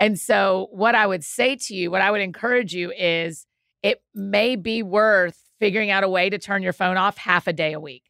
And 0.00 0.18
so, 0.18 0.68
what 0.72 0.94
I 0.94 1.06
would 1.06 1.22
say 1.24 1.56
to 1.56 1.74
you, 1.74 1.90
what 1.90 2.00
I 2.02 2.10
would 2.10 2.20
encourage 2.20 2.74
you 2.74 2.92
is 2.92 3.46
it 3.84 4.02
may 4.14 4.56
be 4.56 4.82
worth 4.82 5.38
figuring 5.60 5.90
out 5.90 6.02
a 6.02 6.08
way 6.08 6.28
to 6.30 6.38
turn 6.38 6.62
your 6.62 6.72
phone 6.72 6.96
off 6.96 7.16
half 7.18 7.46
a 7.46 7.52
day 7.52 7.72
a 7.72 7.78
week. 7.80 8.02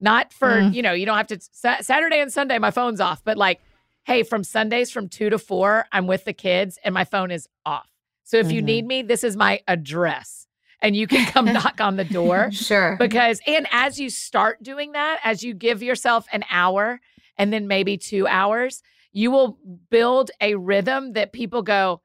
Not 0.00 0.32
for, 0.32 0.48
Mm. 0.62 0.72
you 0.74 0.82
know, 0.82 0.92
you 0.92 1.04
don't 1.04 1.16
have 1.16 1.26
to, 1.28 1.38
Sa- 1.52 1.80
Saturday 1.82 2.20
and 2.20 2.32
Sunday, 2.32 2.58
my 2.58 2.70
phone's 2.70 3.00
off, 3.00 3.22
but 3.24 3.36
like, 3.36 3.60
hey, 4.04 4.22
from 4.22 4.44
Sundays 4.44 4.90
from 4.90 5.08
two 5.08 5.28
to 5.30 5.38
four, 5.38 5.86
I'm 5.92 6.06
with 6.06 6.24
the 6.24 6.32
kids 6.32 6.78
and 6.84 6.94
my 6.94 7.04
phone 7.04 7.30
is 7.30 7.48
off. 7.66 7.88
So 8.24 8.36
if 8.38 8.52
you 8.52 8.60
Mhm. 8.62 8.64
need 8.64 8.86
me, 8.86 9.02
this 9.02 9.24
is 9.24 9.36
my 9.36 9.60
address 9.66 10.46
and 10.80 10.94
you 10.96 11.06
can 11.06 11.26
come 11.32 11.46
knock 11.52 11.80
on 11.80 11.96
the 11.96 12.04
door 12.04 12.50
Sure. 12.52 12.96
because 12.98 13.40
and 13.46 13.66
as 13.72 13.98
you 13.98 14.10
start 14.10 14.62
doing 14.62 14.92
that 14.92 15.18
as 15.24 15.42
you 15.42 15.54
give 15.54 15.82
yourself 15.82 16.26
an 16.32 16.44
hour 16.50 17.00
and 17.38 17.52
then 17.52 17.66
maybe 17.66 17.96
two 17.96 18.26
hours 18.28 18.82
you 19.12 19.30
will 19.30 19.58
build 19.90 20.30
a 20.40 20.54
rhythm 20.56 21.14
that 21.14 21.32
people 21.32 21.62
go 21.62 22.02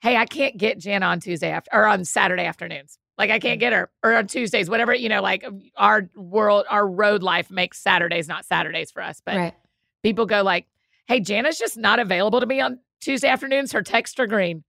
hey 0.00 0.16
i 0.16 0.24
can't 0.24 0.56
get 0.56 0.78
jan 0.78 1.02
on 1.02 1.20
tuesday 1.20 1.50
after 1.50 1.70
or 1.72 1.86
on 1.86 2.04
saturday 2.04 2.44
afternoons 2.44 2.98
like 3.16 3.30
i 3.30 3.38
can't 3.38 3.60
get 3.60 3.72
her 3.72 3.90
or 4.02 4.14
on 4.14 4.26
tuesdays 4.26 4.70
whatever 4.70 4.94
you 4.94 5.08
know 5.08 5.22
like 5.22 5.44
our 5.76 6.08
world 6.16 6.64
our 6.70 6.86
road 6.88 7.22
life 7.22 7.50
makes 7.50 7.78
saturdays 7.78 8.28
not 8.28 8.44
saturdays 8.44 8.90
for 8.90 9.02
us 9.02 9.20
but 9.24 9.36
right. 9.36 9.54
people 10.02 10.26
go 10.26 10.42
like 10.42 10.66
hey 11.06 11.20
jana's 11.20 11.58
just 11.58 11.76
not 11.76 11.98
available 11.98 12.40
to 12.40 12.46
me 12.46 12.60
on 12.60 12.78
tuesday 13.00 13.28
afternoons 13.28 13.72
her 13.72 13.82
texts 13.82 14.18
are 14.18 14.26
green 14.26 14.64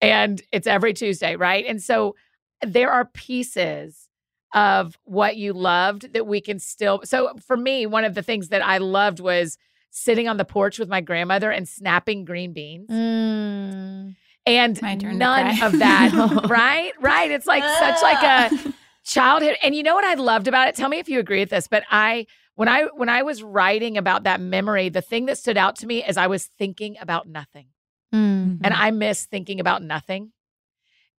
and 0.00 0.42
it's 0.52 0.66
every 0.66 0.92
tuesday 0.94 1.36
right 1.36 1.64
and 1.66 1.82
so 1.82 2.14
there 2.62 2.90
are 2.90 3.04
pieces 3.06 4.08
of 4.52 4.98
what 5.04 5.36
you 5.36 5.52
loved 5.52 6.12
that 6.12 6.26
we 6.26 6.40
can 6.40 6.58
still 6.58 7.00
so 7.04 7.32
for 7.46 7.56
me 7.56 7.86
one 7.86 8.04
of 8.04 8.14
the 8.14 8.22
things 8.22 8.48
that 8.48 8.64
i 8.64 8.78
loved 8.78 9.20
was 9.20 9.56
sitting 9.92 10.28
on 10.28 10.36
the 10.36 10.44
porch 10.44 10.78
with 10.78 10.88
my 10.88 11.00
grandmother 11.00 11.50
and 11.50 11.68
snapping 11.68 12.24
green 12.24 12.52
beans 12.52 12.88
Mm. 12.90 14.16
And 14.46 14.80
My 14.80 14.96
turn 14.96 15.12
to 15.12 15.18
none 15.18 15.62
of 15.62 15.78
that 15.78 16.46
right? 16.48 16.92
Right 17.00 17.30
it's 17.30 17.46
like 17.46 17.62
such 17.62 18.02
like 18.02 18.22
a 18.22 18.74
childhood 19.04 19.56
and 19.62 19.74
you 19.74 19.82
know 19.82 19.94
what 19.94 20.04
i 20.04 20.14
loved 20.14 20.48
about 20.48 20.68
it? 20.68 20.74
Tell 20.74 20.88
me 20.88 20.98
if 20.98 21.08
you 21.08 21.18
agree 21.18 21.40
with 21.40 21.50
this 21.50 21.68
but 21.68 21.84
i 21.90 22.26
when 22.54 22.68
i 22.68 22.84
when 22.94 23.08
i 23.08 23.22
was 23.22 23.42
writing 23.42 23.96
about 23.96 24.24
that 24.24 24.40
memory 24.40 24.88
the 24.88 25.00
thing 25.02 25.26
that 25.26 25.38
stood 25.38 25.56
out 25.56 25.76
to 25.76 25.86
me 25.86 26.04
is 26.04 26.16
i 26.16 26.26
was 26.26 26.46
thinking 26.58 26.96
about 27.00 27.26
nothing. 27.28 27.66
Mm. 28.14 28.58
and 28.62 28.74
i 28.74 28.90
miss 28.90 29.26
thinking 29.26 29.60
about 29.60 29.82
nothing. 29.82 30.32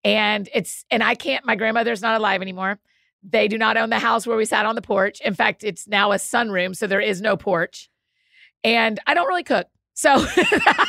And 0.04 0.50
it's 0.54 0.86
and 0.90 1.04
i 1.04 1.16
can't 1.16 1.46
my 1.46 1.56
grandmother's 1.56 2.02
not 2.02 2.18
alive 2.20 2.42
anymore. 2.42 2.80
They 3.24 3.48
do 3.48 3.58
not 3.58 3.78
own 3.78 3.92
the 3.92 4.00
house 4.00 4.26
where 4.26 4.36
we 4.36 4.46
sat 4.46 4.66
on 4.66 4.74
the 4.76 4.82
porch. 4.82 5.22
In 5.22 5.36
fact 5.36 5.64
it's 5.64 5.88
now 5.88 6.12
a 6.12 6.16
sunroom 6.16 6.76
so 6.76 6.88
there 6.88 7.00
is 7.00 7.22
no 7.22 7.38
porch. 7.38 7.90
And 8.64 9.00
i 9.08 9.14
don't 9.14 9.28
really 9.28 9.44
cook 9.44 9.68
so 10.02 10.10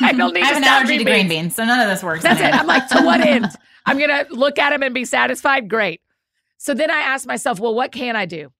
i 0.01 0.11
don't 0.17 0.33
need 0.33 0.41
I 0.41 0.47
have 0.47 0.55
to 0.55 0.57
an 0.57 0.63
allergy 0.63 0.97
to 0.97 1.03
green 1.03 1.27
beans, 1.27 1.55
so 1.55 1.63
none 1.63 1.79
of 1.79 1.87
this 1.87 2.01
works. 2.01 2.23
that's 2.23 2.41
it. 2.41 2.51
I'm 2.51 2.65
like, 2.65 2.87
to 2.89 3.03
what 3.03 3.21
end? 3.21 3.45
I'm 3.85 3.99
going 3.99 4.09
to 4.09 4.25
look 4.33 4.57
at 4.57 4.73
him 4.73 4.81
and 4.81 4.91
be 4.91 5.05
satisfied. 5.05 5.69
Great. 5.69 6.01
So 6.57 6.73
then 6.73 6.89
I 6.89 6.97
asked 6.97 7.27
myself, 7.27 7.59
well, 7.59 7.75
what 7.75 7.91
can 7.91 8.15
I 8.15 8.25
do? 8.25 8.51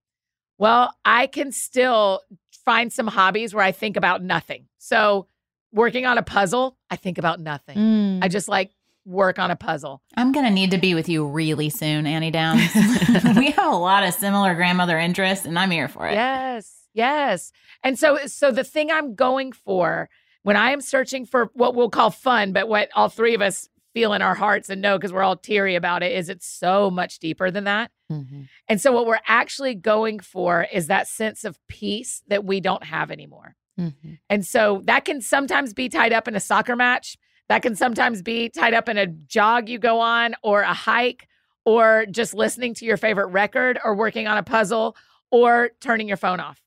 Well, 0.59 0.93
I 1.03 1.25
can 1.25 1.51
still 1.51 2.21
find 2.65 2.93
some 2.93 3.07
hobbies 3.07 3.55
where 3.55 3.65
I 3.65 3.71
think 3.71 3.97
about 3.97 4.21
nothing. 4.21 4.67
So 4.77 5.25
working 5.71 6.05
on 6.05 6.19
a 6.19 6.23
puzzle, 6.23 6.77
I 6.87 6.97
think 6.97 7.17
about 7.17 7.39
nothing. 7.39 7.77
Mm. 7.77 8.19
I 8.23 8.27
just 8.27 8.47
like 8.47 8.69
work 9.05 9.39
on 9.39 9.49
a 9.49 9.55
puzzle. 9.55 10.03
I'm 10.15 10.31
gonna 10.31 10.51
need 10.51 10.69
to 10.71 10.77
be 10.77 10.93
with 10.93 11.09
you 11.09 11.25
really 11.25 11.71
soon, 11.71 12.05
Annie 12.05 12.29
Downs. 12.29 12.61
we 13.35 13.51
have 13.51 13.73
a 13.73 13.75
lot 13.75 14.03
of 14.03 14.13
similar 14.13 14.53
grandmother 14.53 14.99
interests, 14.99 15.45
and 15.45 15.57
I'm 15.57 15.71
here 15.71 15.87
for 15.87 16.07
it. 16.07 16.13
Yes. 16.13 16.73
Yes. 16.93 17.51
And 17.83 17.97
so 17.97 18.19
so 18.27 18.51
the 18.51 18.63
thing 18.63 18.91
I'm 18.91 19.15
going 19.15 19.51
for 19.51 20.09
when 20.43 20.55
I 20.55 20.71
am 20.71 20.81
searching 20.81 21.25
for 21.25 21.49
what 21.53 21.75
we'll 21.75 21.89
call 21.89 22.11
fun, 22.11 22.53
but 22.53 22.67
what 22.69 22.89
all 22.95 23.09
three 23.09 23.33
of 23.33 23.41
us 23.41 23.67
feel 23.93 24.13
in 24.13 24.21
our 24.21 24.35
hearts 24.35 24.69
and 24.69 24.81
know 24.81 24.97
because 24.97 25.13
we're 25.13 25.21
all 25.23 25.35
teary 25.35 25.75
about 25.75 26.01
it 26.03 26.11
is 26.11 26.27
it's 26.29 26.47
so 26.47 26.89
much 26.89 27.19
deeper 27.19 27.51
than 27.51 27.65
that. 27.65 27.91
Mhm. 28.11 28.47
And 28.67 28.81
so, 28.81 28.91
what 28.91 29.05
we're 29.05 29.19
actually 29.27 29.75
going 29.75 30.19
for 30.19 30.67
is 30.71 30.87
that 30.87 31.07
sense 31.07 31.43
of 31.43 31.59
peace 31.67 32.23
that 32.27 32.43
we 32.43 32.59
don't 32.59 32.83
have 32.85 33.11
anymore. 33.11 33.55
Mhm. 33.79 34.19
And 34.29 34.45
so, 34.45 34.81
that 34.85 35.05
can 35.05 35.21
sometimes 35.21 35.73
be 35.73 35.89
tied 35.89 36.13
up 36.13 36.27
in 36.27 36.35
a 36.35 36.39
soccer 36.39 36.75
match. 36.75 37.17
That 37.49 37.61
can 37.61 37.75
sometimes 37.75 38.21
be 38.21 38.49
tied 38.49 38.73
up 38.73 38.89
in 38.89 38.97
a 38.97 39.05
jog 39.05 39.69
you 39.69 39.77
go 39.77 39.99
on, 39.99 40.33
or 40.41 40.61
a 40.61 40.73
hike, 40.73 41.27
or 41.65 42.05
just 42.09 42.33
listening 42.33 42.73
to 42.75 42.85
your 42.85 42.97
favorite 42.97 43.27
record, 43.27 43.79
or 43.83 43.93
working 43.95 44.27
on 44.27 44.37
a 44.37 44.43
puzzle, 44.43 44.95
or 45.29 45.69
turning 45.81 46.07
your 46.07 46.17
phone 46.17 46.39
off. 46.39 46.62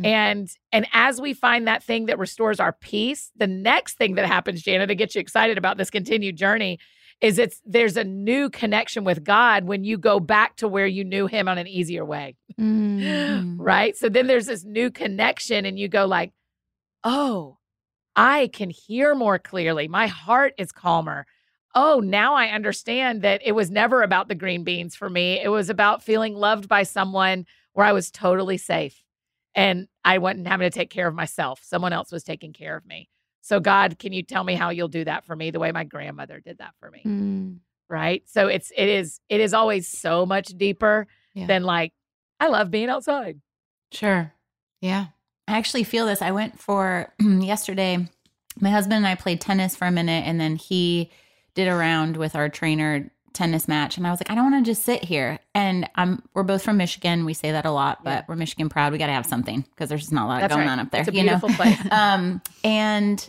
Mm. 0.00 0.06
And 0.06 0.50
and 0.72 0.86
as 0.92 1.20
we 1.20 1.34
find 1.34 1.66
that 1.66 1.82
thing 1.82 2.06
that 2.06 2.18
restores 2.18 2.60
our 2.60 2.72
peace, 2.72 3.30
the 3.36 3.46
next 3.46 3.96
thing 3.96 4.14
that 4.14 4.26
happens, 4.26 4.62
Jana, 4.62 4.86
to 4.86 4.94
get 4.94 5.14
you 5.14 5.20
excited 5.20 5.58
about 5.58 5.76
this 5.76 5.90
continued 5.90 6.36
journey, 6.36 6.78
is 7.20 7.38
it's 7.38 7.60
there's 7.64 7.96
a 7.96 8.04
new 8.04 8.48
connection 8.50 9.04
with 9.04 9.24
God 9.24 9.64
when 9.64 9.84
you 9.84 9.98
go 9.98 10.20
back 10.20 10.56
to 10.56 10.68
where 10.68 10.86
you 10.86 11.04
knew 11.04 11.26
him 11.26 11.48
on 11.48 11.58
an 11.58 11.66
easier 11.66 12.04
way. 12.04 12.36
Mm. 12.60 13.56
Right? 13.58 13.96
So 13.96 14.10
then 14.10 14.26
there's 14.26 14.44
this 14.44 14.64
new 14.64 14.90
connection 14.90 15.64
and 15.64 15.78
you 15.78 15.88
go 15.88 16.04
like, 16.04 16.34
"Oh, 17.04 17.56
I 18.14 18.50
can 18.52 18.68
hear 18.68 19.14
more 19.14 19.38
clearly. 19.38 19.88
My 19.88 20.08
heart 20.08 20.52
is 20.58 20.70
calmer. 20.70 21.26
Oh, 21.74 22.00
now 22.00 22.34
I 22.34 22.48
understand 22.48 23.22
that 23.22 23.40
it 23.42 23.52
was 23.52 23.70
never 23.70 24.02
about 24.02 24.28
the 24.28 24.34
green 24.34 24.62
beans 24.62 24.94
for 24.94 25.08
me. 25.08 25.40
It 25.40 25.48
was 25.48 25.70
about 25.70 26.02
feeling 26.02 26.34
loved 26.34 26.68
by 26.68 26.82
someone 26.82 27.46
where 27.72 27.86
I 27.86 27.92
was 27.92 28.10
totally 28.10 28.58
safe 28.58 29.02
and 29.54 29.88
I 30.04 30.18
wasn't 30.18 30.46
having 30.48 30.70
to 30.70 30.76
take 30.76 30.90
care 30.90 31.08
of 31.08 31.14
myself. 31.14 31.60
Someone 31.62 31.92
else 31.92 32.12
was 32.12 32.22
taking 32.22 32.52
care 32.52 32.76
of 32.76 32.84
me. 32.86 33.08
So, 33.42 33.58
God, 33.60 33.98
can 33.98 34.12
you 34.12 34.22
tell 34.22 34.44
me 34.44 34.54
how 34.54 34.70
you'll 34.70 34.88
do 34.88 35.04
that 35.04 35.24
for 35.24 35.34
me 35.34 35.50
the 35.50 35.58
way 35.58 35.72
my 35.72 35.84
grandmother 35.84 36.40
did 36.40 36.58
that 36.58 36.74
for 36.78 36.90
me? 36.90 37.02
Mm. 37.06 37.58
right 37.88 38.22
so 38.26 38.46
it's 38.46 38.70
it 38.76 38.88
is 38.88 39.18
it 39.28 39.40
is 39.40 39.52
always 39.52 39.88
so 39.88 40.24
much 40.24 40.46
deeper 40.48 41.08
Yeah. 41.34 41.46
than 41.46 41.64
like 41.64 41.92
i 42.38 42.46
love 42.46 42.70
being 42.70 42.88
outside 42.88 43.40
Sure. 43.92 44.32
Yeah. 44.80 45.06
I 45.48 45.58
actually 45.58 45.82
feel 45.82 46.06
this. 46.06 46.22
I 46.22 46.30
went 46.30 46.60
for 46.60 47.12
yesterday. 47.20 48.06
My 48.60 48.70
husband 48.70 48.98
and 48.98 49.06
I 49.08 49.16
played 49.16 49.40
tennis 49.40 49.74
for 49.74 49.86
a 49.86 49.90
minute, 49.90 50.24
and 50.26 50.40
then 50.40 50.54
he 50.54 51.10
did 51.56 51.66
a 51.66 51.74
round 51.74 52.16
with 52.16 52.36
our 52.36 52.48
trainer 52.48 53.10
tennis 53.32 53.68
match. 53.68 53.96
And 53.96 54.06
I 54.06 54.10
was 54.10 54.20
like, 54.20 54.30
I 54.30 54.34
don't 54.34 54.50
want 54.50 54.64
to 54.64 54.70
just 54.70 54.84
sit 54.84 55.04
here. 55.04 55.38
And 55.54 55.88
I'm 55.94 56.22
we're 56.34 56.42
both 56.42 56.62
from 56.62 56.76
Michigan. 56.76 57.24
We 57.24 57.34
say 57.34 57.52
that 57.52 57.64
a 57.66 57.70
lot, 57.70 58.02
but 58.04 58.10
Yeah. 58.10 58.22
we're 58.28 58.36
Michigan 58.36 58.68
proud. 58.68 58.92
We 58.92 58.98
got 58.98 59.06
to 59.06 59.12
have 59.12 59.26
something 59.26 59.62
because 59.62 59.88
there's 59.88 60.02
just 60.02 60.12
not 60.12 60.24
a 60.24 60.28
lot 60.28 60.40
That's 60.40 60.54
going 60.54 60.66
right. 60.66 60.72
on 60.72 60.80
up 60.80 60.90
there. 60.90 61.00
it's 61.00 61.10
a 61.10 61.14
you 61.14 61.22
know? 61.24 61.38
beautiful 61.38 61.50
place 61.50 61.78
um, 61.90 62.40
and 62.64 63.28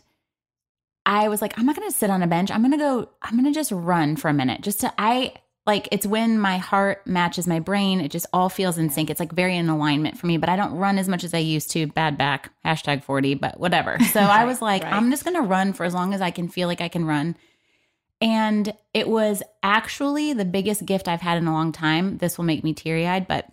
I 1.06 1.30
was 1.30 1.42
like, 1.42 1.58
I'm 1.58 1.66
not 1.66 1.76
going 1.76 1.90
to 1.90 1.96
sit 1.98 2.10
on 2.10 2.22
a 2.22 2.28
bench. 2.28 2.52
I'm 2.52 2.62
going 2.62 2.72
to 2.74 2.78
go, 2.78 3.10
I'm 3.22 3.32
going 3.32 3.46
to 3.46 3.52
just 3.52 3.72
run 3.72 4.16
for 4.16 4.28
a 4.30 4.34
minute. 4.34 4.62
Just 4.62 4.82
to, 4.82 4.94
I 5.00 5.34
like, 5.66 5.88
it's 5.92 6.06
when 6.06 6.38
my 6.40 6.58
heart 6.60 7.06
matches 7.08 7.48
my 7.48 7.60
brain. 7.60 8.02
It 8.02 8.12
just 8.12 8.28
all 8.34 8.50
feels 8.50 8.78
in 8.78 8.90
sync. 8.92 9.10
It's 9.10 9.20
like 9.20 9.32
very 9.32 9.58
in 9.58 9.68
alignment 9.68 10.20
for 10.20 10.28
me, 10.28 10.38
but 10.38 10.48
I 10.50 10.56
don't 10.56 10.74
run 10.76 11.00
as 11.00 11.08
much 11.08 11.24
as 11.24 11.34
I 11.34 11.40
used 11.40 11.72
to. 11.72 11.88
Bad 11.88 12.18
back, 12.20 12.52
hashtag 12.64 13.04
40, 13.04 13.34
but 13.36 13.60
whatever. 13.60 13.98
So 14.12 14.20
I 14.20 14.46
was 14.52 14.62
like, 14.62 14.84
right. 14.84 14.94
I'm 14.94 15.10
just 15.10 15.24
going 15.24 15.36
to 15.36 15.42
run 15.42 15.74
for 15.74 15.86
as 15.86 15.94
long 15.96 16.14
as 16.14 16.22
I 16.22 16.30
can 16.30 16.48
feel 16.48 16.68
like 16.68 16.82
I 16.82 16.88
can 16.88 17.06
run. 17.06 17.36
And 18.22 18.74
it 18.94 19.08
was 19.08 19.42
actually 19.64 20.34
the 20.34 20.46
biggest 20.46 20.86
gift 20.86 21.08
I've 21.08 21.22
had 21.22 21.40
in 21.40 21.48
a 21.48 21.54
long 21.54 21.72
time. 21.72 22.18
This 22.20 22.38
will 22.38 22.46
make 22.46 22.64
me 22.64 22.74
teary 22.74 23.08
eyed, 23.08 23.28
but 23.28 23.48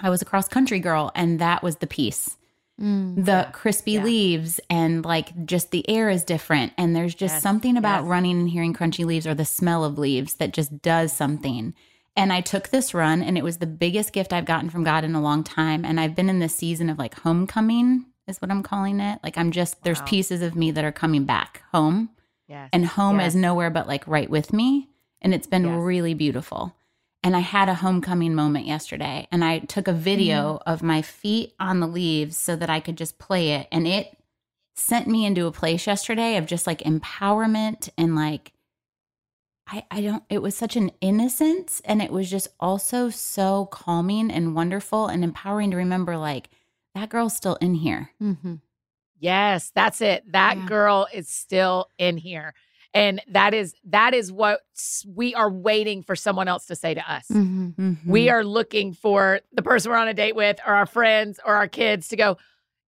I 0.00 0.10
was 0.10 0.22
a 0.22 0.26
cross 0.26 0.48
country 0.48 0.80
girl, 0.80 1.12
and 1.14 1.38
that 1.38 1.62
was 1.62 1.76
the 1.76 1.86
piece. 1.86 2.36
Mm, 2.80 3.24
the 3.24 3.48
crispy 3.52 3.98
leaves, 3.98 4.60
and 4.68 5.04
like 5.04 5.46
just 5.46 5.70
the 5.70 5.88
air 5.88 6.08
is 6.10 6.24
different. 6.24 6.72
And 6.78 6.96
there's 6.96 7.14
just 7.14 7.36
Yes, 7.36 7.42
something 7.42 7.76
about 7.76 8.02
yes. 8.02 8.08
running 8.08 8.38
and 8.38 8.50
hearing 8.50 8.74
crunchy 8.74 9.04
leaves 9.04 9.26
or 9.26 9.34
the 9.34 9.44
smell 9.44 9.84
of 9.84 9.98
leaves 9.98 10.34
that 10.34 10.52
just 10.52 10.82
does 10.82 11.12
something. 11.12 11.74
And 12.18 12.32
I 12.32 12.40
took 12.40 12.68
this 12.68 12.94
run, 12.94 13.22
and 13.22 13.36
it 13.36 13.44
was 13.44 13.58
the 13.58 13.66
biggest 13.66 14.12
gift 14.14 14.32
I've 14.32 14.46
gotten 14.46 14.70
from 14.70 14.84
God 14.84 15.04
in 15.04 15.14
a 15.14 15.20
long 15.20 15.44
time. 15.44 15.84
And 15.84 16.00
I've 16.00 16.14
been 16.14 16.30
in 16.30 16.38
this 16.38 16.54
season 16.54 16.88
of 16.88 16.98
like 16.98 17.18
homecoming, 17.20 18.06
is 18.26 18.38
what 18.38 18.50
I'm 18.50 18.62
calling 18.62 19.00
it. 19.00 19.20
Like 19.22 19.36
I'm 19.36 19.50
just, 19.50 19.82
there's 19.82 20.00
pieces 20.02 20.40
of 20.40 20.56
me 20.56 20.70
that 20.70 20.84
are 20.84 20.92
coming 20.92 21.24
back 21.24 21.62
home 21.72 22.10
Yes. 22.48 22.70
and 22.72 22.86
home 22.86 23.18
Yes. 23.20 23.28
is 23.28 23.36
nowhere 23.36 23.70
but 23.70 23.86
like 23.88 24.06
right 24.06 24.30
with 24.30 24.52
me 24.52 24.88
and 25.20 25.34
it's 25.34 25.46
been 25.46 25.64
Yes. 25.64 25.78
really 25.80 26.14
beautiful 26.14 26.74
and 27.22 27.34
i 27.36 27.40
had 27.40 27.68
a 27.68 27.74
homecoming 27.74 28.34
moment 28.34 28.66
yesterday 28.66 29.26
and 29.32 29.44
i 29.44 29.58
took 29.58 29.88
a 29.88 29.92
video 29.92 30.54
Mm-hmm. 30.60 30.70
of 30.72 30.82
my 30.82 31.02
feet 31.02 31.54
on 31.58 31.80
the 31.80 31.86
leaves 31.88 32.36
so 32.36 32.54
that 32.56 32.70
i 32.70 32.80
could 32.80 32.96
just 32.96 33.18
play 33.18 33.52
it 33.52 33.66
and 33.72 33.86
it 33.86 34.16
sent 34.74 35.06
me 35.08 35.24
into 35.26 35.46
a 35.46 35.52
place 35.52 35.86
yesterday 35.86 36.36
of 36.36 36.46
just 36.46 36.66
like 36.66 36.80
empowerment 36.80 37.88
and 37.98 38.14
like 38.14 38.52
I, 39.68 39.84
I 39.90 40.00
don't 40.00 40.22
it 40.30 40.42
was 40.42 40.56
such 40.56 40.76
an 40.76 40.92
innocence 41.00 41.82
and 41.84 42.00
it 42.00 42.12
was 42.12 42.30
just 42.30 42.48
also 42.60 43.08
so 43.10 43.66
calming 43.66 44.30
and 44.30 44.54
wonderful 44.54 45.08
and 45.08 45.24
empowering 45.24 45.72
to 45.72 45.76
remember 45.76 46.16
like 46.16 46.48
that 46.94 47.08
girl's 47.08 47.34
still 47.34 47.56
in 47.56 47.74
here 47.74 48.10
Mm-hmm. 48.22 48.54
Yes, 49.18 49.72
that's 49.74 50.00
it. 50.00 50.30
That 50.32 50.56
Yeah. 50.58 50.66
girl 50.66 51.08
is 51.12 51.28
still 51.28 51.88
in 51.98 52.16
here. 52.16 52.54
And 52.94 53.20
that 53.28 53.52
is 53.52 53.74
that 53.84 54.14
is 54.14 54.32
what 54.32 54.60
we 55.06 55.34
are 55.34 55.50
waiting 55.50 56.02
for 56.02 56.16
someone 56.16 56.48
else 56.48 56.66
to 56.66 56.74
say 56.76 56.94
to 56.94 57.12
us. 57.12 57.26
Mm-hmm. 57.28 57.94
We 58.10 58.30
are 58.30 58.42
looking 58.44 58.94
for 58.94 59.40
the 59.52 59.62
person 59.62 59.90
we're 59.90 59.98
on 59.98 60.08
a 60.08 60.14
date 60.14 60.34
with 60.34 60.58
or 60.66 60.72
our 60.74 60.86
friends 60.86 61.38
or 61.44 61.54
our 61.56 61.68
kids 61.68 62.08
to 62.08 62.16
go, 62.16 62.38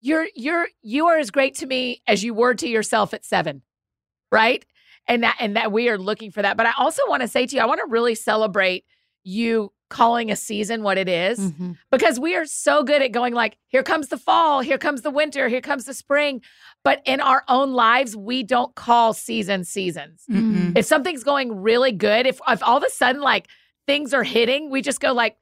"You're 0.00 0.26
you're 0.34 0.68
you 0.82 1.08
are 1.08 1.18
as 1.18 1.30
great 1.30 1.54
to 1.56 1.66
me 1.66 2.00
as 2.06 2.24
you 2.24 2.32
were 2.32 2.54
to 2.54 2.68
yourself 2.68 3.12
at 3.12 3.24
7." 3.24 3.62
Right? 4.32 4.64
And 5.06 5.22
that 5.24 5.36
and 5.40 5.56
that 5.56 5.72
we 5.72 5.90
are 5.90 5.98
looking 5.98 6.30
for 6.30 6.40
that. 6.40 6.56
But 6.56 6.66
I 6.66 6.72
also 6.78 7.02
want 7.08 7.20
to 7.22 7.28
say 7.28 7.46
to 7.46 7.56
you, 7.56 7.60
I 7.60 7.66
want 7.66 7.80
to 7.80 7.90
really 7.90 8.14
celebrate 8.14 8.84
you 9.24 9.72
calling 9.88 10.30
a 10.30 10.36
season 10.36 10.82
what 10.82 10.98
it 10.98 11.08
is 11.08 11.38
Mm-hmm. 11.38 11.72
because 11.90 12.20
we 12.20 12.36
are 12.36 12.44
so 12.44 12.82
good 12.82 13.00
at 13.02 13.12
going 13.12 13.32
like 13.34 13.56
here 13.68 13.82
comes 13.82 14.08
the 14.08 14.18
fall 14.18 14.60
here 14.60 14.78
comes 14.78 15.02
the 15.02 15.10
winter 15.10 15.48
here 15.48 15.60
comes 15.62 15.84
the 15.86 15.94
spring 15.94 16.42
but 16.84 17.00
in 17.06 17.20
our 17.20 17.42
own 17.48 17.72
lives 17.72 18.14
we 18.16 18.42
don't 18.42 18.74
call 18.74 19.12
season 19.14 19.64
seasons 19.64 20.24
Mm-mm. 20.30 20.76
if 20.76 20.84
something's 20.84 21.24
going 21.24 21.56
really 21.62 21.92
good 21.92 22.26
if, 22.26 22.40
if 22.48 22.62
all 22.62 22.76
of 22.76 22.82
a 22.84 22.90
sudden 22.90 23.22
like 23.22 23.48
things 23.86 24.12
are 24.12 24.24
hitting 24.24 24.70
we 24.70 24.82
just 24.82 25.00
go 25.00 25.12
like 25.12 25.36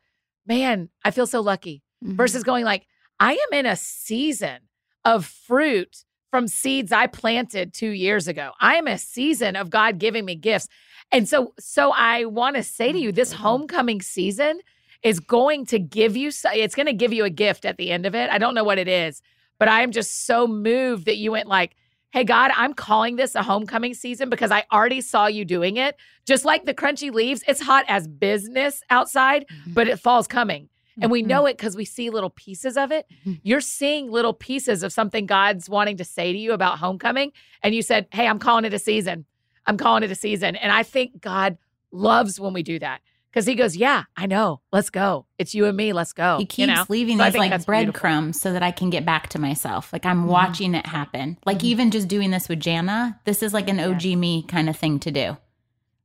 man 0.46 0.88
i 1.04 1.10
feel 1.10 1.26
so 1.26 1.40
lucky 1.40 1.82
versus 2.02 2.44
going 2.44 2.64
like 2.64 2.86
i 3.18 3.32
am 3.32 3.58
in 3.58 3.66
a 3.66 3.74
season 3.76 4.58
of 5.04 5.24
fruit 5.26 6.04
from 6.30 6.48
seeds 6.48 6.92
i 6.92 7.06
planted 7.06 7.72
two 7.72 7.90
years 7.90 8.28
ago. 8.28 8.52
I 8.60 8.76
am 8.76 8.86
a 8.86 8.98
season 8.98 9.56
of 9.56 9.70
god 9.70 9.98
giving 9.98 10.24
me 10.24 10.34
gifts. 10.34 10.68
And 11.12 11.28
so 11.28 11.54
so 11.58 11.92
i 11.92 12.24
want 12.24 12.56
to 12.56 12.62
say 12.62 12.92
to 12.92 12.98
you 12.98 13.12
this 13.12 13.32
mm-hmm. 13.32 13.42
homecoming 13.42 14.02
season 14.02 14.60
is 15.02 15.20
going 15.20 15.66
to 15.66 15.78
give 15.78 16.16
you 16.16 16.30
it's 16.54 16.74
going 16.74 16.86
to 16.86 16.92
give 16.92 17.12
you 17.12 17.24
a 17.24 17.30
gift 17.30 17.64
at 17.64 17.76
the 17.76 17.90
end 17.90 18.06
of 18.06 18.14
it. 18.14 18.30
I 18.30 18.38
don't 18.38 18.54
know 18.54 18.64
what 18.64 18.78
it 18.78 18.88
is 18.88 19.22
but 19.58 19.68
i 19.68 19.82
am 19.82 19.92
just 19.92 20.26
so 20.26 20.46
moved 20.46 21.06
that 21.06 21.16
you 21.16 21.32
went 21.32 21.48
like 21.48 21.76
hey 22.10 22.24
god 22.24 22.50
i'm 22.56 22.74
calling 22.74 23.16
this 23.16 23.34
a 23.34 23.42
homecoming 23.42 23.94
season 23.94 24.28
because 24.28 24.50
i 24.50 24.64
already 24.72 25.00
saw 25.00 25.26
you 25.26 25.44
doing 25.44 25.76
it. 25.76 25.96
Just 26.26 26.44
like 26.44 26.64
the 26.64 26.74
crunchy 26.74 27.12
leaves 27.12 27.42
it's 27.46 27.60
hot 27.60 27.84
as 27.88 28.08
business 28.08 28.82
outside 28.90 29.46
mm-hmm. 29.48 29.74
but 29.74 29.88
it 29.88 30.00
fall's 30.00 30.26
coming 30.26 30.68
and 31.00 31.10
we 31.10 31.22
know 31.22 31.46
it 31.46 31.56
because 31.56 31.76
we 31.76 31.84
see 31.84 32.10
little 32.10 32.30
pieces 32.30 32.76
of 32.76 32.90
it. 32.92 33.06
Mhm. 33.26 33.40
You're 33.42 33.60
seeing 33.60 34.10
little 34.10 34.32
pieces 34.32 34.82
of 34.82 34.92
something 34.92 35.26
God's 35.26 35.68
wanting 35.68 35.96
to 35.98 36.04
say 36.04 36.32
to 36.32 36.38
you 36.38 36.52
about 36.52 36.78
homecoming. 36.78 37.32
And 37.62 37.74
you 37.74 37.82
said, 37.82 38.06
Hey, 38.12 38.26
I'm 38.26 38.38
calling 38.38 38.64
it 38.64 38.72
a 38.74 38.78
season. 38.78 39.24
I'm 39.66 39.76
calling 39.76 40.02
it 40.02 40.10
a 40.10 40.14
season. 40.14 40.56
And 40.56 40.72
I 40.72 40.82
think 40.82 41.20
God 41.20 41.58
loves 41.92 42.38
when 42.40 42.52
we 42.52 42.62
do 42.62 42.78
that 42.78 43.00
because 43.30 43.46
he 43.46 43.54
goes, 43.54 43.76
Yeah, 43.76 44.04
I 44.16 44.26
know. 44.26 44.60
Let's 44.72 44.90
go. 44.90 45.26
It's 45.38 45.54
you 45.54 45.66
and 45.66 45.76
me. 45.76 45.92
Let's 45.92 46.12
go. 46.12 46.38
He 46.38 46.46
keeps 46.46 46.58
you 46.58 46.74
know? 46.74 46.84
leaving 46.88 47.18
So 47.18 47.24
these 47.24 47.34
like 47.36 47.66
breadcrumbs 47.66 48.40
so 48.40 48.52
that 48.52 48.62
I 48.62 48.70
can 48.70 48.90
get 48.90 49.04
back 49.04 49.28
to 49.30 49.38
myself. 49.38 49.92
Like 49.92 50.06
I'm 50.06 50.26
watching 50.26 50.74
it 50.74 50.86
happen. 50.86 51.38
Like 51.44 51.62
even 51.64 51.90
just 51.90 52.08
doing 52.08 52.30
this 52.30 52.48
with 52.48 52.60
Jana, 52.60 53.20
this 53.24 53.42
is 53.42 53.52
like 53.52 53.68
an 53.68 53.80
OG 53.80 54.04
me 54.16 54.42
kind 54.44 54.68
of 54.70 54.76
thing 54.76 54.98
to 55.00 55.10
do. 55.10 55.36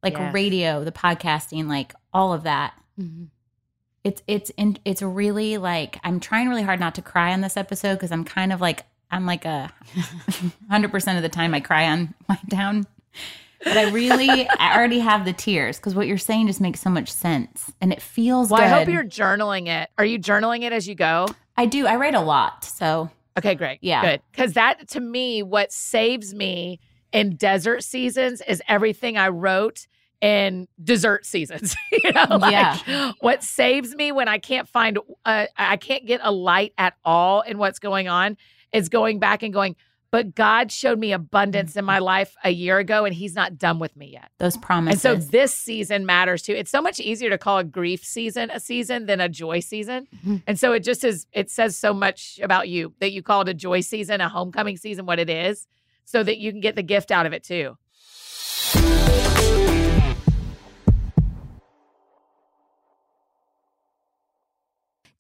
Like 0.04 0.14
Yes. 0.14 0.34
radio, 0.34 0.84
the 0.84 0.92
podcasting, 0.92 1.68
like 1.68 1.94
all 2.12 2.34
of 2.34 2.44
that. 2.44 2.74
Mm-hmm. 3.00 3.26
It's 4.04 4.22
it's 4.28 4.50
in, 4.52 4.78
it's 4.86 5.02
really 5.02 5.58
like 5.58 6.00
I'm 6.04 6.20
trying 6.20 6.50
really 6.50 6.64
hard 6.64 6.80
not 6.80 6.96
to 6.96 7.02
cry 7.02 7.34
on 7.34 7.42
this 7.42 7.56
episode 7.58 7.96
because 7.96 8.12
I'm 8.12 8.24
kind 8.24 8.52
of 8.52 8.60
like 8.62 8.84
I'm 9.12 9.26
like 9.26 9.46
a 9.46 9.72
hundred 10.70 10.92
percent 10.92 11.18
of 11.18 11.24
the 11.24 11.30
time 11.30 11.54
I 11.54 11.60
cry 11.60 11.88
on 11.88 12.14
my 12.28 12.40
down. 12.48 12.88
But 13.64 13.78
I 13.78 13.92
really 13.92 14.50
I 14.50 14.76
already 14.76 15.00
have 15.00 15.24
the 15.26 15.34
tears 15.34 15.78
because 15.78 15.94
what 15.94 16.08
you're 16.08 16.18
saying 16.18 16.48
just 16.48 16.62
makes 16.62 16.82
so 16.82 16.90
much 16.90 17.12
sense 17.12 17.72
and 17.80 17.94
it 17.94 18.02
feels 18.02 18.50
Well, 18.50 18.60
good. 18.60 18.66
I 18.66 18.70
hope 18.70 18.88
you're 18.88 19.04
journaling 19.04 19.68
it. 19.68 19.90
Are 20.00 20.06
you 20.06 20.18
journaling 20.18 20.64
it 20.64 20.74
as 20.74 20.88
you 20.88 20.96
go? 20.96 21.28
I 21.56 21.68
do. 21.68 21.86
I 21.86 21.96
write 21.98 22.16
a 22.16 22.22
lot, 22.22 22.64
so 22.66 23.12
Okay, 23.38 23.56
great. 23.56 23.80
Yeah. 23.82 24.02
Good. 24.02 24.22
Because 24.32 24.54
that 24.54 24.88
to 24.90 25.00
me, 25.00 25.44
what 25.44 25.72
saves 25.72 26.34
me 26.34 26.80
in 27.14 27.36
desert 27.36 27.84
seasons 27.84 28.42
is 28.48 28.62
everything 28.68 29.18
I 29.18 29.30
wrote 29.30 29.88
in 30.22 30.68
dessert 30.84 31.26
seasons. 31.26 31.76
you 31.92 32.12
know, 32.12 32.26
like 32.38 32.52
Yeah. 32.52 33.12
what 33.20 33.44
saves 33.44 33.96
me 33.96 34.12
when 34.12 34.28
I 34.28 34.38
can't 34.38 34.68
find, 34.68 35.00
uh, 35.26 35.48
I 35.58 35.78
can't 35.78 36.06
get 36.06 36.22
a 36.24 36.32
light 36.32 36.74
at 36.78 36.94
all 37.04 37.42
in 37.42 37.58
what's 37.58 37.80
going 37.80 38.08
on 38.08 38.38
is 38.72 38.88
going 38.88 39.20
back 39.20 39.42
and 39.44 39.52
going, 39.52 39.76
but 40.12 40.36
God 40.36 40.72
showed 40.72 41.00
me 41.00 41.12
abundance 41.14 41.76
in 41.78 41.86
my 41.86 42.00
life 42.00 42.36
a 42.44 42.50
year 42.52 42.78
ago 42.78 43.06
and 43.06 43.16
he's 43.16 43.34
not 43.34 43.58
done 43.58 43.80
with 43.80 43.96
me 43.96 44.08
yet. 44.12 44.30
those 44.40 44.58
promises. 44.58 45.04
And 45.06 45.22
so 45.24 45.28
this 45.32 45.54
season 45.56 46.06
matters 46.06 46.42
too. 46.42 46.54
It's 46.54 46.70
so 46.70 46.82
much 46.82 47.00
easier 47.00 47.30
to 47.30 47.38
call 47.38 47.58
a 47.60 47.64
grief 47.64 48.04
season 48.04 48.50
a 48.52 48.60
season 48.60 49.06
than 49.08 49.22
a 49.22 49.30
joy 49.30 49.60
season. 49.62 50.08
Mhm. 50.26 50.44
And 50.48 50.60
so 50.60 50.74
it 50.74 50.82
just 50.82 51.04
is, 51.04 51.26
it 51.32 51.50
says 51.50 51.78
so 51.78 51.94
much 51.94 52.40
about 52.44 52.68
you 52.70 52.94
that 53.00 53.12
you 53.12 53.24
call 53.24 53.42
it 53.42 53.50
a 53.50 53.54
joy 53.54 53.80
season, 53.82 54.20
a 54.22 54.28
homecoming 54.30 54.78
season, 54.78 55.06
what 55.06 55.18
it 55.18 55.30
is, 55.30 55.66
so 56.06 56.22
that 56.24 56.38
you 56.38 56.52
can 56.52 56.60
get 56.62 56.76
the 56.76 56.84
gift 56.84 57.10
out 57.10 57.26
of 57.26 57.32
it 57.34 57.44
too. 57.44 57.78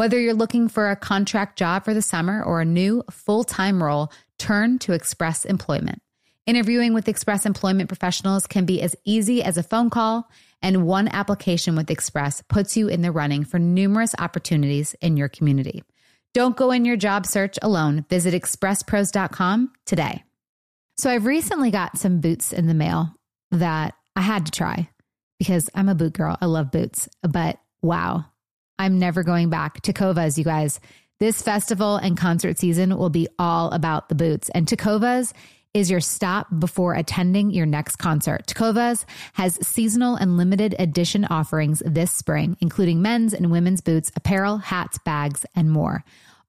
Whether 0.00 0.18
you're 0.18 0.32
looking 0.32 0.68
for 0.68 0.88
a 0.88 0.96
contract 0.96 1.58
job 1.58 1.84
for 1.84 1.92
the 1.92 2.00
summer 2.00 2.42
or 2.42 2.62
a 2.62 2.64
new 2.64 3.04
full 3.10 3.44
time 3.44 3.82
role, 3.82 4.10
turn 4.38 4.78
to 4.78 4.94
Express 4.94 5.44
Employment. 5.44 6.00
Interviewing 6.46 6.94
with 6.94 7.06
Express 7.06 7.44
Employment 7.44 7.90
professionals 7.90 8.46
can 8.46 8.64
be 8.64 8.80
as 8.80 8.96
easy 9.04 9.42
as 9.42 9.58
a 9.58 9.62
phone 9.62 9.90
call, 9.90 10.30
and 10.62 10.86
one 10.86 11.06
application 11.08 11.76
with 11.76 11.90
Express 11.90 12.40
puts 12.48 12.78
you 12.78 12.88
in 12.88 13.02
the 13.02 13.12
running 13.12 13.44
for 13.44 13.58
numerous 13.58 14.14
opportunities 14.18 14.94
in 15.02 15.18
your 15.18 15.28
community. 15.28 15.84
Don't 16.32 16.56
go 16.56 16.70
in 16.70 16.86
your 16.86 16.96
job 16.96 17.26
search 17.26 17.58
alone. 17.60 18.06
Visit 18.08 18.32
expresspros.com 18.32 19.70
today. 19.84 20.24
So, 20.96 21.10
I've 21.10 21.26
recently 21.26 21.70
got 21.70 21.98
some 21.98 22.22
boots 22.22 22.54
in 22.54 22.68
the 22.68 22.72
mail 22.72 23.12
that 23.50 23.92
I 24.16 24.22
had 24.22 24.46
to 24.46 24.52
try 24.52 24.88
because 25.38 25.68
I'm 25.74 25.90
a 25.90 25.94
boot 25.94 26.14
girl. 26.14 26.38
I 26.40 26.46
love 26.46 26.70
boots, 26.70 27.06
but 27.20 27.58
wow, 27.82 28.24
I'm 28.80 28.98
never 28.98 29.22
going 29.22 29.50
back. 29.50 29.82
Tecovas, 29.82 30.38
you 30.38 30.44
guys. 30.44 30.80
This 31.18 31.42
festival 31.42 31.96
and 31.96 32.16
concert 32.16 32.58
season 32.58 32.96
will 32.96 33.10
be 33.10 33.28
all 33.38 33.70
about 33.72 34.08
the 34.08 34.14
boots. 34.14 34.48
And 34.54 34.66
Tecovas 34.66 35.34
is 35.74 35.90
your 35.90 36.00
stop 36.00 36.46
before 36.58 36.94
attending 36.94 37.50
your 37.50 37.66
next 37.66 37.96
concert. 37.96 38.46
Tecovas 38.46 39.04
has 39.34 39.58
seasonal 39.66 40.16
and 40.16 40.38
limited 40.38 40.74
edition 40.78 41.26
offerings 41.26 41.82
this 41.84 42.10
spring, 42.10 42.56
including 42.62 43.02
men's 43.02 43.34
and 43.34 43.50
women's 43.50 43.82
boots, 43.82 44.10
apparel, 44.16 44.56
hats, 44.56 44.96
bags, 45.04 45.44
and 45.54 45.70
more. 45.70 46.02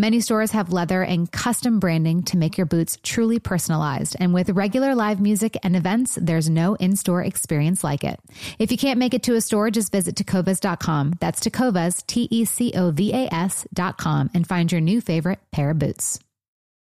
Many 0.00 0.20
stores 0.20 0.52
have 0.52 0.72
leather 0.72 1.02
and 1.02 1.30
custom 1.30 1.78
branding 1.78 2.22
to 2.22 2.38
make 2.38 2.56
your 2.56 2.64
boots 2.64 2.96
truly 3.02 3.38
personalized. 3.38 4.16
And 4.18 4.32
with 4.32 4.48
regular 4.48 4.94
live 4.94 5.20
music 5.20 5.58
and 5.62 5.76
events, 5.76 6.18
there's 6.18 6.48
no 6.48 6.74
in 6.76 6.96
store 6.96 7.22
experience 7.22 7.84
like 7.84 8.02
it. 8.02 8.18
If 8.58 8.72
you 8.72 8.78
can't 8.78 8.98
make 8.98 9.12
it 9.12 9.22
to 9.24 9.34
a 9.34 9.42
store, 9.42 9.70
just 9.70 9.92
visit 9.92 10.14
tecovas.com. 10.14 11.16
That's 11.20 11.40
tecovas, 11.40 12.06
T 12.06 12.26
E 12.30 12.46
C 12.46 12.72
O 12.74 12.90
V 12.92 13.12
A 13.12 13.28
S.com, 13.30 14.30
and 14.32 14.46
find 14.46 14.72
your 14.72 14.80
new 14.80 15.02
favorite 15.02 15.40
pair 15.52 15.68
of 15.68 15.78
boots. 15.78 16.18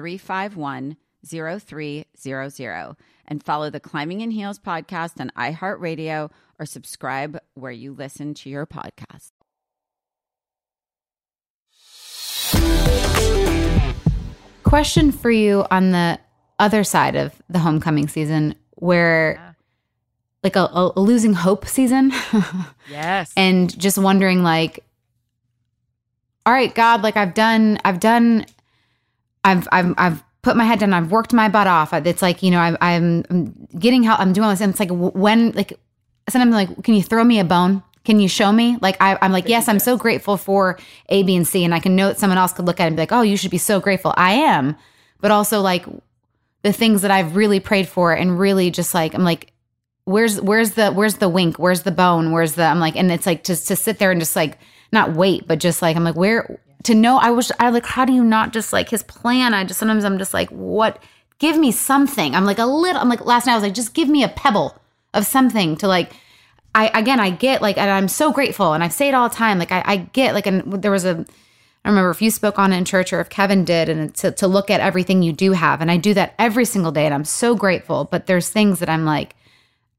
351 0.00 0.96
0300 1.26 2.96
and 3.28 3.42
follow 3.42 3.68
the 3.68 3.80
Climbing 3.80 4.22
in 4.22 4.30
Heels 4.30 4.58
podcast 4.58 5.20
on 5.20 5.30
iHeartRadio 5.36 6.30
or 6.58 6.64
subscribe 6.64 7.38
where 7.52 7.70
you 7.70 7.92
listen 7.92 8.32
to 8.34 8.48
your 8.48 8.64
podcast. 8.66 9.32
Question 14.62 15.10
for 15.10 15.30
you 15.30 15.64
on 15.70 15.90
the 15.90 16.18
other 16.58 16.84
side 16.84 17.16
of 17.16 17.34
the 17.48 17.58
homecoming 17.58 18.06
season, 18.08 18.54
where 18.76 19.56
like 20.44 20.54
a, 20.54 20.60
a, 20.60 20.92
a 20.96 21.00
losing 21.00 21.34
hope 21.34 21.66
season, 21.66 22.12
Yes. 22.90 23.32
and 23.36 23.76
just 23.78 23.98
wondering 23.98 24.42
like, 24.42 24.84
all 26.46 26.52
right, 26.52 26.72
God, 26.74 27.02
like 27.02 27.16
I've 27.16 27.34
done, 27.34 27.78
I've 27.84 28.00
done, 28.00 28.46
I've, 29.44 29.68
I've, 29.72 29.94
I've 29.96 30.24
put 30.42 30.56
my 30.56 30.64
head 30.64 30.78
down, 30.78 30.92
I've 30.92 31.10
worked 31.10 31.32
my 31.32 31.48
butt 31.48 31.66
off. 31.66 31.92
It's 31.92 32.22
like 32.22 32.42
you 32.42 32.50
know, 32.50 32.58
I'm, 32.58 32.76
I'm 32.80 33.68
getting 33.78 34.02
help, 34.02 34.20
I'm 34.20 34.32
doing 34.32 34.44
all 34.44 34.50
this, 34.50 34.60
and 34.60 34.70
it's 34.70 34.80
like 34.80 34.90
when 34.90 35.52
like 35.52 35.78
sometimes 36.28 36.54
I'm 36.54 36.68
like, 36.68 36.82
can 36.84 36.94
you 36.94 37.02
throw 37.02 37.24
me 37.24 37.40
a 37.40 37.44
bone? 37.44 37.82
Can 38.04 38.18
you 38.18 38.28
show 38.28 38.50
me? 38.50 38.78
Like 38.80 38.96
I, 39.00 39.18
I'm 39.20 39.32
like, 39.32 39.48
yes, 39.48 39.68
I'm 39.68 39.78
so 39.78 39.96
grateful 39.96 40.36
for 40.36 40.78
A, 41.10 41.22
B, 41.22 41.36
and 41.36 41.46
C, 41.46 41.64
and 41.64 41.74
I 41.74 41.80
can 41.80 41.96
know 41.96 42.08
that 42.08 42.18
someone 42.18 42.38
else 42.38 42.52
could 42.52 42.64
look 42.64 42.80
at 42.80 42.84
it 42.84 42.88
and 42.88 42.96
be 42.96 43.02
like, 43.02 43.12
oh, 43.12 43.22
you 43.22 43.36
should 43.36 43.50
be 43.50 43.58
so 43.58 43.80
grateful. 43.80 44.14
I 44.16 44.32
am, 44.32 44.76
but 45.20 45.30
also 45.30 45.60
like 45.60 45.84
the 46.62 46.72
things 46.72 47.02
that 47.02 47.10
I've 47.10 47.36
really 47.36 47.60
prayed 47.60 47.88
for 47.88 48.12
and 48.12 48.38
really 48.38 48.70
just 48.70 48.94
like 48.94 49.14
I'm 49.14 49.24
like, 49.24 49.52
where's 50.04 50.40
where's 50.40 50.72
the 50.72 50.90
where's 50.90 51.16
the 51.16 51.28
wink? 51.28 51.58
Where's 51.58 51.82
the 51.82 51.92
bone? 51.92 52.32
Where's 52.32 52.54
the 52.54 52.64
I'm 52.64 52.80
like, 52.80 52.96
and 52.96 53.12
it's 53.12 53.26
like 53.26 53.44
just 53.44 53.68
to 53.68 53.76
sit 53.76 53.98
there 53.98 54.10
and 54.10 54.20
just 54.20 54.36
like 54.36 54.58
not 54.92 55.12
wait, 55.12 55.46
but 55.46 55.60
just 55.60 55.82
like 55.82 55.96
I'm 55.96 56.04
like, 56.04 56.16
where 56.16 56.60
to 56.84 56.94
know 56.94 57.18
I 57.18 57.30
wish 57.30 57.50
I 57.58 57.70
like 57.70 57.86
how 57.86 58.04
do 58.04 58.12
you 58.12 58.24
not 58.24 58.52
just 58.52 58.72
like 58.72 58.88
his 58.88 59.02
plan? 59.02 59.54
I 59.54 59.64
just 59.64 59.78
sometimes 59.78 60.04
I'm 60.04 60.18
just 60.18 60.34
like, 60.34 60.48
what 60.50 61.02
give 61.38 61.56
me 61.56 61.72
something. 61.72 62.34
I'm 62.34 62.44
like 62.44 62.58
a 62.58 62.66
little 62.66 63.00
I'm 63.00 63.08
like 63.08 63.24
last 63.24 63.46
night 63.46 63.52
I 63.52 63.56
was 63.56 63.64
like, 63.64 63.74
just 63.74 63.94
give 63.94 64.08
me 64.08 64.22
a 64.24 64.28
pebble 64.28 64.76
of 65.14 65.26
something 65.26 65.76
to 65.76 65.88
like 65.88 66.12
I 66.74 66.88
again 66.98 67.20
I 67.20 67.30
get 67.30 67.62
like 67.62 67.78
and 67.78 67.90
I'm 67.90 68.08
so 68.08 68.32
grateful 68.32 68.72
and 68.72 68.84
I 68.84 68.88
say 68.88 69.08
it 69.08 69.14
all 69.14 69.28
the 69.28 69.34
time. 69.34 69.58
Like 69.58 69.72
I, 69.72 69.82
I 69.84 69.96
get 69.96 70.34
like 70.34 70.46
and 70.46 70.82
there 70.82 70.92
was 70.92 71.04
a 71.04 71.26
I 71.84 71.88
remember 71.88 72.10
if 72.10 72.20
you 72.20 72.30
spoke 72.30 72.58
on 72.58 72.72
it 72.72 72.76
in 72.76 72.84
church 72.84 73.12
or 73.12 73.20
if 73.20 73.30
Kevin 73.30 73.64
did, 73.64 73.88
and 73.88 74.14
to, 74.16 74.30
to 74.32 74.46
look 74.46 74.70
at 74.70 74.80
everything 74.80 75.22
you 75.22 75.32
do 75.32 75.52
have. 75.52 75.80
And 75.80 75.90
I 75.90 75.96
do 75.96 76.12
that 76.14 76.34
every 76.38 76.66
single 76.66 76.92
day, 76.92 77.06
and 77.06 77.14
I'm 77.14 77.24
so 77.24 77.54
grateful. 77.54 78.04
But 78.04 78.26
there's 78.26 78.50
things 78.50 78.80
that 78.80 78.90
I'm 78.90 79.04
like, 79.04 79.34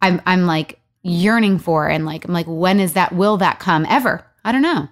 I'm 0.01 0.21
I'm 0.27 0.45
like 0.45 0.79
yearning 1.01 1.57
for, 1.57 1.89
and 1.89 2.05
like 2.05 2.25
I'm 2.25 2.33
like, 2.33 2.45
when 2.45 2.79
is 2.79 2.93
that? 2.93 3.13
Will 3.13 3.37
that 3.37 3.59
come 3.59 3.87
ever? 3.89 4.23
I 4.43 4.51
don't 4.51 4.61
know. 4.61 4.89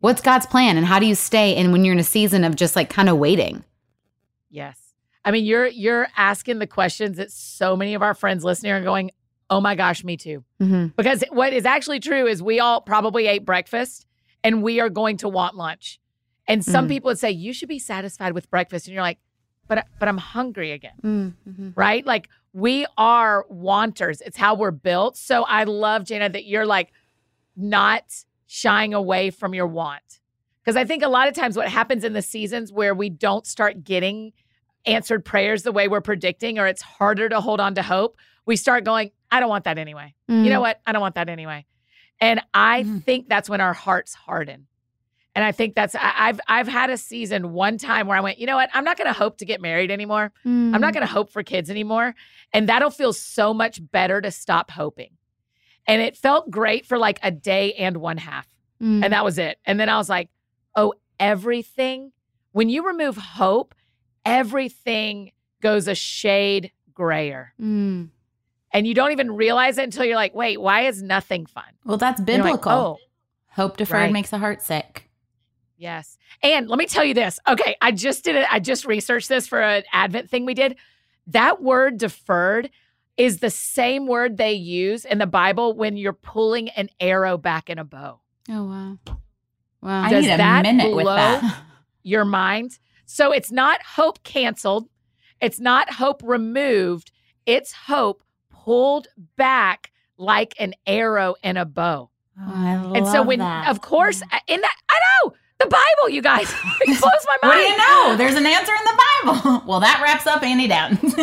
What's 0.00 0.20
God's 0.20 0.46
plan, 0.46 0.76
and 0.76 0.86
how 0.86 0.98
do 0.98 1.06
you 1.06 1.14
stay 1.14 1.56
in 1.56 1.72
when 1.72 1.84
you're 1.84 1.94
in 1.94 1.98
a 1.98 2.04
season 2.04 2.44
of 2.44 2.54
just 2.54 2.76
like 2.76 2.90
kind 2.90 3.08
of 3.08 3.16
waiting? 3.18 3.64
Yes. 4.50 4.78
I 5.24 5.30
mean, 5.30 5.44
you're 5.44 5.66
you're 5.66 6.06
asking 6.16 6.58
the 6.60 6.66
questions 6.66 7.16
that 7.16 7.32
so 7.32 7.76
many 7.76 7.94
of 7.94 8.02
our 8.02 8.14
friends 8.14 8.44
listening 8.44 8.72
are 8.72 8.82
going, 8.82 9.10
"Oh 9.50 9.60
my 9.60 9.74
gosh, 9.74 10.04
me 10.04 10.16
too." 10.16 10.44
Mm-hmm. 10.60 10.88
Because 10.96 11.24
what 11.30 11.52
is 11.52 11.64
actually 11.64 11.98
true 12.00 12.26
is 12.26 12.42
we 12.42 12.60
all 12.60 12.80
probably 12.80 13.26
ate 13.26 13.44
breakfast 13.44 14.06
and 14.44 14.62
we 14.62 14.78
are 14.80 14.88
going 14.90 15.16
to 15.18 15.28
want 15.28 15.56
lunch. 15.56 15.98
And 16.46 16.64
some 16.64 16.86
Mm. 16.86 16.88
people 16.90 17.08
would 17.08 17.18
say 17.18 17.32
you 17.32 17.52
should 17.52 17.68
be 17.68 17.80
satisfied 17.80 18.32
with 18.34 18.48
breakfast 18.50 18.86
and 18.86 18.94
you're 18.94 19.02
like, 19.02 19.18
"But 19.66 19.86
but 19.98 20.08
I'm 20.08 20.18
hungry 20.18 20.70
again." 20.70 20.92
Mm-hmm. 21.02 21.70
Right? 21.74 22.06
Like 22.06 22.28
we 22.52 22.86
are 22.96 23.44
wanters. 23.48 24.20
It's 24.20 24.36
how 24.36 24.54
we're 24.54 24.70
built. 24.70 25.16
So 25.16 25.42
I 25.42 25.64
love 25.64 26.04
Jana 26.04 26.28
that 26.28 26.44
you're 26.44 26.66
like 26.66 26.92
not 27.56 28.04
shying 28.46 28.94
away 28.94 29.30
from 29.30 29.54
your 29.54 29.66
want. 29.66 30.20
Because 30.64 30.76
I 30.76 30.84
think 30.84 31.02
a 31.02 31.08
lot 31.08 31.28
of 31.28 31.34
times 31.34 31.56
what 31.56 31.68
happens 31.68 32.04
in 32.04 32.12
the 32.12 32.22
seasons 32.22 32.72
where 32.72 32.94
we 32.94 33.08
don't 33.08 33.46
start 33.46 33.84
getting 33.84 34.32
answered 34.84 35.24
prayers 35.24 35.62
the 35.62 35.72
way 35.72 35.88
we're 35.88 36.00
predicting, 36.00 36.58
or 36.58 36.66
it's 36.66 36.82
harder 36.82 37.28
to 37.28 37.40
hold 37.40 37.60
on 37.60 37.74
to 37.74 37.82
hope, 37.82 38.16
we 38.46 38.56
start 38.56 38.84
going, 38.84 39.10
I 39.30 39.40
don't 39.40 39.48
want 39.48 39.64
that 39.64 39.78
anyway. 39.78 40.14
You 40.28 40.50
know 40.50 40.60
what? 40.60 40.80
I 40.86 40.92
don't 40.92 41.00
want 41.00 41.16
that 41.16 41.28
anyway. 41.28 41.66
And 42.20 42.40
I 42.54 42.82
Mm. 42.84 43.04
think 43.04 43.28
that's 43.28 43.48
when 43.48 43.60
our 43.60 43.74
hearts 43.74 44.14
harden. 44.14 44.66
And 45.34 45.44
I 45.44 45.52
think 45.52 45.74
that's 45.74 45.94
I, 45.94 46.12
I've 46.16 46.40
I've 46.48 46.68
had 46.68 46.88
a 46.90 46.96
season 46.96 47.52
one 47.52 47.76
time 47.78 48.06
where 48.06 48.16
I 48.16 48.20
went, 48.20 48.38
you 48.38 48.46
know 48.46 48.56
what? 48.56 48.70
I'm 48.72 48.84
not 48.84 48.96
going 48.96 49.06
to 49.08 49.12
hope 49.12 49.38
to 49.38 49.44
get 49.44 49.60
married 49.60 49.90
anymore. 49.90 50.32
I'm 50.74 50.80
not 50.80 50.94
going 50.94 51.06
to 51.06 51.12
hope 51.12 51.30
for 51.30 51.42
kids 51.42 51.68
anymore. 51.68 52.14
And 52.54 52.68
that'll 52.68 52.90
feel 52.90 53.12
so 53.12 53.52
much 53.52 53.80
better 53.92 54.20
to 54.22 54.30
stop 54.30 54.70
hoping. 54.70 55.10
And 55.86 56.02
it 56.02 56.16
felt 56.16 56.50
great 56.50 56.84
for 56.86 56.98
like 56.98 57.18
a 57.22 57.30
day 57.30 57.72
and 57.74 57.96
one 57.98 58.16
half. 58.18 58.46
Mm. 58.82 59.04
And 59.04 59.12
that 59.12 59.24
was 59.24 59.38
it. 59.38 59.58
And 59.64 59.78
then 59.78 59.88
I 59.88 59.96
was 59.96 60.08
like, 60.08 60.28
oh, 60.74 60.94
everything, 61.20 62.12
when 62.52 62.68
you 62.68 62.86
remove 62.86 63.16
hope, 63.16 63.74
everything 64.24 65.32
goes 65.62 65.88
a 65.88 65.94
shade 65.94 66.72
grayer. 66.92 67.52
Mm. 67.60 68.10
And 68.72 68.86
you 68.86 68.94
don't 68.94 69.12
even 69.12 69.32
realize 69.34 69.78
it 69.78 69.84
until 69.84 70.04
you're 70.04 70.16
like, 70.16 70.34
wait, 70.34 70.60
why 70.60 70.82
is 70.82 71.02
nothing 71.02 71.46
fun? 71.46 71.64
Well, 71.84 71.96
that's 71.96 72.20
you're 72.20 72.38
like, 72.38 72.44
biblical. 72.44 72.72
oh, 72.72 72.98
Hope 73.52 73.78
deferred 73.78 73.96
Right. 73.96 74.12
makes 74.12 74.28
the 74.30 74.36
heart 74.38 74.60
sick. 74.60 75.08
Yes. 75.78 76.18
And 76.42 76.68
let 76.68 76.78
me 76.78 76.86
tell 76.86 77.04
you 77.04 77.14
this. 77.14 77.38
Okay, 77.48 77.76
I 77.80 77.90
just 77.92 78.24
did 78.24 78.36
it. 78.36 78.46
I 78.52 78.60
just 78.60 78.84
researched 78.84 79.28
this 79.30 79.46
for 79.46 79.62
an 79.62 79.82
Advent 79.92 80.28
thing 80.28 80.44
we 80.44 80.52
did. 80.54 80.76
That 81.28 81.62
word 81.62 81.96
deferred 81.98 82.70
is 83.16 83.38
the 83.38 83.50
same 83.50 84.06
word 84.06 84.36
they 84.36 84.52
use 84.52 85.04
in 85.04 85.18
the 85.18 85.26
Bible 85.26 85.74
when 85.74 85.96
you're 85.96 86.12
pulling 86.12 86.68
an 86.70 86.88
arrow 87.00 87.38
back 87.38 87.70
in 87.70 87.78
a 87.78 87.84
bow. 87.84 88.20
Oh 88.48 88.64
wow. 88.64 88.98
Wow. 89.82 90.02
I 90.02 90.10
Does 90.10 90.24
need 90.24 90.32
a 90.32 90.36
that 90.36 90.62
minute 90.62 90.94
with 90.94 91.04
blow? 91.04 91.14
that. 91.16 91.62
Your 92.02 92.24
mind. 92.24 92.78
So 93.06 93.32
it's 93.32 93.50
not 93.52 93.82
hope 93.82 94.22
canceled. 94.22 94.88
It's 95.40 95.60
not 95.60 95.92
hope 95.94 96.22
removed. 96.24 97.12
It's 97.46 97.72
hope 97.72 98.22
pulled 98.50 99.08
back 99.36 99.90
like 100.18 100.54
an 100.58 100.74
arrow 100.86 101.34
in 101.42 101.56
a 101.56 101.64
bow. 101.64 102.10
Oh, 102.38 102.42
I 102.44 102.92
and 102.96 103.06
so 103.06 103.22
when 103.22 103.38
that. 103.38 103.68
of 103.68 103.80
course 103.80 104.20
in 104.46 104.60
that 104.60 104.76
I 104.90 104.98
know 105.24 105.32
the 105.58 105.66
Bible, 105.66 106.10
you 106.10 106.20
guys. 106.20 106.52
it 106.82 106.86
blows 107.00 107.26
my 107.42 107.48
mind. 107.48 107.50
What 107.50 107.56
do 107.56 107.62
you 107.62 107.76
know? 107.78 108.16
There's 108.16 108.34
an 108.34 108.44
answer 108.46 108.72
in 108.72 108.84
the 108.84 109.02
Bible. 109.42 109.62
well, 109.66 109.80
that 109.80 110.00
wraps 110.02 110.26
up 110.26 110.42
Annie 110.42 110.68
Downs. 110.68 111.14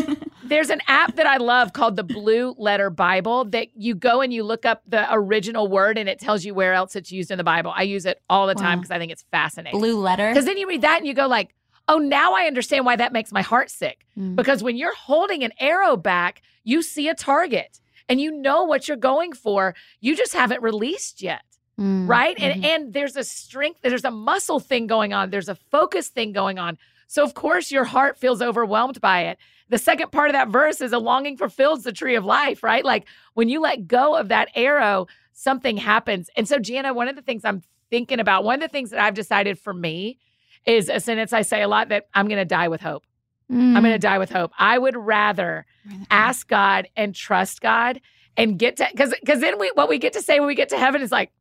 There's 0.46 0.70
an 0.70 0.82
app 0.88 1.16
that 1.16 1.26
I 1.26 1.38
love 1.38 1.74
called 1.74 1.96
the 1.96 2.04
Blue 2.04 2.54
Letter 2.58 2.90
Bible 2.90 3.46
that 3.46 3.68
you 3.76 3.96
go 3.96 4.22
and 4.22 4.34
you 4.34 4.44
look 4.44 4.66
up 4.66 4.82
the 4.88 5.08
original 5.14 5.68
word 5.68 5.98
and 5.98 6.10
it 6.10 6.20
tells 6.20 6.44
you 6.44 6.54
where 6.54 6.74
else 6.74 6.96
it's 6.96 7.12
used 7.12 7.32
in 7.32 7.38
the 7.38 7.44
Bible. 7.44 7.72
I 7.76 7.84
use 7.84 8.06
it 8.06 8.22
all 8.30 8.48
the 8.48 8.56
time 8.56 8.80
because 8.80 8.92
I 8.92 8.98
think 9.00 9.12
it's 9.12 9.24
fascinating. 9.32 9.80
Blue 9.80 9.98
letter. 10.00 10.30
Because 10.30 10.46
then 10.46 10.58
you 10.58 10.68
read 10.68 10.82
that 10.82 10.98
and 10.98 11.08
you 11.08 11.14
go 11.14 11.28
like, 11.28 11.56
oh, 11.88 11.98
now 11.98 12.34
I 12.34 12.44
understand 12.46 12.86
why 12.86 12.96
that 12.98 13.14
makes 13.14 13.32
my 13.32 13.42
heart 13.42 13.70
sick. 13.70 14.06
Mm. 14.18 14.36
Because 14.36 14.62
when 14.64 14.76
you're 14.78 14.96
holding 14.96 15.44
an 15.44 15.52
arrow 15.60 15.96
back, 15.98 16.42
you 16.64 16.82
see 16.82 17.08
a 17.08 17.16
target 17.16 17.80
and 18.10 18.20
you 18.20 18.32
know 18.32 18.64
what 18.64 18.88
you're 18.88 18.98
going 18.98 19.34
for. 19.34 19.76
You 20.02 20.16
just 20.16 20.34
haven't 20.34 20.62
released 20.62 21.22
yet 21.22 21.42
Mm. 21.80 22.08
right 22.08 22.38
Mhm. 22.38 22.44
and 22.44 22.66
and 22.66 22.94
there's 22.94 23.16
a 23.16 23.24
strength 23.24 23.80
there's 23.82 24.06
a 24.06 24.12
muscle 24.12 24.60
thing 24.60 24.86
going 24.86 25.12
on 25.12 25.32
there's 25.32 25.50
a 25.50 25.56
focus 25.56 26.08
thing 26.08 26.32
going 26.32 26.60
on 26.60 26.78
so 27.08 27.24
of 27.24 27.34
course 27.34 27.72
your 27.72 27.84
heart 27.84 28.18
feels 28.18 28.42
overwhelmed 28.42 29.00
by 29.02 29.24
it. 29.24 29.38
The 29.70 29.78
second 29.78 30.12
part 30.12 30.30
of 30.30 30.34
that 30.34 30.50
verse 30.50 30.82
is 30.82 30.94
a 30.94 31.00
longing 31.00 31.38
fulfills 31.38 31.84
the 31.84 31.92
tree 31.92 32.16
of 32.16 32.26
life 32.26 32.64
right? 32.64 32.84
Like 32.84 33.08
when 33.34 33.50
you 33.50 33.62
let 33.62 33.88
go 33.88 34.16
of 34.16 34.30
that 34.30 34.50
arrow 34.56 35.08
something 35.34 35.78
happens. 35.78 36.30
And 36.36 36.48
so 36.48 36.60
jana 36.60 36.94
one 36.94 37.08
of 37.08 37.16
the 37.16 37.22
things 37.22 37.44
i'm 37.46 37.62
thinking 37.90 38.20
about 38.20 38.44
one 38.44 38.56
of 38.56 38.62
the 38.62 38.72
things 38.72 38.90
that 38.90 39.00
i've 39.00 39.14
decided 39.14 39.60
for 39.60 39.74
me 39.74 40.18
is 40.66 40.90
a 40.90 41.00
sentence 41.00 41.32
i 41.34 41.42
say 41.44 41.62
a 41.62 41.68
lot 41.68 41.90
that 41.90 42.08
i'm 42.14 42.28
going 42.28 42.40
to 42.40 42.46
die 42.46 42.68
with 42.68 42.82
hope. 42.82 43.04
Mm. 43.52 43.76
i'm 43.76 43.84
going 43.84 43.94
to 43.94 44.00
die 44.00 44.18
with 44.18 44.32
hope. 44.32 44.52
I 44.58 44.78
would 44.78 44.96
rather 44.96 45.66
ask 46.10 46.48
god 46.48 46.88
and 46.96 47.14
trust 47.14 47.62
god 47.62 48.02
and 48.38 48.58
get 48.58 48.78
to 48.78 48.88
because 48.92 49.14
because 49.20 49.42
then 49.42 49.60
we 49.60 49.72
what 49.76 49.90
we 49.90 49.98
get 49.98 50.14
to 50.14 50.22
say 50.22 50.40
when 50.40 50.48
we 50.48 50.56
get 50.56 50.70
to 50.70 50.78
heaven 50.78 51.02
is 51.02 51.12
like 51.12 51.32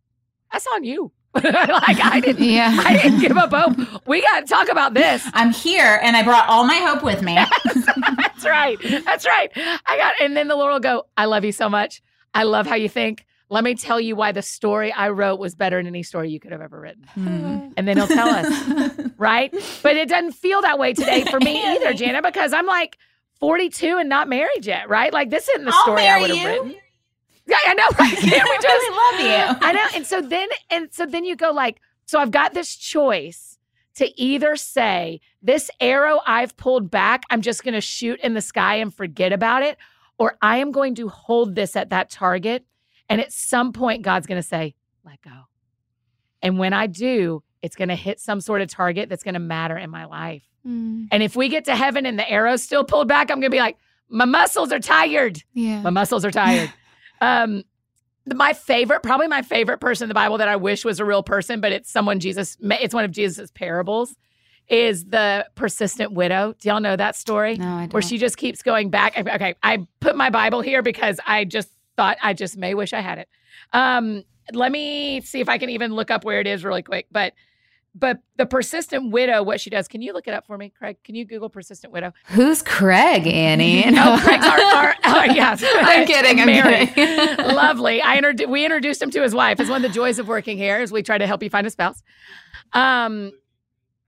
that's 0.53 0.67
on 0.75 0.85
you 0.85 1.13
like 1.43 1.99
i 2.01 2.21
didn't 2.21 2.45
Yeah. 2.45 2.77
I 2.85 2.99
didn't 2.99 3.21
give 3.21 3.37
up 3.39 3.53
hope. 3.53 4.07
We 4.07 4.21
got 4.21 4.41
to 4.41 4.47
talk 4.47 4.69
about 4.69 4.95
this. 4.95 5.27
I'm 5.33 5.53
here 5.53 5.99
and 6.03 6.17
I 6.17 6.23
brought 6.23 6.49
all 6.49 6.65
my 6.65 6.77
hope 6.77 7.03
with 7.03 7.23
me. 7.23 7.35
That's 7.65 8.45
right. 8.45 8.79
That's 9.05 9.25
right. 9.27 9.51
I 9.57 9.97
got, 9.97 10.15
and 10.21 10.37
then 10.37 10.49
the 10.49 10.57
Lord 10.57 10.73
will 10.73 10.81
go, 10.81 11.05
I 11.17 11.25
love 11.25 11.45
you 11.45 11.53
so 11.53 11.69
much. 11.69 12.03
I 12.35 12.43
love 12.43 12.67
how 12.67 12.75
you 12.75 12.89
think. 12.89 13.25
Let 13.49 13.65
me 13.65 13.75
tell 13.75 14.01
you 14.01 14.17
why 14.17 14.33
the 14.33 14.43
story 14.43 14.93
I 14.93 15.11
wrote 15.11 15.39
was 15.39 15.55
better 15.55 15.77
than 15.79 15.87
any 15.87 16.03
story 16.03 16.31
you 16.31 16.41
could 16.41 16.53
have 16.53 16.61
ever 16.63 16.81
written. 16.81 17.05
Hmm. 17.15 17.59
And 17.77 17.89
then 17.89 17.97
he'll 17.97 18.07
tell 18.07 18.29
us, 18.29 19.01
right? 19.17 19.51
But 19.83 19.97
it 19.97 20.07
doesn't 20.07 20.33
feel 20.33 20.61
that 20.61 20.79
way 20.79 20.93
today 20.93 21.25
for 21.25 21.41
me 21.41 21.63
either, 21.65 21.95
Jana, 21.95 22.21
because 22.21 22.53
I'm 22.53 22.67
like 22.67 22.99
42 23.41 23.97
and 23.97 24.11
not 24.11 24.29
married 24.29 24.67
yet, 24.67 24.91
right? 24.91 25.11
Like 25.11 25.31
this 25.31 25.49
isn't 25.49 25.65
the 25.65 25.73
I'll 25.75 25.83
story 25.83 26.07
I 26.07 26.21
would 26.21 26.31
have 26.31 26.47
written. 26.47 26.75
Yeah, 27.53 27.71
I 27.71 27.75
know, 27.75 27.85
right? 27.99 28.17
Can't 28.17 28.49
we 28.49 28.57
just 28.63 28.67
really 28.67 28.97
love 28.97 29.21
you. 29.21 29.67
I 29.69 29.73
know. 29.73 29.87
And 29.95 30.07
so 30.07 30.23
then, 30.23 30.49
and 30.71 30.93
so 30.93 31.07
then 31.07 31.25
you 31.25 31.37
go 31.37 31.51
like, 31.51 31.81
so 32.07 32.19
I've 32.19 32.31
got 32.31 32.55
this 32.55 32.75
choice 32.77 33.59
to 33.97 34.21
either 34.21 34.57
say, 34.57 35.21
this 35.43 35.71
arrow 35.81 36.21
I've 36.27 36.57
pulled 36.57 36.91
back, 36.91 37.25
I'm 37.31 37.43
just 37.43 37.63
going 37.63 37.75
to 37.75 37.81
shoot 37.81 38.19
in 38.21 38.35
the 38.35 38.41
sky 38.41 38.77
and 38.77 38.93
forget 38.93 39.33
about 39.33 39.63
it, 39.63 39.77
or 40.19 40.37
I 40.41 40.59
am 40.59 40.73
going 40.73 40.95
to 40.97 41.09
hold 41.09 41.55
this 41.55 41.77
at 41.77 41.91
that 41.91 42.11
target. 42.11 42.65
And 43.09 43.21
at 43.21 43.33
some 43.33 43.73
point, 43.73 44.03
God's 44.03 44.27
going 44.27 44.41
to 44.41 44.47
say, 44.47 44.75
let 45.05 45.21
go. 45.21 45.31
And 46.41 46.59
when 46.59 46.73
I 46.73 46.87
do, 46.87 47.43
it's 47.61 47.77
going 47.77 47.89
to 47.89 47.95
hit 47.95 48.19
some 48.19 48.41
sort 48.41 48.63
of 48.63 48.69
target 48.69 49.09
that's 49.09 49.23
going 49.23 49.35
to 49.35 49.41
matter 49.41 49.77
in 49.77 49.91
my 49.91 50.07
life. 50.07 50.43
Mm. 50.67 51.09
And 51.11 51.23
if 51.23 51.37
we 51.37 51.49
get 51.49 51.67
to 51.67 51.77
heaven 51.77 52.07
and 52.07 52.19
the 52.19 52.29
arrow's 52.29 52.63
still 52.63 52.85
pulled 52.85 53.09
back, 53.09 53.31
I'm 53.31 53.41
going 53.41 53.51
to 53.51 53.55
be 53.55 53.61
like, 53.61 53.77
my 54.09 54.25
muscles 54.25 54.73
are 54.73 54.79
tired. 54.79 55.43
Yeah. 55.55 55.83
My 55.83 55.91
muscles 55.91 56.25
are 56.25 56.31
tired. 56.31 56.73
Um, 57.23 57.63
my 58.27 58.53
favorite, 58.53 59.03
probably 59.03 59.29
my 59.29 59.43
favorite 59.43 59.79
person 59.79 60.05
in 60.05 60.09
the 60.09 60.15
Bible 60.15 60.39
that 60.39 60.49
I 60.49 60.57
wish 60.57 60.85
was 60.85 61.01
a 61.01 61.05
real 61.05 61.23
person, 61.23 61.61
but 61.61 61.73
it's 61.73 61.91
someone 61.91 62.21
Jesus. 62.21 62.57
It's 62.61 62.95
one 62.95 63.05
of 63.05 63.11
Jesus' 63.11 63.51
parables. 63.51 64.15
Is 64.69 65.07
the 65.07 65.47
persistent 65.55 66.13
widow? 66.13 66.55
Do 66.59 66.69
y'all 66.69 66.81
know 66.81 66.97
that 66.97 67.17
story? 67.17 67.57
No, 67.57 67.67
I 67.67 67.81
don't. 67.81 67.93
Where 67.93 68.03
she 68.03 68.19
just 68.19 68.37
keeps 68.37 68.63
going 68.63 68.91
back. 68.91 69.19
Okay, 69.19 69.55
I 69.63 69.87
put 70.01 70.17
my 70.17 70.31
Bible 70.31 70.61
here 70.61 70.83
because 70.83 71.19
I 71.27 71.45
just 71.45 71.69
thought 71.97 72.17
I 72.23 72.33
just 72.33 72.57
may 72.57 72.75
wish 72.75 72.93
I 72.93 73.01
had 73.01 73.19
it. 73.19 73.29
Um, 73.73 74.23
let 74.53 74.71
me 74.71 75.21
see 75.21 75.41
if 75.41 75.49
I 75.49 75.59
can 75.59 75.69
even 75.71 75.95
look 75.95 76.11
up 76.11 76.25
where 76.25 76.41
it 76.41 76.47
is 76.47 76.65
really 76.65 76.83
quick. 76.83 77.07
But 77.11 77.33
but 77.95 78.19
the 78.37 78.47
persistent 78.47 79.13
widow, 79.13 79.43
what 79.43 79.61
she 79.61 79.69
does, 79.69 79.87
can 79.87 80.01
you 80.01 80.13
look 80.15 80.27
it 80.27 80.33
up 80.33 80.47
for 80.47 80.57
me, 80.57 80.71
Craig? 80.71 80.97
Can 81.05 81.15
you 81.15 81.25
Google 81.27 81.51
persistent 81.51 81.93
widow? 81.93 82.13
Who's 82.29 82.63
Craig, 82.63 83.27
Annie? 83.27 83.83
No, 83.91 84.19
Craig's 84.19 84.47
our, 84.47 84.59
our, 84.59 84.95
our 85.05 85.27
yes. 85.27 85.63
I'm 85.77 86.07
kidding. 86.07 86.41
I'm 86.41 86.47
Mary. 86.47 86.87
kidding. 86.87 87.37
Lovely. 87.55 88.01
I 88.03 88.19
introdu- 88.21 88.49
we 88.49 88.65
introduced 88.65 89.03
him 89.03 89.11
to 89.11 89.23
his 89.23 89.35
wife. 89.35 89.61
It's 89.61 89.69
one 89.69 89.85
of 89.85 89.91
the 89.91 89.95
joys 89.95 90.19
of 90.19 90.27
working 90.27 90.57
here 90.57 90.81
is 90.81 90.91
we 90.91 91.03
try 91.03 91.19
to 91.19 91.27
help 91.27 91.43
you 91.43 91.51
find 91.51 91.67
a 91.67 91.71
spouse. 91.71 92.03
Um, 92.73 93.33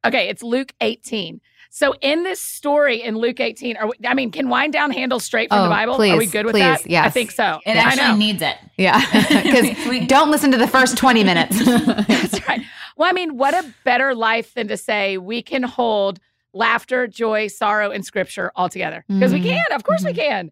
okay, 0.05 0.29
it's 0.29 0.43
Luke 0.43 0.73
18. 0.81 1.41
So 1.71 1.93
in 2.01 2.23
this 2.23 2.41
story 2.41 3.03
in 3.03 3.17
Luke 3.19 3.41
18, 3.41 3.77
are 3.77 3.87
we, 3.89 3.95
I 4.07 4.15
mean, 4.15 4.31
can 4.31 4.49
Whine 4.49 4.71
Down 4.71 4.93
handle 4.93 5.19
straight 5.19 5.49
from 5.51 5.59
Oh, 5.59 5.63
the 5.65 5.69
Bible? 5.71 5.95
are 6.01 6.17
we 6.17 6.27
good 6.27 6.47
with 6.47 6.55
please, 6.55 6.83
that? 6.85 7.05
I 7.05 7.11
think 7.11 7.33
so. 7.33 7.59
It 7.67 7.73
I 7.73 7.81
actually 7.81 8.17
needs 8.19 8.41
it. 8.43 8.57
yeah. 8.79 9.01
Because 9.43 10.07
don't 10.07 10.31
listen 10.31 10.53
to 10.53 10.57
the 10.57 10.69
first 10.69 10.97
20 10.97 11.25
minutes. 11.25 11.59
That's 12.07 12.49
right. 12.49 12.61
Well, 12.97 13.09
I 13.09 13.13
mean, 13.13 13.37
what 13.37 13.55
a 13.55 13.73
better 13.85 14.15
life 14.15 14.55
than 14.55 14.69
to 14.69 14.77
say 14.77 15.19
we 15.19 15.43
can 15.43 15.63
hold 15.63 16.21
laughter, 16.53 17.07
joy, 17.07 17.49
sorrow, 17.49 17.91
and 17.91 18.05
scripture 18.05 18.53
all 18.55 18.69
together. 18.69 19.05
Because 19.09 19.33
we 19.33 19.41
Mhm. 19.41 19.45
can. 19.45 19.65
Of 19.73 19.83
course 19.85 20.05
we 20.05 20.13
can. 20.15 20.51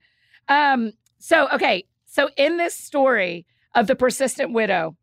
Um, 0.48 0.92
so, 1.18 1.48
okay. 1.50 1.84
So, 2.04 2.28
in 2.36 2.56
this 2.56 2.74
story 2.74 3.46
of 3.74 3.86
the 3.86 3.94
persistent 3.94 4.52
widow, 4.52 4.96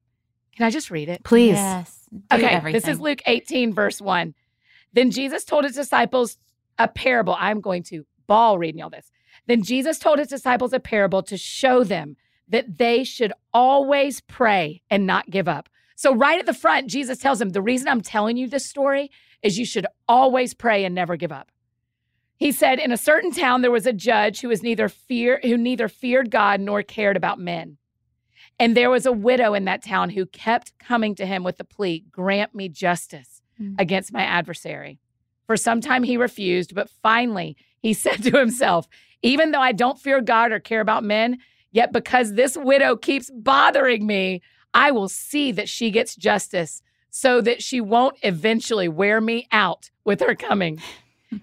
can 0.56 0.66
I 0.66 0.70
just 0.70 0.92
read 0.92 1.08
it? 1.08 1.24
Please. 1.24 1.54
Yes. 1.56 2.08
Do 2.12 2.36
Okay. 2.36 2.48
everything. 2.48 2.74
This 2.82 2.88
is 2.90 3.00
Luke 3.00 3.22
18, 3.26 3.74
verse 3.74 4.02
1. 4.02 4.34
Then 4.92 5.10
Jesus 5.12 5.46
told 5.46 5.64
his 5.64 5.76
disciples 5.76 6.38
a 6.78 6.88
parable. 6.88 7.36
I'm 7.40 7.62
going 7.62 7.84
to 7.84 8.06
ball 8.28 8.58
reading 8.58 8.82
all 8.82 8.90
this. 8.90 9.12
Then 9.48 9.64
Jesus 9.64 9.98
told 10.00 10.20
his 10.20 10.28
disciples 10.28 10.74
a 10.74 10.80
parable 10.80 11.24
to 11.24 11.38
show 11.38 11.84
them 11.84 12.18
that 12.48 12.78
they 12.78 13.04
should 13.04 13.32
always 13.54 14.22
pray 14.22 14.82
and 14.90 15.06
not 15.06 15.30
give 15.30 15.48
up. 15.48 15.70
So, 16.00 16.16
right 16.16 16.40
at 16.40 16.46
the 16.46 16.54
front, 16.54 16.88
Jesus 16.90 17.18
tells 17.18 17.42
him, 17.42 17.50
the 17.50 17.62
reason 17.62 17.90
I'm 17.90 18.00
telling 18.00 18.38
you 18.38 18.48
this 18.48 18.66
story 18.66 19.12
is 19.44 19.60
you 19.60 19.66
should 19.66 19.86
always 20.08 20.54
pray 20.54 20.86
and 20.86 20.96
never 20.96 21.18
give 21.18 21.30
up. 21.30 21.52
He 22.38 22.54
said, 22.54 22.80
In 22.80 22.94
a 22.94 22.98
certain 22.98 23.34
town, 23.34 23.64
there 23.64 23.70
was 23.70 23.86
a 23.86 23.92
judge 23.92 24.40
who 24.40 24.48
was 24.48 24.64
neither 24.64 24.88
fear, 24.88 25.42
who 25.44 25.58
neither 25.58 25.90
feared 25.90 26.32
God 26.32 26.62
nor 26.62 26.84
cared 26.84 27.18
about 27.18 27.38
men. 27.38 27.80
And 28.58 28.78
there 28.78 28.90
was 28.90 29.06
a 29.06 29.12
widow 29.12 29.54
in 29.54 29.66
that 29.66 29.84
town 29.84 30.12
who 30.12 30.26
kept 30.26 30.72
coming 30.80 31.16
to 31.16 31.26
him 31.26 31.44
with 31.44 31.58
the 31.58 31.66
plea, 31.66 32.06
Grant 32.10 32.56
me 32.56 32.70
justice 32.70 33.42
Mm. 33.60 33.76
against 33.78 34.14
my 34.14 34.22
adversary. 34.24 35.02
For 35.48 35.58
some 35.58 35.82
time 35.82 36.04
he 36.04 36.16
refused, 36.16 36.74
but 36.74 36.90
finally 37.04 37.58
he 37.82 37.94
said 38.06 38.24
to 38.24 38.40
himself, 38.40 38.88
Even 39.22 39.52
though 39.52 39.60
I 39.60 39.74
don't 39.74 40.00
fear 40.00 40.22
God 40.22 40.54
or 40.54 40.62
care 40.62 40.80
about 40.80 41.04
men, 41.04 41.40
yet 41.74 41.92
because 41.92 42.36
this 42.36 42.56
widow 42.56 42.96
keeps 42.96 43.30
bothering 43.30 44.08
me, 44.08 44.42
I 44.74 44.92
will 44.92 45.10
see 45.10 45.52
that 45.54 45.70
she 45.70 45.92
gets 45.92 46.16
justice 46.16 46.82
so 47.10 47.42
that 47.42 47.64
she 47.64 47.82
won't 47.82 48.18
eventually 48.22 48.88
wear 48.88 49.20
me 49.20 49.48
out 49.52 49.90
with 50.04 50.22
her 50.22 50.36
coming. 50.36 50.82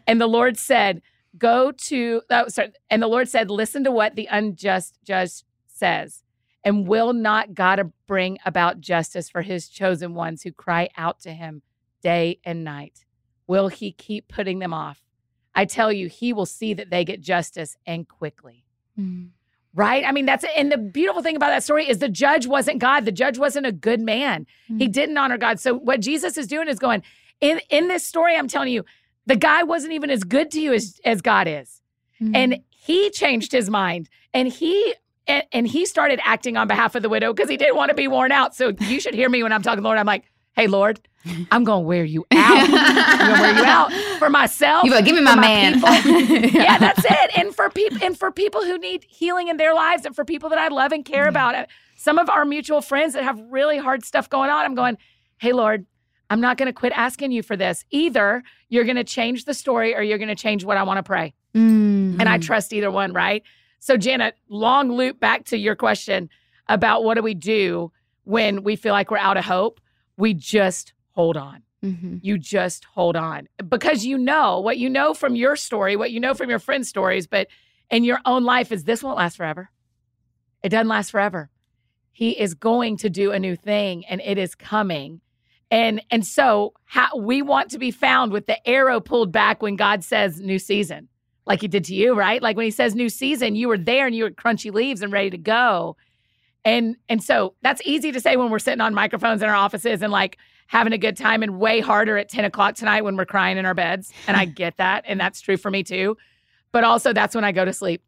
And 0.08 0.20
the 0.20 0.26
Lord 0.26 0.56
said, 0.56 1.00
Go 1.38 1.70
to, 1.70 2.22
oh, 2.28 2.48
sorry. 2.48 2.72
And 2.90 3.00
the 3.00 3.06
Lord 3.06 3.28
said, 3.28 3.52
Listen 3.52 3.84
to 3.84 3.92
what 3.92 4.16
the 4.16 4.26
unjust 4.28 4.98
judge 5.04 5.44
says. 5.68 6.24
And 6.64 6.88
will 6.88 7.12
not 7.12 7.54
God 7.54 7.92
bring 8.08 8.38
about 8.44 8.80
justice 8.80 9.28
for 9.28 9.42
his 9.42 9.68
chosen 9.68 10.14
ones 10.14 10.42
who 10.42 10.50
cry 10.50 10.88
out 10.96 11.20
to 11.20 11.30
him 11.32 11.62
day 12.02 12.40
and 12.44 12.64
night? 12.64 13.04
Will 13.46 13.68
he 13.68 13.92
keep 13.92 14.26
putting 14.26 14.58
them 14.58 14.74
off? 14.74 15.04
I 15.54 15.64
tell 15.64 15.92
you, 15.92 16.08
he 16.08 16.32
will 16.32 16.46
see 16.46 16.74
that 16.74 16.90
they 16.90 17.04
get 17.04 17.20
justice 17.20 17.76
and 17.86 18.08
quickly. 18.08 18.64
Mm. 18.98 19.30
Right? 19.76 20.04
I 20.06 20.10
mean, 20.10 20.24
that's 20.24 20.44
and 20.56 20.72
the 20.72 20.78
beautiful 20.78 21.22
thing 21.22 21.36
about 21.36 21.50
that 21.50 21.62
story 21.62 21.86
is 21.88 21.98
the 21.98 22.08
judge 22.08 22.46
wasn't 22.46 22.78
God. 22.78 23.04
The 23.04 23.12
judge 23.12 23.36
wasn't 23.38 23.66
a 23.66 23.72
good 23.72 24.00
man. 24.00 24.46
He 24.66 24.88
Mm. 24.88 24.92
didn't 24.92 25.18
honor 25.18 25.36
God. 25.38 25.60
So 25.60 25.74
what 25.74 26.00
Jesus 26.00 26.38
is 26.38 26.46
doing 26.46 26.66
is 26.66 26.78
going, 26.78 27.02
in 27.42 27.60
in 27.68 27.88
this 27.88 28.02
story, 28.04 28.34
I'm 28.36 28.48
telling 28.48 28.72
you, 28.72 28.84
the 29.26 29.36
guy 29.36 29.62
wasn't 29.64 29.92
even 29.92 30.08
as 30.08 30.24
good 30.24 30.50
to 30.52 30.60
you 30.60 30.72
as, 30.72 30.98
as 31.04 31.20
God 31.20 31.46
is. 31.46 31.82
Mm. 32.22 32.34
And 32.34 32.58
he 32.70 33.10
changed 33.10 33.52
his 33.52 33.68
mind 33.68 34.08
and 34.32 34.48
he 34.48 34.94
and, 35.26 35.42
and 35.52 35.66
he 35.66 35.84
started 35.84 36.20
acting 36.24 36.56
on 36.56 36.68
behalf 36.68 36.94
of 36.94 37.02
the 37.02 37.08
widow 37.10 37.34
because 37.34 37.50
he 37.50 37.56
didn't 37.58 37.76
want 37.76 37.90
to 37.90 37.94
be 37.94 38.08
worn 38.08 38.32
out. 38.32 38.54
So 38.54 38.72
you 38.80 38.98
should 39.00 39.12
hear 39.14 39.28
me 39.28 39.42
when 39.42 39.52
I'm 39.52 39.62
talking, 39.62 39.82
Lord. 39.84 39.98
I'm 39.98 40.06
like, 40.06 40.24
hey, 40.56 40.66
Lord, 40.66 41.00
I'm 41.50 41.64
gonna 41.64 41.80
wear 41.80 42.04
you 42.04 42.26
out. 42.32 42.68
I'm 42.70 43.18
gonna 43.18 43.40
wear 43.40 43.56
you 43.56 43.64
out 43.64 43.92
for 44.18 44.30
myself. 44.30 44.84
You 44.84 44.90
give 45.02 45.14
me 45.14 45.18
for 45.18 45.22
my 45.22 45.36
man. 45.36 45.74
yeah, 46.52 46.78
that's 46.78 47.04
it. 47.04 47.38
And 47.38 47.54
for 47.54 47.68
people 47.70 47.98
and 48.02 48.18
for 48.18 48.30
people 48.32 48.64
who 48.64 48.78
need 48.78 49.04
healing 49.08 49.48
in 49.48 49.56
their 49.56 49.74
lives 49.74 50.04
and 50.04 50.14
for 50.14 50.24
people 50.24 50.48
that 50.50 50.58
I 50.58 50.68
love 50.68 50.92
and 50.92 51.04
care 51.04 51.28
about. 51.28 51.54
Uh, 51.54 51.66
Some 51.96 52.18
of 52.18 52.30
our 52.30 52.44
mutual 52.44 52.80
friends 52.80 53.14
that 53.14 53.24
have 53.24 53.40
really 53.50 53.78
hard 53.78 54.04
stuff 54.04 54.28
going 54.28 54.50
on. 54.50 54.64
I'm 54.64 54.74
going, 54.74 54.98
hey 55.38 55.52
Lord, 55.52 55.86
I'm 56.30 56.40
not 56.40 56.56
gonna 56.56 56.72
quit 56.72 56.92
asking 56.94 57.32
you 57.32 57.42
for 57.42 57.56
this. 57.56 57.84
Either 57.90 58.42
you're 58.68 58.84
gonna 58.84 59.04
change 59.04 59.44
the 59.44 59.54
story 59.54 59.94
or 59.94 60.02
you're 60.02 60.18
gonna 60.18 60.34
change 60.36 60.64
what 60.64 60.76
I 60.76 60.82
want 60.84 60.98
to 60.98 61.02
pray. 61.02 61.34
Mm. 61.54 62.20
And 62.20 62.28
I 62.28 62.38
trust 62.38 62.72
either 62.72 62.90
one, 62.90 63.12
right? 63.12 63.42
So 63.80 63.96
Janet, 63.96 64.36
long 64.48 64.92
loop 64.92 65.20
back 65.20 65.44
to 65.46 65.56
your 65.56 65.76
question 65.76 66.28
about 66.68 67.04
what 67.04 67.14
do 67.14 67.22
we 67.22 67.34
do 67.34 67.92
when 68.24 68.62
we 68.62 68.76
feel 68.76 68.92
like 68.92 69.10
we're 69.10 69.18
out 69.18 69.36
of 69.36 69.44
hope? 69.44 69.80
We 70.16 70.34
just 70.34 70.92
hold 71.12 71.36
on 71.36 71.62
Mhm. 71.84 72.20
you 72.22 72.38
just 72.38 72.84
hold 72.86 73.16
on 73.16 73.48
because 73.68 74.04
you 74.04 74.16
know 74.18 74.60
what 74.60 74.78
you 74.78 74.88
know 74.88 75.12
from 75.14 75.36
your 75.36 75.56
story, 75.56 75.94
what 75.94 76.10
you 76.10 76.18
know 76.20 76.32
from 76.34 76.48
your 76.50 76.58
friends' 76.58 76.88
stories, 76.88 77.26
but 77.26 77.48
in 77.90 78.02
your 78.02 78.18
own 78.24 78.44
life 78.44 78.72
is 78.72 78.84
this 78.84 79.02
won't 79.02 79.18
last 79.18 79.36
forever. 79.36 79.70
It 80.62 80.70
doesn't 80.70 80.88
last 80.88 81.10
forever. 81.10 81.50
He 82.12 82.30
is 82.30 82.54
going 82.54 82.96
to 82.98 83.10
do 83.10 83.30
a 83.30 83.38
new 83.38 83.56
thing 83.56 84.04
and 84.06 84.20
it 84.24 84.38
is 84.38 84.54
coming. 84.54 85.20
And 85.70 86.02
and 86.10 86.24
so 86.26 86.72
how, 86.86 87.16
we 87.18 87.42
want 87.42 87.70
to 87.72 87.78
be 87.78 87.90
found 87.90 88.32
with 88.32 88.46
the 88.46 88.66
arrow 88.68 88.98
pulled 89.00 89.30
back 89.30 89.60
when 89.62 89.76
God 89.76 90.02
says 90.02 90.40
new 90.40 90.58
season, 90.58 91.08
like 91.44 91.60
he 91.60 91.68
did 91.68 91.84
to 91.84 91.94
you, 91.94 92.14
right? 92.14 92.40
Like 92.40 92.56
when 92.56 92.64
he 92.64 92.70
says 92.70 92.94
new 92.94 93.10
season, 93.10 93.54
you 93.54 93.68
were 93.68 93.78
there 93.78 94.06
and 94.06 94.16
you 94.16 94.24
were 94.24 94.30
crunchy 94.30 94.72
leaves 94.72 95.02
and 95.02 95.12
ready 95.12 95.30
to 95.30 95.38
go. 95.38 95.96
And 96.66 96.96
and 97.08 97.22
so 97.22 97.54
that's 97.62 97.80
easy 97.84 98.10
to 98.12 98.20
say 98.20 98.36
when 98.36 98.50
we're 98.50 98.58
sitting 98.58 98.80
on 98.80 98.92
microphones 98.92 99.40
in 99.40 99.48
our 99.48 99.54
offices 99.54 100.02
and 100.02 100.10
like 100.12 100.36
having 100.66 100.92
a 100.92 100.98
good 100.98 101.16
time 101.16 101.44
and 101.44 101.60
way 101.60 101.78
harder 101.80 102.18
at 102.18 102.28
10 102.28 102.44
o'clock 102.44 102.74
tonight 102.74 103.02
when 103.02 103.16
we're 103.16 103.24
crying 103.24 103.56
in 103.56 103.64
our 103.64 103.72
beds. 103.74 104.12
And 104.26 104.36
I 104.36 104.46
get 104.46 104.76
that. 104.78 105.04
And 105.06 105.20
that's 105.20 105.40
true 105.40 105.56
for 105.56 105.70
me 105.70 105.84
too. 105.84 106.16
But 106.72 106.82
also 106.82 107.12
that's 107.12 107.36
when 107.36 107.44
I 107.44 107.52
go 107.52 107.64
to 107.64 107.72
sleep. 107.72 108.02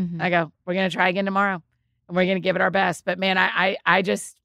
Mhm. 0.00 0.22
I 0.22 0.30
go, 0.30 0.52
we're 0.64 0.74
gonna 0.74 0.90
try 0.90 1.08
again 1.08 1.24
tomorrow. 1.24 1.60
And 2.06 2.16
we're 2.16 2.26
gonna 2.26 2.38
give 2.38 2.54
it 2.54 2.62
our 2.62 2.70
best. 2.70 3.04
But 3.04 3.18
man, 3.18 3.36
I 3.36 3.46
I, 3.52 3.76
I 3.84 4.02
just 4.02 4.36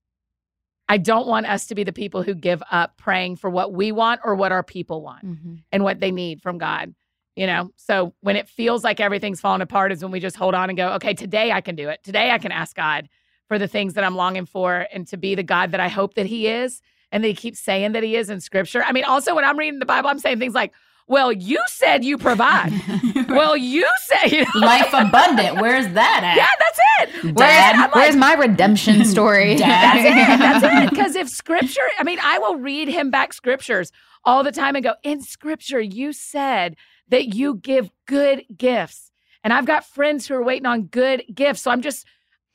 I 0.88 0.98
don't 0.98 1.28
want 1.28 1.46
us 1.46 1.68
to 1.68 1.76
be 1.76 1.84
the 1.84 1.94
people 1.94 2.24
who 2.24 2.34
give 2.34 2.64
up 2.72 2.98
praying 2.98 3.36
for 3.36 3.52
what 3.52 3.72
we 3.72 3.92
want 3.92 4.22
or 4.24 4.34
what 4.34 4.52
our 4.52 4.64
people 4.64 5.04
want 5.04 5.24
Mhm. 5.24 5.62
and 5.72 5.84
what 5.84 6.00
they 6.00 6.10
need 6.10 6.42
from 6.42 6.58
God. 6.58 6.96
You 7.36 7.46
know, 7.46 7.70
so 7.76 8.16
when 8.22 8.36
it 8.36 8.50
feels 8.50 8.84
like 8.84 9.00
everything's 9.00 9.40
falling 9.40 9.62
apart 9.62 9.92
is 9.92 10.02
when 10.02 10.12
we 10.12 10.20
just 10.20 10.36
hold 10.36 10.56
on 10.56 10.70
and 10.72 10.76
go, 10.76 10.94
okay, 10.94 11.14
today 11.14 11.52
I 11.52 11.62
can 11.62 11.76
do 11.76 11.88
it. 11.90 12.04
Today 12.04 12.32
I 12.32 12.40
can 12.40 12.52
ask 12.52 12.76
God 12.76 13.08
for 13.50 13.60
the 13.60 13.68
things 13.68 13.96
that 13.96 14.06
I'm 14.06 14.16
longing 14.16 14.46
for 14.46 14.88
and 14.94 15.06
to 15.08 15.18
be 15.18 15.36
the 15.36 15.44
God 15.44 15.72
that 15.72 15.82
I 15.82 15.90
hope 15.90 16.14
that 16.14 16.28
He 16.28 16.48
is 16.48 16.82
and 17.12 17.22
that 17.24 17.28
He 17.28 17.34
keeps 17.34 17.60
saying 17.60 17.92
that 17.92 18.04
He 18.04 18.16
is 18.16 18.30
in 18.30 18.40
Scripture. 18.40 18.84
I 18.84 18.94
mean, 18.94 19.04
also 19.04 19.36
when 19.36 19.44
I'm 19.44 19.58
reading 19.60 19.80
the 19.80 19.86
Bible, 19.86 20.08
I'm 20.10 20.20
saying 20.20 20.40
things 20.40 20.54
like, 20.54 20.72
well, 21.08 21.32
you 21.32 21.60
said 21.68 22.06
you 22.06 22.20
provide. 22.20 22.72
well, 23.30 23.58
you 23.58 23.88
said, 24.04 24.28
you 24.32 24.42
know, 24.42 24.52
Life 24.68 24.94
abundant. 24.94 25.60
Where's 25.60 25.92
that 25.96 26.22
at? 26.24 26.38
yeah, 26.38 26.48
that's 26.60 26.80
it. 27.18 27.24
Where's, 27.24 27.36
Dad, 27.36 27.74
I'm 27.76 27.82
like- 27.82 27.96
where's 27.96 28.16
my 28.16 28.34
redemption 28.36 29.04
story? 29.16 29.56
That's 29.56 30.00
it. 30.06 30.40
That's 30.40 30.64
it. 30.86 30.90
Because 30.92 31.16
if 31.16 31.28
scripture, 31.28 31.82
I 31.98 32.04
mean, 32.04 32.20
I 32.22 32.38
will 32.38 32.58
read 32.58 32.88
him 32.88 33.10
back 33.10 33.34
scriptures 33.34 33.92
all 34.24 34.44
the 34.44 34.52
time 34.52 34.76
and 34.76 34.84
go, 34.84 34.94
in 35.02 35.22
scripture, 35.24 35.82
you 35.82 36.14
said 36.14 36.76
that 37.08 37.34
you 37.34 37.56
give 37.56 37.90
good 38.06 38.46
gifts. 38.56 39.10
And 39.44 39.52
I've 39.52 39.66
got 39.66 39.86
friends 39.86 40.28
who 40.28 40.36
are 40.36 40.44
waiting 40.44 40.68
on 40.68 40.84
good 40.84 41.24
gifts. 41.34 41.62
So 41.62 41.72
I'm 41.72 41.82
just, 41.82 42.06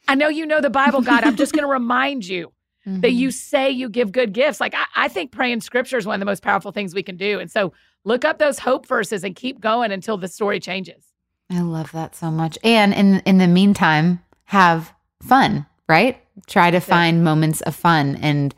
I 0.09 0.15
know 0.15 0.29
you 0.29 0.47
know 0.47 0.61
the 0.61 0.71
Bible, 0.71 1.01
God. 1.01 1.25
I'm 1.25 1.37
just 1.37 1.53
going 1.53 1.63
to 1.69 1.69
remind 1.69 2.27
you 2.27 2.53
that 2.85 3.01
mm-hmm. 3.01 3.17
you 3.17 3.31
say 3.31 3.71
you 3.71 3.89
give 3.89 4.13
good 4.13 4.33
gifts. 4.33 4.61
Like, 4.61 4.75
I, 4.75 4.85
I 4.95 5.09
think 5.09 5.33
praying 5.33 5.63
scripture 5.63 5.97
is 5.97 6.07
one 6.07 6.15
of 6.15 6.21
the 6.21 6.27
most 6.27 6.43
powerful 6.43 6.71
things 6.71 6.95
we 6.95 7.03
can 7.03 7.17
do. 7.17 7.41
And 7.41 7.51
so 7.51 7.73
look 8.05 8.25
up 8.25 8.39
those 8.39 8.59
hope 8.59 8.87
verses 8.87 9.25
and 9.25 9.35
keep 9.35 9.61
going 9.61 9.91
until 9.91 10.19
the 10.19 10.29
story 10.29 10.61
changes. 10.61 11.05
I 11.51 11.61
love 11.61 11.93
that 11.93 12.15
so 12.15 12.31
much. 12.31 12.59
And 12.65 12.95
in 12.95 13.21
in 13.21 13.39
the 13.39 13.47
meantime, 13.47 14.21
have 14.45 14.93
fun, 15.23 15.67
right? 15.89 16.21
Try 16.47 16.71
to 16.71 16.81
find 16.81 17.25
moments 17.25 17.61
of 17.63 17.75
fun. 17.75 18.17
And 18.17 18.55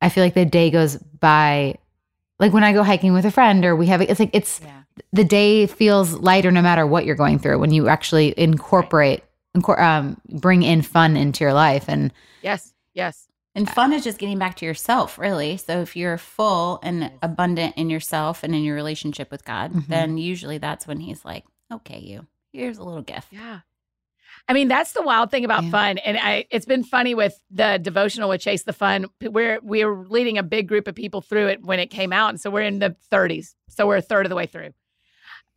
I 0.00 0.08
feel 0.08 0.24
like 0.24 0.34
the 0.34 0.44
day 0.44 0.70
goes 0.70 0.96
by 0.96 1.76
like 2.38 2.52
when 2.52 2.64
I 2.64 2.72
go 2.72 2.82
hiking 2.82 3.12
with 3.12 3.24
a 3.24 3.30
friend 3.30 3.64
or 3.64 3.76
we 3.76 3.86
have 3.86 4.02
it's 4.02 4.20
like 4.20 4.30
it's 4.32 4.60
Yeah. 4.62 4.82
the 5.12 5.24
day 5.24 5.66
feels 5.66 6.12
lighter 6.14 6.50
no 6.50 6.60
matter 6.60 6.86
what 6.86 7.06
you're 7.06 7.16
going 7.16 7.38
through 7.38 7.58
when 7.58 7.72
you 7.72 7.88
actually 7.88 8.34
incorporate 8.36 9.20
incor- 9.20 9.26
um, 9.78 10.20
bring 10.28 10.62
in 10.62 10.82
fun 10.82 11.16
into 11.16 11.44
your 11.44 11.52
life 11.52 11.84
and 11.88 12.12
Yes. 12.42 12.72
Yes. 12.94 13.28
And 13.54 13.68
fun 13.68 13.92
is 13.92 14.02
just 14.02 14.18
getting 14.18 14.38
back 14.38 14.56
to 14.56 14.64
yourself, 14.64 15.18
really. 15.18 15.58
So 15.58 15.80
if 15.82 15.94
you're 15.94 16.16
full 16.16 16.80
and 16.82 17.10
abundant 17.20 17.74
in 17.76 17.90
yourself 17.90 18.42
and 18.42 18.54
in 18.54 18.62
your 18.62 18.74
relationship 18.74 19.30
with 19.30 19.44
God, 19.44 19.72
Mhm. 19.72 19.86
then 19.88 20.16
usually 20.18 20.56
that's 20.58 20.86
when 20.86 21.00
He's 21.00 21.22
like, 21.24 21.44
okay, 21.70 21.98
you, 21.98 22.26
here's 22.52 22.78
a 22.78 22.82
little 22.82 23.02
gift. 23.02 23.28
Yeah. 23.30 23.60
I 24.48 24.54
mean, 24.54 24.68
that's 24.68 24.92
the 24.92 25.02
wild 25.02 25.30
thing 25.30 25.44
about 25.44 25.64
Yeah. 25.64 25.70
fun. 25.70 25.98
And 25.98 26.16
I 26.18 26.46
it's 26.50 26.64
been 26.66 26.82
funny 26.82 27.14
with 27.14 27.38
the 27.50 27.78
devotional 27.80 28.28
with 28.30 28.40
Chase 28.40 28.62
the 28.64 28.72
Fun. 28.72 29.06
We're 29.20 29.60
we 29.62 29.84
were 29.84 30.06
leading 30.08 30.38
a 30.38 30.42
big 30.42 30.66
group 30.66 30.88
of 30.88 30.94
people 30.94 31.20
through 31.20 31.48
it 31.48 31.62
when 31.62 31.78
it 31.78 31.88
came 31.90 32.12
out. 32.12 32.30
And 32.30 32.40
so 32.40 32.50
we're 32.50 32.62
in 32.62 32.78
the 32.78 32.96
30s. 33.10 33.54
So 33.68 33.86
we're 33.86 33.96
a 33.98 34.02
third 34.02 34.24
of 34.26 34.30
the 34.30 34.36
way 34.36 34.46
through. 34.46 34.70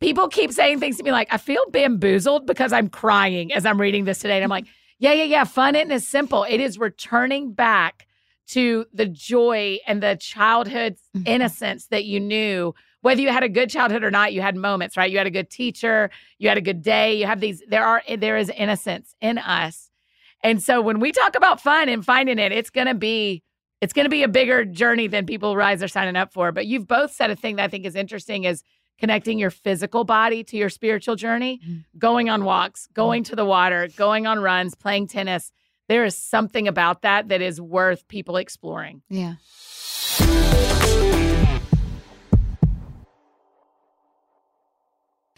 People 0.00 0.28
keep 0.28 0.52
saying 0.52 0.78
things 0.80 0.98
to 0.98 1.02
me 1.02 1.10
like, 1.10 1.28
I 1.32 1.38
feel 1.38 1.62
bamboozled 1.70 2.46
because 2.46 2.72
I'm 2.72 2.88
crying 2.88 3.52
as 3.52 3.64
I'm 3.64 3.80
reading 3.80 4.04
this 4.04 4.18
today. 4.18 4.36
And 4.36 4.44
I'm 4.44 4.50
like, 4.50 4.66
yeah, 4.98 5.12
yeah, 5.12 5.24
yeah. 5.24 5.44
Fun 5.44 5.74
isn't 5.74 5.90
as 5.90 6.06
simple. 6.06 6.44
It 6.44 6.60
is 6.60 6.78
returning 6.78 7.52
back 7.52 8.06
to 8.48 8.84
the 8.92 9.06
joy 9.06 9.78
and 9.86 10.02
the 10.02 10.16
childhood 10.20 10.96
Mhm. 11.16 11.26
innocence 11.26 11.86
that 11.86 12.04
you 12.04 12.20
knew. 12.20 12.74
Whether 13.00 13.20
you 13.22 13.28
had 13.30 13.42
a 13.42 13.48
good 13.48 13.70
childhood 13.70 14.04
or 14.04 14.10
not, 14.10 14.32
you 14.32 14.42
had 14.42 14.54
moments, 14.56 14.96
right? 14.96 15.10
You 15.10 15.18
had 15.18 15.26
a 15.26 15.30
good 15.30 15.50
teacher, 15.50 16.10
you 16.38 16.48
had 16.48 16.58
a 16.58 16.62
good 16.62 16.82
day. 16.82 17.14
You 17.14 17.26
have 17.26 17.40
these. 17.40 17.62
There 17.68 17.84
are 17.84 18.02
there 18.18 18.36
is 18.36 18.50
innocence 18.50 19.14
in 19.20 19.38
us, 19.38 19.90
and 20.42 20.62
so 20.62 20.80
when 20.80 20.98
we 21.00 21.12
talk 21.12 21.36
about 21.36 21.60
fun 21.60 21.88
and 21.88 22.04
finding 22.04 22.38
it, 22.38 22.52
it's 22.52 22.70
gonna 22.70 22.94
be 22.94 23.42
it's 23.80 23.92
gonna 23.92 24.08
be 24.08 24.22
a 24.22 24.28
bigger 24.28 24.64
journey 24.64 25.06
than 25.06 25.26
people 25.26 25.54
realize 25.56 25.80
they're 25.80 25.88
signing 25.88 26.16
up 26.16 26.32
for. 26.32 26.50
But 26.50 26.66
you've 26.66 26.86
both 26.88 27.12
said 27.12 27.30
a 27.30 27.36
thing 27.36 27.56
that 27.56 27.64
I 27.64 27.68
think 27.68 27.84
is 27.84 27.94
interesting 27.94 28.44
is 28.44 28.62
connecting 28.98 29.38
your 29.38 29.50
physical 29.50 30.04
body 30.04 30.42
to 30.44 30.56
your 30.56 30.68
spiritual 30.70 31.16
journey, 31.16 31.60
Mhm. 31.66 31.84
going 31.98 32.30
on 32.30 32.44
walks, 32.44 32.86
going 32.94 33.22
to 33.24 33.36
the 33.36 33.44
water, 33.44 33.88
going 33.96 34.26
on 34.26 34.38
runs, 34.40 34.74
playing 34.74 35.06
tennis. 35.08 35.52
There 35.88 36.04
is 36.04 36.16
something 36.16 36.66
about 36.66 37.02
that 37.02 37.28
that 37.28 37.40
is 37.40 37.60
worth 37.60 38.08
people 38.08 38.36
exploring. 38.36 39.02
yeah. 39.08 39.34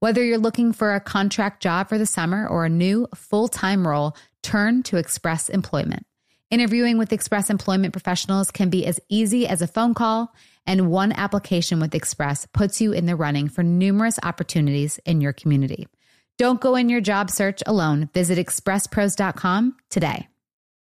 Whether 0.00 0.22
you're 0.22 0.38
looking 0.38 0.72
for 0.72 0.94
a 0.94 1.00
contract 1.00 1.60
job 1.60 1.88
for 1.88 1.98
the 1.98 2.06
summer 2.06 2.46
or 2.46 2.64
a 2.64 2.70
new 2.70 3.08
full 3.16 3.48
time 3.48 3.86
role, 3.86 4.16
turn 4.44 4.84
to 4.84 4.96
Express 4.96 5.48
Employment. 5.48 6.06
Interviewing 6.52 6.98
with 6.98 7.12
Express 7.12 7.50
Employment 7.50 7.92
professionals 7.92 8.52
can 8.52 8.70
be 8.70 8.86
as 8.86 9.00
easy 9.08 9.48
as 9.48 9.60
a 9.60 9.66
phone 9.66 9.94
call, 9.94 10.32
and 10.68 10.88
one 10.88 11.10
application 11.10 11.80
with 11.80 11.96
Express 11.96 12.46
puts 12.46 12.80
you 12.80 12.92
in 12.92 13.06
the 13.06 13.16
running 13.16 13.48
for 13.48 13.64
numerous 13.64 14.20
opportunities 14.22 14.98
in 15.04 15.20
your 15.20 15.32
community. 15.32 15.88
Don't 16.38 16.60
go 16.60 16.76
in 16.76 16.88
your 16.88 17.00
job 17.00 17.28
search 17.28 17.60
alone. 17.66 18.08
Visit 18.14 18.38
expresspros.com 18.38 19.76
today. 19.90 20.28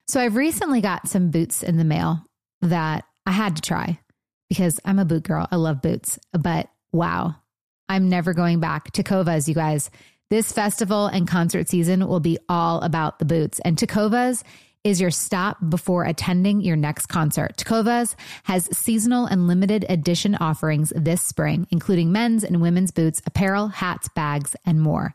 So 0.09 0.19
I've 0.19 0.37
recently 0.37 0.81
got 0.81 1.09
some 1.09 1.31
boots 1.31 1.63
in 1.63 1.77
the 1.77 1.85
mail 1.85 2.25
that 2.63 3.05
I 3.27 3.33
had 3.33 3.57
to 3.57 3.63
try 3.63 4.01
because 4.49 4.81
I'm 4.83 4.99
a 4.99 5.05
boot 5.05 5.25
girl. 5.25 5.47
I 5.51 5.57
love 5.57 5.83
boots, 5.83 6.19
but 6.33 6.71
wow, 6.91 7.37
I'm 7.89 8.09
never 8.09 8.35
going 8.35 8.61
back. 8.61 8.93
Tecovas, 8.93 9.49
you 9.49 9.55
guys. 9.55 9.91
This 10.31 10.53
festival 10.53 11.07
and 11.07 11.29
concert 11.29 11.69
season 11.69 12.07
will 12.09 12.21
be 12.21 12.39
all 12.49 12.81
about 12.81 13.19
the 13.19 13.25
boots. 13.25 13.61
And 13.65 13.77
Tecovas 13.77 14.43
is 14.83 15.01
your 15.01 15.11
stop 15.11 15.57
before 15.69 16.05
attending 16.05 16.61
your 16.61 16.77
next 16.77 17.07
concert. 17.07 17.57
Tecovas 17.57 18.15
has 18.45 18.69
seasonal 18.77 19.27
and 19.27 19.47
limited 19.47 19.87
edition 19.89 20.35
offerings 20.35 20.93
this 20.95 21.23
spring, 21.23 21.67
including 21.71 22.13
men's 22.13 22.45
and 22.45 22.61
women's 22.61 22.91
boots, 22.91 23.23
apparel, 23.27 23.69
hats, 23.69 24.09
bags, 24.09 24.55
and 24.67 24.81
more. 24.81 25.15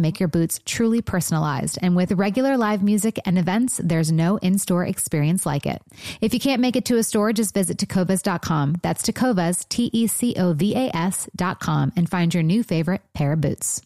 make 0.00 0.20
your 0.20 0.28
boots 0.28 0.60
truly 0.64 1.00
personalized. 1.00 1.78
And 1.80 1.96
with 1.96 2.12
regular 2.12 2.56
live 2.56 2.82
music 2.82 3.18
and 3.24 3.38
events, 3.38 3.80
there's 3.82 4.12
no 4.12 4.36
in 4.38 4.58
store 4.58 4.84
experience 4.84 5.46
like 5.46 5.66
it. 5.66 5.80
If 6.20 6.34
you 6.34 6.40
can't 6.40 6.60
make 6.60 6.76
it 6.76 6.84
to 6.86 6.96
a 6.96 7.02
store, 7.02 7.32
just 7.32 7.54
visit 7.54 7.78
tecovas.com. 7.78 8.76
That's 8.82 9.02
tecovas, 9.02 9.68
T 9.68 9.90
E 9.92 10.06
C 10.06 10.34
O 10.36 10.52
V 10.52 10.74
A 10.74 10.96
S.com, 10.96 11.92
and 11.96 12.08
find 12.08 12.34
your 12.34 12.42
new 12.42 12.62
favorite 12.62 13.02
pair 13.14 13.32
of 13.32 13.40
boots. 13.40 13.85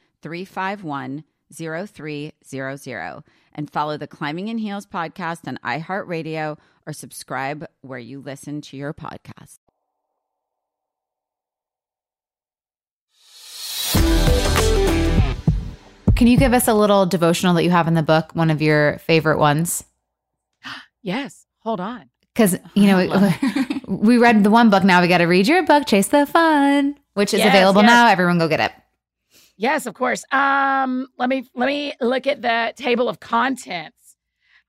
351 0.21 1.23
0300 1.53 3.23
and 3.53 3.69
follow 3.69 3.97
the 3.97 4.07
Climbing 4.07 4.47
in 4.47 4.57
Heels 4.57 4.85
podcast 4.85 5.47
on 5.47 5.59
iHeartRadio 5.63 6.57
or 6.87 6.93
subscribe 6.93 7.65
where 7.81 7.99
you 7.99 8.21
listen 8.21 8.61
to 8.61 8.77
your 8.77 8.93
podcast. 8.93 9.57
Can 16.15 16.27
you 16.27 16.37
give 16.37 16.53
us 16.53 16.67
a 16.67 16.73
little 16.75 17.07
devotional 17.07 17.55
that 17.55 17.63
you 17.63 17.71
have 17.71 17.87
in 17.87 17.95
the 17.95 18.03
book, 18.03 18.31
one 18.35 18.51
of 18.51 18.61
your 18.61 18.99
favorite 18.99 19.39
ones? 19.39 19.83
Yes. 21.03 21.47
Hold 21.61 21.79
on. 21.79 22.11
Because, 22.35 22.59
you 22.75 22.85
know, 22.85 23.31
we 23.87 24.19
read 24.19 24.43
the 24.43 24.51
one 24.51 24.69
book. 24.69 24.83
Now 24.83 25.01
we 25.01 25.07
got 25.07 25.17
to 25.17 25.25
read 25.25 25.47
your 25.47 25.65
book, 25.65 25.87
Chase 25.87 26.09
the 26.09 26.27
Fun, 26.27 26.95
which 27.15 27.33
is 27.33 27.39
Yes, 27.39 27.47
available 27.47 27.81
yes. 27.81 27.89
now. 27.89 28.07
Everyone 28.07 28.37
go 28.37 28.47
get 28.47 28.59
it. 28.59 28.71
Yes, 29.61 29.85
of 29.85 29.93
course. 29.93 30.25
Um, 30.31 31.05
let 31.19 31.29
me 31.29 31.47
let 31.53 31.67
me 31.67 31.93
look 32.01 32.25
at 32.25 32.41
the 32.41 32.73
table 32.75 33.07
of 33.07 33.19
contents. 33.19 34.17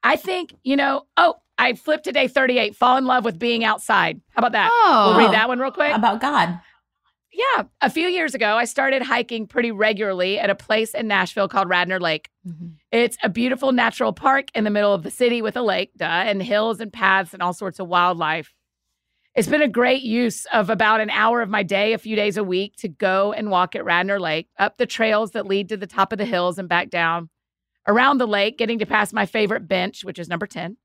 I 0.02 0.16
think, 0.16 0.54
you 0.64 0.76
know, 0.76 1.04
oh, 1.16 1.36
I 1.56 1.72
flipped 1.72 2.04
to 2.04 2.12
day 2.12 2.28
38, 2.28 2.76
fall 2.76 2.98
in 2.98 3.06
love 3.06 3.24
with 3.24 3.38
being 3.38 3.64
outside. 3.64 4.20
How 4.32 4.40
about 4.40 4.52
that? 4.52 4.68
Oh. 4.70 5.14
We'll 5.16 5.24
read 5.26 5.32
that 5.34 5.48
one 5.48 5.60
real 5.60 5.70
quick. 5.70 5.96
About 5.96 6.20
God. 6.20 6.60
Yeah. 7.32 7.62
A 7.80 7.88
few 7.88 8.06
years 8.06 8.34
ago, 8.34 8.56
I 8.56 8.66
started 8.66 9.00
hiking 9.00 9.46
pretty 9.46 9.70
regularly 9.70 10.38
at 10.38 10.50
a 10.50 10.54
place 10.54 10.92
in 10.92 11.08
Nashville 11.08 11.48
called 11.48 11.70
Radnor 11.70 11.98
Lake. 11.98 12.28
It's 12.90 13.16
a 13.22 13.30
beautiful 13.30 13.72
natural 13.72 14.12
park 14.12 14.48
in 14.54 14.64
the 14.64 14.70
middle 14.70 14.92
of 14.92 15.04
the 15.04 15.10
city 15.10 15.40
with 15.40 15.56
a 15.56 15.62
lake, 15.62 15.92
duh, 15.96 16.04
and 16.04 16.42
hills 16.42 16.80
and 16.80 16.92
paths 16.92 17.32
and 17.32 17.42
all 17.42 17.54
sorts 17.54 17.80
of 17.80 17.88
wildlife. 17.88 18.52
It's 19.34 19.48
been 19.48 19.62
a 19.62 19.68
great 19.68 20.02
use 20.02 20.44
of 20.52 20.68
about 20.68 21.00
an 21.00 21.08
hour 21.08 21.40
of 21.40 21.48
my 21.48 21.62
day, 21.62 21.94
a 21.94 21.98
few 21.98 22.16
days 22.16 22.36
a 22.36 22.44
week, 22.44 22.76
to 22.76 22.88
go 22.88 23.32
and 23.32 23.50
walk 23.50 23.74
at 23.74 23.84
Radnor 23.84 24.20
Lake, 24.20 24.48
up 24.58 24.76
the 24.76 24.84
trails 24.84 25.30
that 25.30 25.46
lead 25.46 25.70
to 25.70 25.78
the 25.78 25.86
top 25.86 26.12
of 26.12 26.18
the 26.18 26.26
hills 26.26 26.58
and 26.58 26.68
back 26.68 26.90
down, 26.90 27.30
around 27.88 28.18
the 28.18 28.26
lake, 28.26 28.58
getting 28.58 28.78
to 28.80 28.84
pass 28.84 29.10
my 29.10 29.24
favorite 29.24 29.66
bench, 29.66 30.04
which 30.04 30.18
is 30.18 30.28
number 30.28 30.46
10, 30.46 30.76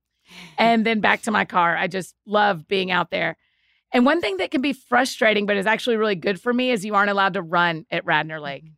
and 0.57 0.85
then 0.85 1.01
back 1.01 1.23
to 1.23 1.31
my 1.31 1.43
car. 1.43 1.75
I 1.75 1.87
just 1.87 2.15
love 2.25 2.69
being 2.69 2.89
out 2.89 3.11
there. 3.11 3.35
And 3.91 4.05
one 4.05 4.21
thing 4.21 4.37
that 4.37 4.51
can 4.51 4.61
be 4.61 4.71
frustrating, 4.71 5.45
but 5.45 5.57
is 5.57 5.65
actually 5.65 5.97
really 5.97 6.15
good 6.15 6.39
for 6.39 6.53
me, 6.53 6.71
is 6.71 6.85
you 6.85 6.95
aren't 6.95 7.11
allowed 7.11 7.33
to 7.33 7.41
run 7.41 7.85
at 7.91 8.05
Radnor 8.05 8.39
Lake. 8.39 8.63
Mm-hmm. 8.63 8.73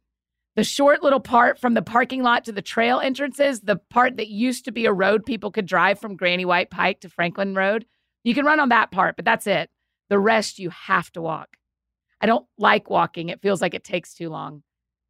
The 0.55 0.63
short 0.63 1.03
little 1.03 1.20
part 1.20 1.59
from 1.59 1.76
the 1.76 1.84
parking 1.84 2.24
lot 2.24 2.43
to 2.45 2.51
the 2.51 2.63
trail 2.63 2.99
entrances, 2.99 3.61
the 3.61 3.76
part 3.76 4.17
that 4.17 4.30
used 4.30 4.65
to 4.65 4.72
be 4.72 4.88
a 4.88 4.91
road 4.91 5.28
people 5.28 5.51
could 5.51 5.67
drive 5.67 5.99
from 5.99 6.15
Granny 6.15 6.43
White 6.43 6.72
Pike 6.72 7.01
to 7.01 7.09
Franklin 7.09 7.53
Road, 7.53 7.86
you 8.24 8.34
can 8.34 8.45
run 8.45 8.59
on 8.59 8.70
that 8.70 8.91
part, 8.91 9.15
but 9.15 9.26
that's 9.26 9.47
it. 9.47 9.70
The 10.09 10.20
rest 10.20 10.59
you 10.59 10.70
have 10.70 11.11
to 11.11 11.22
walk. 11.22 11.57
I 12.22 12.26
don't 12.26 12.45
like 12.57 12.89
walking. 12.89 13.30
It 13.30 13.41
feels 13.41 13.61
like 13.61 13.74
it 13.74 13.84
takes 13.84 14.13
too 14.13 14.30
long. 14.30 14.63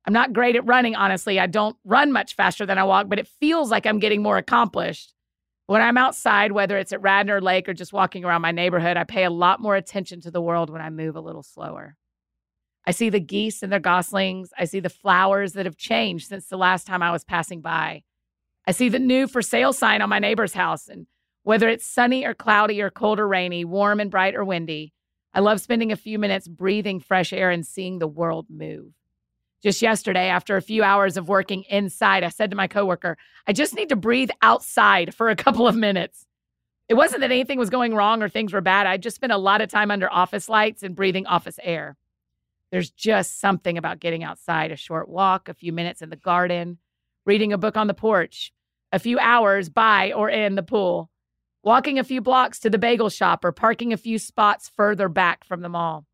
I'm 0.05 0.13
not 0.13 0.33
great 0.33 0.55
at 0.55 0.65
running, 0.65 0.95
honestly. 0.95 1.39
I 1.39 1.47
don't 1.47 1.75
run 1.83 2.11
much 2.11 2.35
faster 2.35 2.65
than 2.65 2.77
I 2.77 2.83
walk, 2.83 3.09
but 3.09 3.19
it 3.19 3.27
feels 3.39 3.71
like 3.71 3.85
I'm 3.85 3.99
getting 3.99 4.21
more 4.21 4.37
accomplished. 4.37 5.13
When 5.67 5.81
I'm 5.81 5.97
outside, 5.97 6.51
whether 6.51 6.77
it's 6.77 6.93
at 6.93 7.01
Radnor 7.01 7.41
Lake 7.41 7.69
or 7.69 7.73
just 7.73 7.93
walking 7.93 8.25
around 8.25 8.41
my 8.41 8.51
neighborhood, 8.51 8.97
I 8.97 9.03
pay 9.03 9.23
a 9.23 9.29
lot 9.29 9.61
more 9.61 9.75
attention 9.75 10.19
to 10.21 10.31
the 10.31 10.41
world 10.41 10.69
when 10.69 10.81
I 10.81 10.89
move 10.89 11.15
a 11.15 11.21
little 11.21 11.43
slower. 11.43 11.95
I 12.87 12.91
see 12.91 13.09
the 13.09 13.19
geese 13.19 13.61
and 13.61 13.71
their 13.71 13.79
goslings. 13.79 14.49
I 14.57 14.65
see 14.65 14.79
the 14.79 14.89
flowers 14.89 15.53
that 15.53 15.67
have 15.67 15.77
changed 15.77 16.27
since 16.27 16.47
the 16.47 16.57
last 16.57 16.87
time 16.87 17.03
I 17.03 17.11
was 17.11 17.23
passing 17.23 17.61
by. 17.61 18.01
I 18.65 18.71
see 18.71 18.89
the 18.89 18.97
new 18.97 19.27
for 19.27 19.43
sale 19.43 19.73
sign 19.73 20.01
on 20.01 20.09
my 20.09 20.17
neighbor's 20.17 20.53
house. 20.53 20.87
And 20.87 21.05
whether 21.49 21.67
it's 21.67 21.83
sunny 21.83 22.23
or 22.27 22.35
cloudy 22.35 22.79
or 22.79 22.91
cold 22.91 23.19
or 23.19 23.27
rainy, 23.27 23.65
warm 23.65 23.99
and 23.99 24.11
bright 24.11 24.35
or 24.35 24.45
windy, 24.45 24.93
I 25.33 25.39
love 25.39 25.59
spending 25.59 25.91
a 25.91 25.95
few 25.95 26.19
minutes 26.19 26.47
breathing 26.47 26.99
fresh 26.99 27.33
air 27.33 27.49
and 27.49 27.65
seeing 27.65 27.97
the 27.97 28.07
world 28.07 28.45
move. 28.51 28.93
Just 29.63 29.81
yesterday, 29.81 30.27
after 30.27 30.57
a 30.57 30.61
few 30.61 30.83
hours 30.83 31.17
of 31.17 31.27
working 31.27 31.63
inside, 31.63 32.23
I 32.23 32.29
said 32.29 32.51
to 32.51 32.55
my 32.55 32.67
coworker, 32.67 33.17
I 33.47 33.53
just 33.53 33.73
need 33.73 33.89
to 33.89 33.95
breathe 33.95 34.29
outside 34.43 35.15
for 35.15 35.27
a 35.27 35.35
couple 35.35 35.67
of 35.67 35.75
minutes. 35.75 36.27
It 36.87 36.93
wasn't 36.93 37.21
that 37.21 37.31
anything 37.31 37.57
was 37.57 37.71
going 37.71 37.95
wrong 37.95 38.21
or 38.21 38.29
things 38.29 38.53
were 38.53 38.61
bad. 38.61 38.85
I 38.85 38.97
just 38.97 39.15
spent 39.15 39.33
a 39.33 39.37
lot 39.37 39.61
of 39.61 39.69
time 39.69 39.89
under 39.89 40.07
office 40.13 40.49
lights 40.49 40.83
and 40.83 40.95
breathing 40.95 41.25
office 41.25 41.57
air. 41.63 41.97
There's 42.71 42.91
just 42.91 43.39
something 43.39 43.75
about 43.75 43.99
getting 43.99 44.23
outside, 44.23 44.71
a 44.71 44.75
short 44.75 45.09
walk, 45.09 45.49
a 45.49 45.55
few 45.55 45.73
minutes 45.73 46.03
in 46.03 46.11
the 46.11 46.15
garden, 46.15 46.77
reading 47.25 47.53
a 47.53 47.57
book 47.57 47.75
on 47.75 47.87
the 47.87 47.95
porch, 47.95 48.53
a 48.91 48.99
few 48.99 49.17
hours 49.17 49.69
by 49.69 50.11
or 50.11 50.29
in 50.29 50.53
the 50.53 50.61
pool, 50.61 51.09
walking 51.63 51.99
a 51.99 52.03
few 52.03 52.21
blocks 52.21 52.59
to 52.59 52.69
the 52.69 52.77
bagel 52.77 53.09
shop, 53.09 53.43
or 53.43 53.51
parking 53.51 53.93
a 53.93 53.97
few 53.97 54.19
spots 54.19 54.71
further 54.75 55.09
back 55.09 55.43
from 55.43 55.61
the 55.61 55.69
mall. 55.69 56.05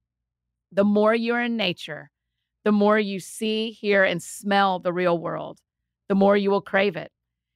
The 0.71 0.83
more 0.83 1.15
you're 1.15 1.41
in 1.41 1.57
nature, 1.57 2.11
the 2.63 2.71
more 2.71 2.99
you 2.99 3.19
see, 3.19 3.71
hear, 3.71 4.03
and 4.03 4.21
smell 4.21 4.79
the 4.79 4.93
real 4.93 5.17
world, 5.17 5.59
the 6.09 6.15
more 6.15 6.35
you 6.35 6.49
will 6.49 6.61
crave 6.61 6.95
it, 6.95 7.11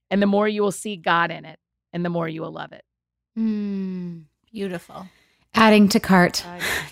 and 0.09 0.21
the 0.21 0.27
more 0.27 0.47
you 0.47 0.61
will 0.61 0.71
see 0.71 0.95
God 0.95 1.31
in 1.31 1.45
it, 1.45 1.59
and 1.91 2.05
the 2.05 2.09
more 2.09 2.27
you 2.27 2.41
will 2.41 2.51
love 2.51 2.71
it. 2.71 2.83
Mm, 3.37 4.23
beautiful. 4.51 5.07
Adding 5.55 5.89
to 5.89 5.99
cart, 5.99 6.45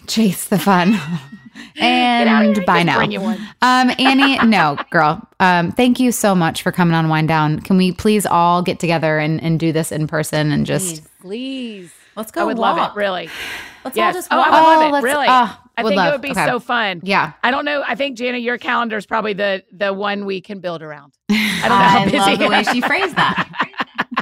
chase 0.08 0.46
the 0.46 0.58
fun. 0.60 0.92
Get 1.76 2.28
out 2.28 2.42
of 2.44 2.48
and 2.50 2.56
here, 2.58 2.66
bye 2.66 2.82
now. 2.84 2.98
bring 2.98 3.12
you 3.12 3.22
one. 3.22 3.38
Um, 3.62 3.92
Annie, 4.00 4.38
no, 4.48 4.78
girl. 4.90 5.22
Um, 5.40 5.72
thank 5.72 6.00
you 6.00 6.12
so 6.12 6.34
much 6.34 6.64
for 6.64 6.72
coming 6.72 6.96
on 6.96 7.08
Whine 7.08 7.28
Down. 7.28 7.60
Can 7.60 7.78
we 7.78 7.92
please 7.92 8.26
all 8.26 8.64
get 8.64 8.80
together 8.80 9.20
and, 9.20 9.42
and 9.44 9.60
do 9.60 9.72
this 9.72 9.92
in 9.92 10.08
person 10.08 10.52
and 10.52 10.66
just 10.66 11.04
Please. 11.22 11.94
Let's 12.16 12.32
go. 12.32 12.42
I 12.42 12.44
would 12.46 12.58
love 12.58 12.78
it, 12.80 12.96
really. 12.98 13.30
Let's 13.86 13.96
Yes. 13.96 14.16
all 14.16 14.20
just 14.22 14.28
oh. 14.32 14.40
I 14.40 14.50
would 14.50 14.88
Oh, 14.88 14.90
love 14.92 15.04
it, 15.04 15.06
really. 15.06 15.28
oh, 15.30 15.60
I 15.78 15.84
think 15.84 15.96
love- 15.96 16.08
it 16.08 16.12
would 16.14 16.22
be 16.22 16.32
okay. 16.32 16.46
so 16.48 16.60
fun. 16.60 17.02
yeah. 17.04 17.34
I 17.44 17.52
don't 17.52 17.64
know. 17.66 17.84
I 17.88 17.94
think 17.94 18.18
Jana, 18.18 18.40
your 18.40 18.58
calendar 18.58 18.98
is 18.98 19.06
probably 19.06 19.34
the 19.34 19.64
the 19.72 19.94
one 19.94 20.26
we 20.26 20.42
can 20.42 20.60
build 20.60 20.82
around. 20.82 21.14
I 21.30 21.60
don't 21.68 21.70
know 21.70 21.76
how 21.86 22.00
I 22.00 22.06
busy. 22.06 22.18
love 22.18 22.40
the 22.40 22.48
way 22.50 22.64
she 22.64 22.82
phrased 22.82 23.16
that. 23.18 23.67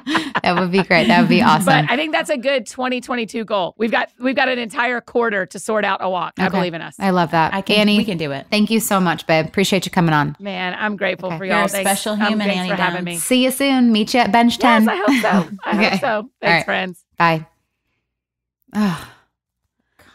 That 0.43 0.59
would 0.59 0.71
be 0.71 0.83
great. 0.83 1.07
That 1.07 1.21
would 1.21 1.29
be 1.29 1.41
awesome. 1.41 1.65
But 1.65 1.89
I 1.89 1.95
think 1.95 2.11
that's 2.11 2.29
a 2.29 2.37
good 2.37 2.67
2022 2.67 3.45
goal. 3.45 3.73
We've 3.79 3.89
got 3.89 4.09
we've 4.19 4.35
got 4.35 4.47
an 4.47 4.59
entire 4.59 5.01
quarter 5.01 5.45
to 5.47 5.57
sort 5.57 5.83
out 5.83 6.03
a 6.03 6.09
walk. 6.09 6.33
I 6.37 6.49
believe 6.49 6.75
in 6.75 6.81
us. 6.81 6.95
I 6.99 7.09
love 7.09 7.31
that. 7.31 7.53
I 7.55 7.61
can. 7.61 7.77
Annie, 7.79 7.97
we 7.97 8.05
can 8.05 8.17
do 8.19 8.31
it. 8.31 8.45
thank 8.51 8.69
you 8.69 8.79
so 8.79 8.99
much, 8.99 9.25
babe. 9.25 9.47
Appreciate 9.47 9.85
you 9.85 9.91
coming 9.91 10.13
on. 10.13 10.35
Man, 10.39 10.75
I'm 10.77 10.97
grateful 10.97 11.29
Okay. 11.29 11.37
for 11.39 11.45
You're 11.45 11.55
y'all. 11.55 11.65
a 11.65 11.69
Thanks. 11.69 11.89
special 11.89 12.13
Um, 12.13 12.19
human, 12.27 12.47
thanks 12.47 12.59
Annie 12.59 12.69
for 12.69 12.75
having 12.75 13.03
me. 13.03 13.17
See 13.17 13.43
you 13.43 13.49
soon. 13.49 13.91
Meet 13.91 14.13
you 14.13 14.19
at 14.19 14.31
bench 14.31 14.59
10. 14.59 14.83
Yes, 14.83 14.91
I 14.91 14.95
hope 14.97 15.21
so. 15.49 15.57
I 15.65 15.69
Okay. 15.77 15.89
hope 15.89 15.99
so. 16.01 16.29
Thanks, 16.41 16.53
right. 16.59 16.65
friends. 16.65 17.03
Bye. 17.17 17.47
Oh, 18.75 19.11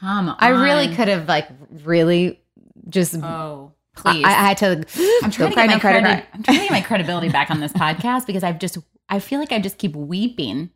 Come 0.01 0.29
on. 0.29 0.37
I 0.39 0.49
really 0.51 0.95
could 0.95 1.09
have 1.09 1.27
like 1.29 1.49
really 1.85 2.41
just 2.89 3.17
Oh, 3.17 3.73
please. 3.97 4.25
I 4.25 4.31
had 4.31 4.57
to 4.59 4.85
I'm 5.23 5.31
trying, 5.31 5.31
go 5.31 5.49
to 5.49 5.55
cry 5.55 5.67
get 5.67 5.67
my 5.67 5.75
me 5.75 5.81
credit 5.81 6.03
credi- 6.05 6.27
I'm 6.35 6.43
trying 6.43 6.57
to 6.59 6.63
get 6.65 6.71
my 6.71 6.81
credibility 6.81 7.29
back 7.29 7.51
on 7.51 7.61
this 7.61 7.73
podcast 7.85 8.27
because 8.27 8.43
I've 8.45 8.59
just 8.59 8.79
I 9.11 9.19
feel 9.19 9.41
like 9.41 9.53
I 9.53 9.59
just 9.59 9.77
keep 9.79 9.95
weeping. 9.97 10.71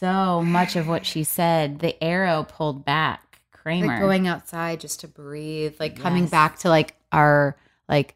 So 0.00 0.42
much 0.42 0.74
of 0.76 0.88
what 0.88 1.04
she 1.06 1.22
said, 1.24 1.80
the 1.80 2.02
arrow 2.02 2.44
pulled 2.48 2.84
back. 2.84 3.24
Kramer. 3.52 3.86
like 3.88 4.00
going 4.00 4.26
outside 4.28 4.80
just 4.80 5.00
to 5.00 5.08
breathe 5.08 5.74
like 5.78 5.98
coming 5.98 6.22
Yes. 6.22 6.30
back 6.30 6.58
to 6.60 6.68
like 6.70 6.94
our 7.12 7.54
like 7.88 8.14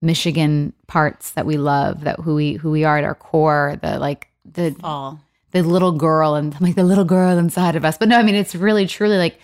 michigan 0.00 0.72
parts 0.86 1.32
that 1.32 1.44
we 1.46 1.56
love 1.56 2.02
that 2.02 2.20
who 2.20 2.36
we 2.36 2.52
who 2.52 2.70
we 2.70 2.84
are 2.84 2.98
at 2.98 3.04
our 3.04 3.16
core 3.16 3.76
the 3.82 3.98
like 3.98 4.28
the 4.44 4.70
fall. 4.78 5.18
the 5.50 5.62
little 5.62 5.90
girl 5.92 6.36
and 6.36 6.60
like 6.60 6.76
the 6.76 6.84
little 6.84 7.04
girl 7.06 7.36
inside 7.36 7.74
of 7.74 7.84
us 7.84 7.98
but 7.98 8.06
no 8.08 8.16
i 8.16 8.22
mean 8.22 8.36
it's 8.36 8.54
really 8.54 8.86
truly 8.86 9.16
like 9.16 9.40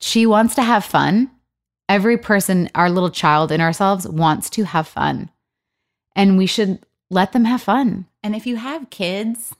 she 0.00 0.26
wants 0.26 0.54
to 0.56 0.62
have 0.62 0.84
fun 0.84 1.30
every 1.88 2.18
person 2.18 2.68
our 2.74 2.90
little 2.90 3.10
child 3.10 3.50
in 3.50 3.62
ourselves 3.62 4.06
wants 4.06 4.50
to 4.50 4.64
have 4.64 4.86
fun 4.86 5.30
and 6.14 6.36
we 6.36 6.44
should 6.44 6.84
let 7.12 7.32
them 7.32 7.44
have 7.44 7.62
fun 7.62 8.06
And 8.22 8.34
if 8.34 8.46
you 8.46 8.56
have 8.56 8.90
kids, 8.90 9.54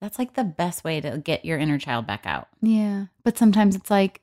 that's 0.00 0.18
like 0.18 0.34
the 0.34 0.44
best 0.44 0.82
way 0.84 1.00
to 1.00 1.18
get 1.18 1.44
your 1.44 1.58
inner 1.58 1.78
child 1.78 2.06
back 2.06 2.24
out. 2.26 2.48
yeah 2.62 3.06
but 3.22 3.36
sometimes 3.38 3.76
it's 3.76 3.90
like 3.90 4.20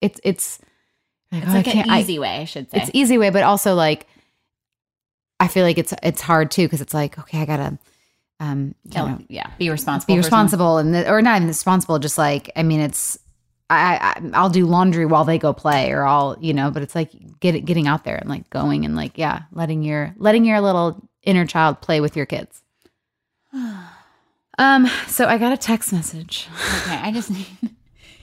it's 0.00 0.20
it's 0.24 0.60
like, 1.32 1.42
It's 1.42 1.50
oh, 1.52 1.54
like 1.56 1.66
an 1.66 1.72
can't- 1.72 1.90
I- 1.90 2.00
easy 2.00 2.18
way, 2.18 2.36
I 2.40 2.44
should 2.44 2.70
say. 2.70 2.78
it's 2.78 2.90
easy 2.94 3.18
way, 3.18 3.30
but 3.30 3.42
also 3.42 3.74
like 3.74 4.06
I 5.40 5.48
feel 5.48 5.64
like 5.64 5.78
it's 5.78 5.94
it's 6.02 6.20
hard 6.20 6.50
too 6.50 6.64
because 6.66 6.80
it's 6.80 6.94
like 6.94 7.18
okay, 7.18 7.40
I 7.40 7.44
gotta 7.46 7.78
um 8.40 8.74
you 8.84 8.94
know, 8.94 9.18
yeah, 9.28 9.50
be 9.58 9.70
responsible. 9.70 10.14
be 10.14 10.18
responsible 10.18 10.78
and 10.78 10.94
the, 10.94 11.10
or 11.10 11.20
not 11.22 11.36
even 11.36 11.48
responsible, 11.48 11.98
just 11.98 12.18
like 12.18 12.50
I 12.56 12.62
mean 12.62 12.80
it's 12.80 13.18
I, 13.70 14.14
I 14.16 14.30
I'll 14.34 14.48
do 14.50 14.64
laundry 14.66 15.04
while 15.04 15.24
they 15.24 15.38
go 15.38 15.52
play 15.52 15.90
or 15.92 16.04
I'll 16.04 16.36
you 16.40 16.54
know, 16.54 16.70
but 16.70 16.82
it's 16.82 16.94
like 16.94 17.10
get 17.40 17.54
it 17.54 17.62
getting 17.66 17.86
out 17.88 18.04
there 18.04 18.16
and 18.16 18.28
like 18.28 18.48
going 18.50 18.84
and 18.84 18.94
like 18.96 19.18
yeah, 19.18 19.42
letting 19.52 19.82
your 19.82 20.14
letting 20.18 20.44
your 20.44 20.60
little 20.60 21.07
inner 21.22 21.46
child 21.46 21.80
play 21.80 22.00
with 22.00 22.16
your 22.16 22.26
kids. 22.26 22.62
Um, 24.60 24.88
so 25.06 25.26
I 25.26 25.38
got 25.38 25.52
a 25.52 25.56
text 25.56 25.92
message. 25.92 26.48
Okay, 26.78 26.96
I 26.96 27.12
just 27.12 27.30
need. 27.30 27.46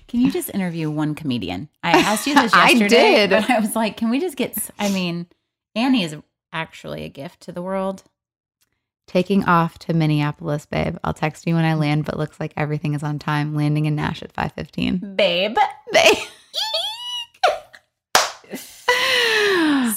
Can 0.10 0.20
you 0.20 0.32
just 0.32 0.54
interview 0.54 0.89
one 0.89 1.16
comedian? 1.16 1.70
I 1.82 1.91
asked 1.91 2.28
you 2.28 2.36
this 2.36 2.54
yesterday. 2.56 3.24
I 3.24 3.28
did. 3.28 3.30
But 3.30 3.50
I 3.50 3.60
was 3.60 3.76
like, 3.76 3.98
can 3.98 4.10
we 4.10 4.20
just 4.20 4.38
get? 4.38 4.70
I 4.78 4.89
mean, 4.89 5.28
Annie 5.76 6.04
is 6.04 6.16
actually 6.54 7.04
a 7.04 7.10
gift 7.10 7.41
to 7.41 7.52
the 7.52 7.62
world. 7.62 8.04
Taking 9.08 9.46
off 9.46 9.80
to 9.80 9.93
Minneapolis, 9.93 10.66
babe. 10.66 10.98
I'll 11.04 11.14
text 11.14 11.48
you 11.48 11.56
when 11.56 11.66
I 11.66 11.74
land, 11.74 12.06
but 12.06 12.18
looks 12.18 12.39
like 12.39 12.54
everything 12.58 12.93
is 12.93 13.04
on 13.04 13.18
time. 13.18 13.56
Landing 13.56 13.86
in 13.86 13.96
Nash 13.96 14.22
at 14.22 14.34
5:15. 14.34 15.16
Babe. 15.16 15.58
They 15.91 16.14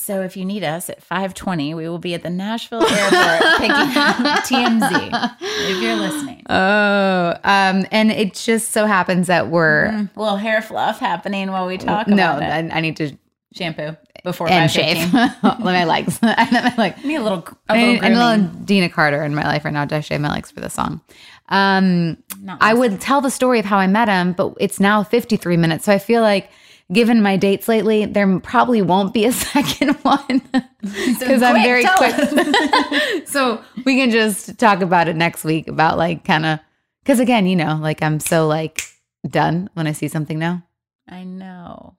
So 0.09 0.23
if 0.23 0.39
you 0.39 0.47
need 0.47 0.65
us 0.65 0.89
at 0.89 1.03
520, 1.03 1.75
we 1.75 1.87
will 1.87 1.99
be 1.99 2.15
at 2.15 2.23
the 2.23 2.31
Nashville 2.31 2.83
airport 2.83 3.41
picking 3.59 3.73
up 3.73 4.17
TMZ. 4.47 5.37
If 5.43 5.83
you're 5.83 5.97
listening. 5.97 6.47
Oh, 6.49 7.35
um, 7.45 7.85
and 7.93 8.11
it 8.11 8.33
just 8.33 8.71
so 8.71 8.87
happens 8.87 9.27
that 9.27 9.49
we're 9.49 9.91
Mm, 9.91 10.09
little 10.17 10.39
hair 10.39 10.63
fluff 10.63 10.99
happening 10.99 11.51
while 11.51 11.67
we 11.67 11.77
talk 11.77 12.09
no. 12.09 12.39
I, 12.39 12.71
I 12.73 12.81
need 12.81 12.97
to 12.97 13.19
Shampoo 13.53 13.99
before 14.25 14.49
and 14.49 14.71
shave. 14.71 15.13
My 15.43 15.85
legs. 15.85 16.19
I 16.23 16.49
my 16.51 16.75
leg. 16.83 17.05
Need 17.05 17.17
a 17.17 17.23
little, 17.23 17.47
a 17.69 17.73
I 17.75 17.79
little 17.79 18.05
I 18.05 18.09
need 18.09 18.17
a 18.17 18.27
little 18.31 18.47
Dina 18.65 18.89
Carter 18.89 19.23
in 19.25 19.35
my 19.35 19.45
life 19.45 19.67
right 19.67 19.75
now 19.75 19.85
to 19.85 20.01
shave 20.01 20.23
my 20.23 20.33
legs 20.33 20.51
for 20.51 20.61
the 20.61 20.71
song. 20.71 21.03
Um, 21.51 22.17
I 22.63 22.73
would 22.73 22.99
tell 22.99 23.21
the 23.21 23.31
story 23.31 23.59
of 23.59 23.67
how 23.67 23.77
I 23.77 23.87
met 23.87 24.09
him, 24.09 24.33
but 24.33 24.55
it's 24.59 24.81
now 24.81 25.03
53 25.03 25.59
minutes. 25.59 25.85
So 25.85 25.93
I 25.93 25.99
feel 25.99 26.23
like, 26.23 26.51
given 26.93 27.23
my 27.23 27.37
dates 27.37 27.69
lately, 27.69 28.07
there 28.07 28.39
probably 28.41 28.83
won't 28.83 29.13
be 29.13 29.25
a 29.25 29.33
second 29.53 29.95
one 29.97 30.43
because 30.81 31.43
I'm 31.43 31.63
very 31.63 31.85
quick. 31.97 33.27
so 33.29 33.63
we 33.85 33.97
can 33.97 34.11
just 34.11 34.59
talk 34.59 34.81
about 34.81 35.09
it 35.09 35.17
next 35.17 35.45
week 35.45 35.69
about 35.69 35.99
like 35.99 36.25
kind 36.25 36.47
of, 36.47 36.61
because 37.03 37.21
again, 37.21 37.47
you 37.47 37.57
know, 37.57 37.79
like 37.81 38.03
I'm 38.03 38.21
so 38.21 38.47
like 38.47 38.83
done 39.29 39.69
when 39.75 39.87
I 39.87 39.93
see 39.93 40.09
something 40.09 40.39
now. 40.39 40.63
I 41.09 41.25
know. 41.25 41.97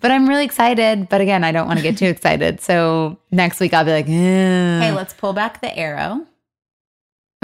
But 0.00 0.12
I'm 0.12 0.28
really 0.28 0.44
excited. 0.44 1.08
But 1.08 1.20
again, 1.20 1.42
I 1.42 1.50
don't 1.50 1.66
want 1.66 1.78
to 1.78 1.82
get 1.82 1.98
too 1.98 2.06
excited. 2.08 2.60
So 2.60 3.18
next 3.30 3.60
week 3.60 3.74
I'll 3.74 3.84
be 3.84 3.90
like, 3.90 4.08
eh. 4.08 4.80
Hey, 4.80 4.92
let's 4.92 5.14
pull 5.14 5.32
back 5.32 5.60
the 5.60 5.76
arrow 5.76 6.26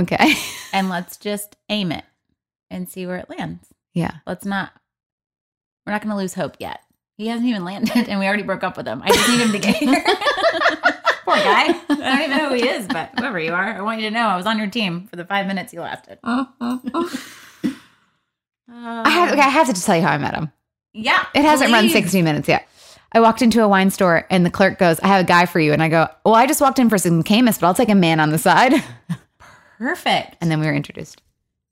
okay. 0.00 0.34
and 0.72 0.88
let's 0.88 1.16
just 1.16 1.56
aim 1.68 1.90
it 1.90 2.04
and 2.70 2.88
see 2.88 3.06
where 3.06 3.16
it 3.16 3.30
lands. 3.30 3.68
yeah. 3.92 4.16
Let's 4.26 4.44
not. 4.44 4.72
We're 5.86 5.92
not 5.92 6.00
going 6.00 6.12
to 6.12 6.16
lose 6.16 6.34
hope 6.34 6.56
yet. 6.58 6.80
He 7.16 7.28
hasn't 7.28 7.48
even 7.48 7.64
landed, 7.64 8.08
and 8.08 8.18
we 8.18 8.26
already 8.26 8.42
broke 8.42 8.64
up 8.64 8.76
with 8.76 8.86
him. 8.86 9.02
I 9.02 9.08
just 9.10 9.28
need 9.28 9.40
him 9.40 9.52
to 9.52 9.58
get 9.58 9.76
here. 9.76 10.04
Poor 11.24 11.36
guy. 11.36 11.68
I 11.68 11.84
don't 11.88 12.22
even 12.22 12.36
know 12.36 12.48
who 12.50 12.54
he 12.56 12.68
is, 12.68 12.86
but 12.86 13.10
whoever 13.18 13.38
you 13.38 13.52
are, 13.54 13.78
I 13.78 13.80
want 13.80 14.00
you 14.00 14.08
to 14.10 14.14
know 14.14 14.26
I 14.26 14.36
was 14.36 14.46
on 14.46 14.58
your 14.58 14.66
team 14.66 15.06
for 15.06 15.16
the 15.16 15.24
five 15.24 15.46
minutes 15.46 15.72
he 15.72 15.78
lasted. 15.78 16.18
Uh, 16.22 16.44
uh, 16.60 16.78
uh. 16.92 17.08
I 18.68 19.08
have, 19.10 19.28
um, 19.28 19.34
okay, 19.34 19.46
I 19.46 19.50
have 19.50 19.66
to 19.68 19.72
just 19.72 19.86
tell 19.86 19.96
you 19.96 20.02
how 20.02 20.12
I 20.12 20.18
met 20.18 20.34
him. 20.34 20.50
Yeah, 20.92 21.24
It 21.34 21.42
hasn't 21.42 21.72
run 21.72 21.84
please. 21.84 21.92
60 21.92 22.22
minutes 22.22 22.48
yet. 22.48 22.68
I 23.12 23.20
walked 23.20 23.42
into 23.42 23.62
a 23.62 23.68
wine 23.68 23.90
store 23.90 24.26
and 24.28 24.44
the 24.44 24.50
clerk 24.50 24.78
goes, 24.78 24.98
I 25.00 25.08
have 25.08 25.24
a 25.24 25.26
guy 25.26 25.46
for 25.46 25.60
you. 25.60 25.72
And 25.72 25.82
I 25.82 25.88
go, 25.88 26.08
Well, 26.24 26.34
I 26.34 26.46
just 26.46 26.60
walked 26.60 26.78
in 26.78 26.88
for 26.90 26.98
some 26.98 27.22
Caymus, 27.22 27.58
but 27.60 27.66
I'll 27.68 27.74
take 27.74 27.88
a 27.88 27.94
man 27.94 28.20
on 28.20 28.30
the 28.30 28.38
side. 28.38 28.74
Perfect. 29.78 30.36
And 30.40 30.50
then 30.50 30.60
we 30.60 30.66
were 30.66 30.74
introduced. 30.74 31.22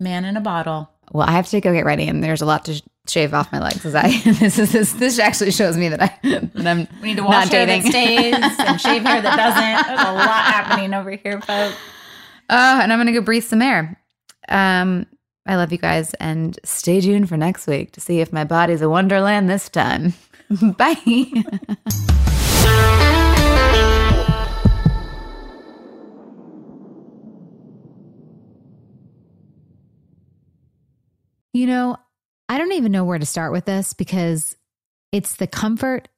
Man 0.01 0.25
in 0.25 0.37
a 0.37 0.41
bottle. 0.41 0.91
Well, 1.13 1.29
I 1.29 1.33
have 1.33 1.49
to 1.49 1.61
go 1.61 1.73
get 1.73 1.85
ready 1.85 2.07
and 2.09 2.23
there's 2.23 2.43
a 2.43 2.47
lot 2.47 2.65
to 2.67 2.81
shave 3.09 3.35
off 3.35 3.51
my 3.53 3.61
legs. 3.61 3.85
As 3.85 3.95
I, 3.95 4.11
this 4.25 4.59
is 4.59 4.73
this, 4.73 4.93
this 4.95 5.19
actually 5.19 5.51
shows 5.51 5.77
me 5.77 5.89
that, 5.89 6.03
I, 6.03 6.19
that 6.55 6.67
I'm 6.67 6.87
We 7.01 7.09
need 7.09 7.17
to 7.17 7.23
not 7.23 7.31
wash 7.31 7.49
hair 7.49 7.67
dating. 7.67 7.91
that 7.91 7.91
stays 7.91 8.67
and 8.67 8.81
shave 8.81 9.03
hair 9.03 9.21
that 9.23 9.37
doesn't. 9.37 9.87
There's 9.97 10.09
a 10.09 10.13
lot 10.13 10.29
happening 10.45 10.95
over 10.95 11.11
here, 11.11 11.41
folks. 11.41 11.77
Uh, 12.49 12.81
and 12.83 12.93
I'm 12.93 13.05
to 13.07 13.13
go 13.13 13.21
breathe 13.21 13.45
some 13.45 13.63
air. 13.63 13.99
Um, 14.49 15.07
I 15.47 15.57
love 15.57 15.73
you 15.73 15.79
guys 15.79 16.15
and 16.15 16.59
stay 16.65 17.01
tuned 17.01 17.29
for 17.29 17.37
next 17.37 17.67
week 17.67 17.93
to 17.93 18.01
see 18.01 18.21
if 18.21 18.33
my 18.33 18.45
body's 18.45 18.83
a 18.83 18.89
wonderland 18.89 19.51
this 19.51 19.69
time. 19.69 20.15
Bye. 20.77 20.97
You 31.53 31.67
know, 31.67 31.97
I 32.53 32.59
don't 32.59 32.73
even 32.73 32.93
know 32.93 33.05
where 33.05 33.19
to 33.19 33.25
start 33.25 33.51
with 33.51 33.65
this 33.65 33.95
because 33.95 34.57
it's 35.11 35.37
the 35.37 35.47
comfort, 35.47 36.09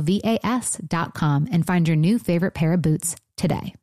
V 0.00 0.20
A 0.24 0.38
com 1.14 1.48
and 1.50 1.66
find 1.66 1.86
your 1.86 1.96
new 1.96 2.18
favorite 2.18 2.54
pair 2.54 2.72
of 2.72 2.82
boots 2.82 3.16
today. 3.36 3.74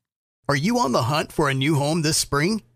Are 0.50 0.56
you 0.56 0.80
on 0.80 0.92
the 0.92 1.04
hunt 1.04 1.32
for 1.32 1.50
a 1.50 1.54
new 1.54 1.76
home 1.76 2.02
this 2.02 2.18
spring, 2.18 2.64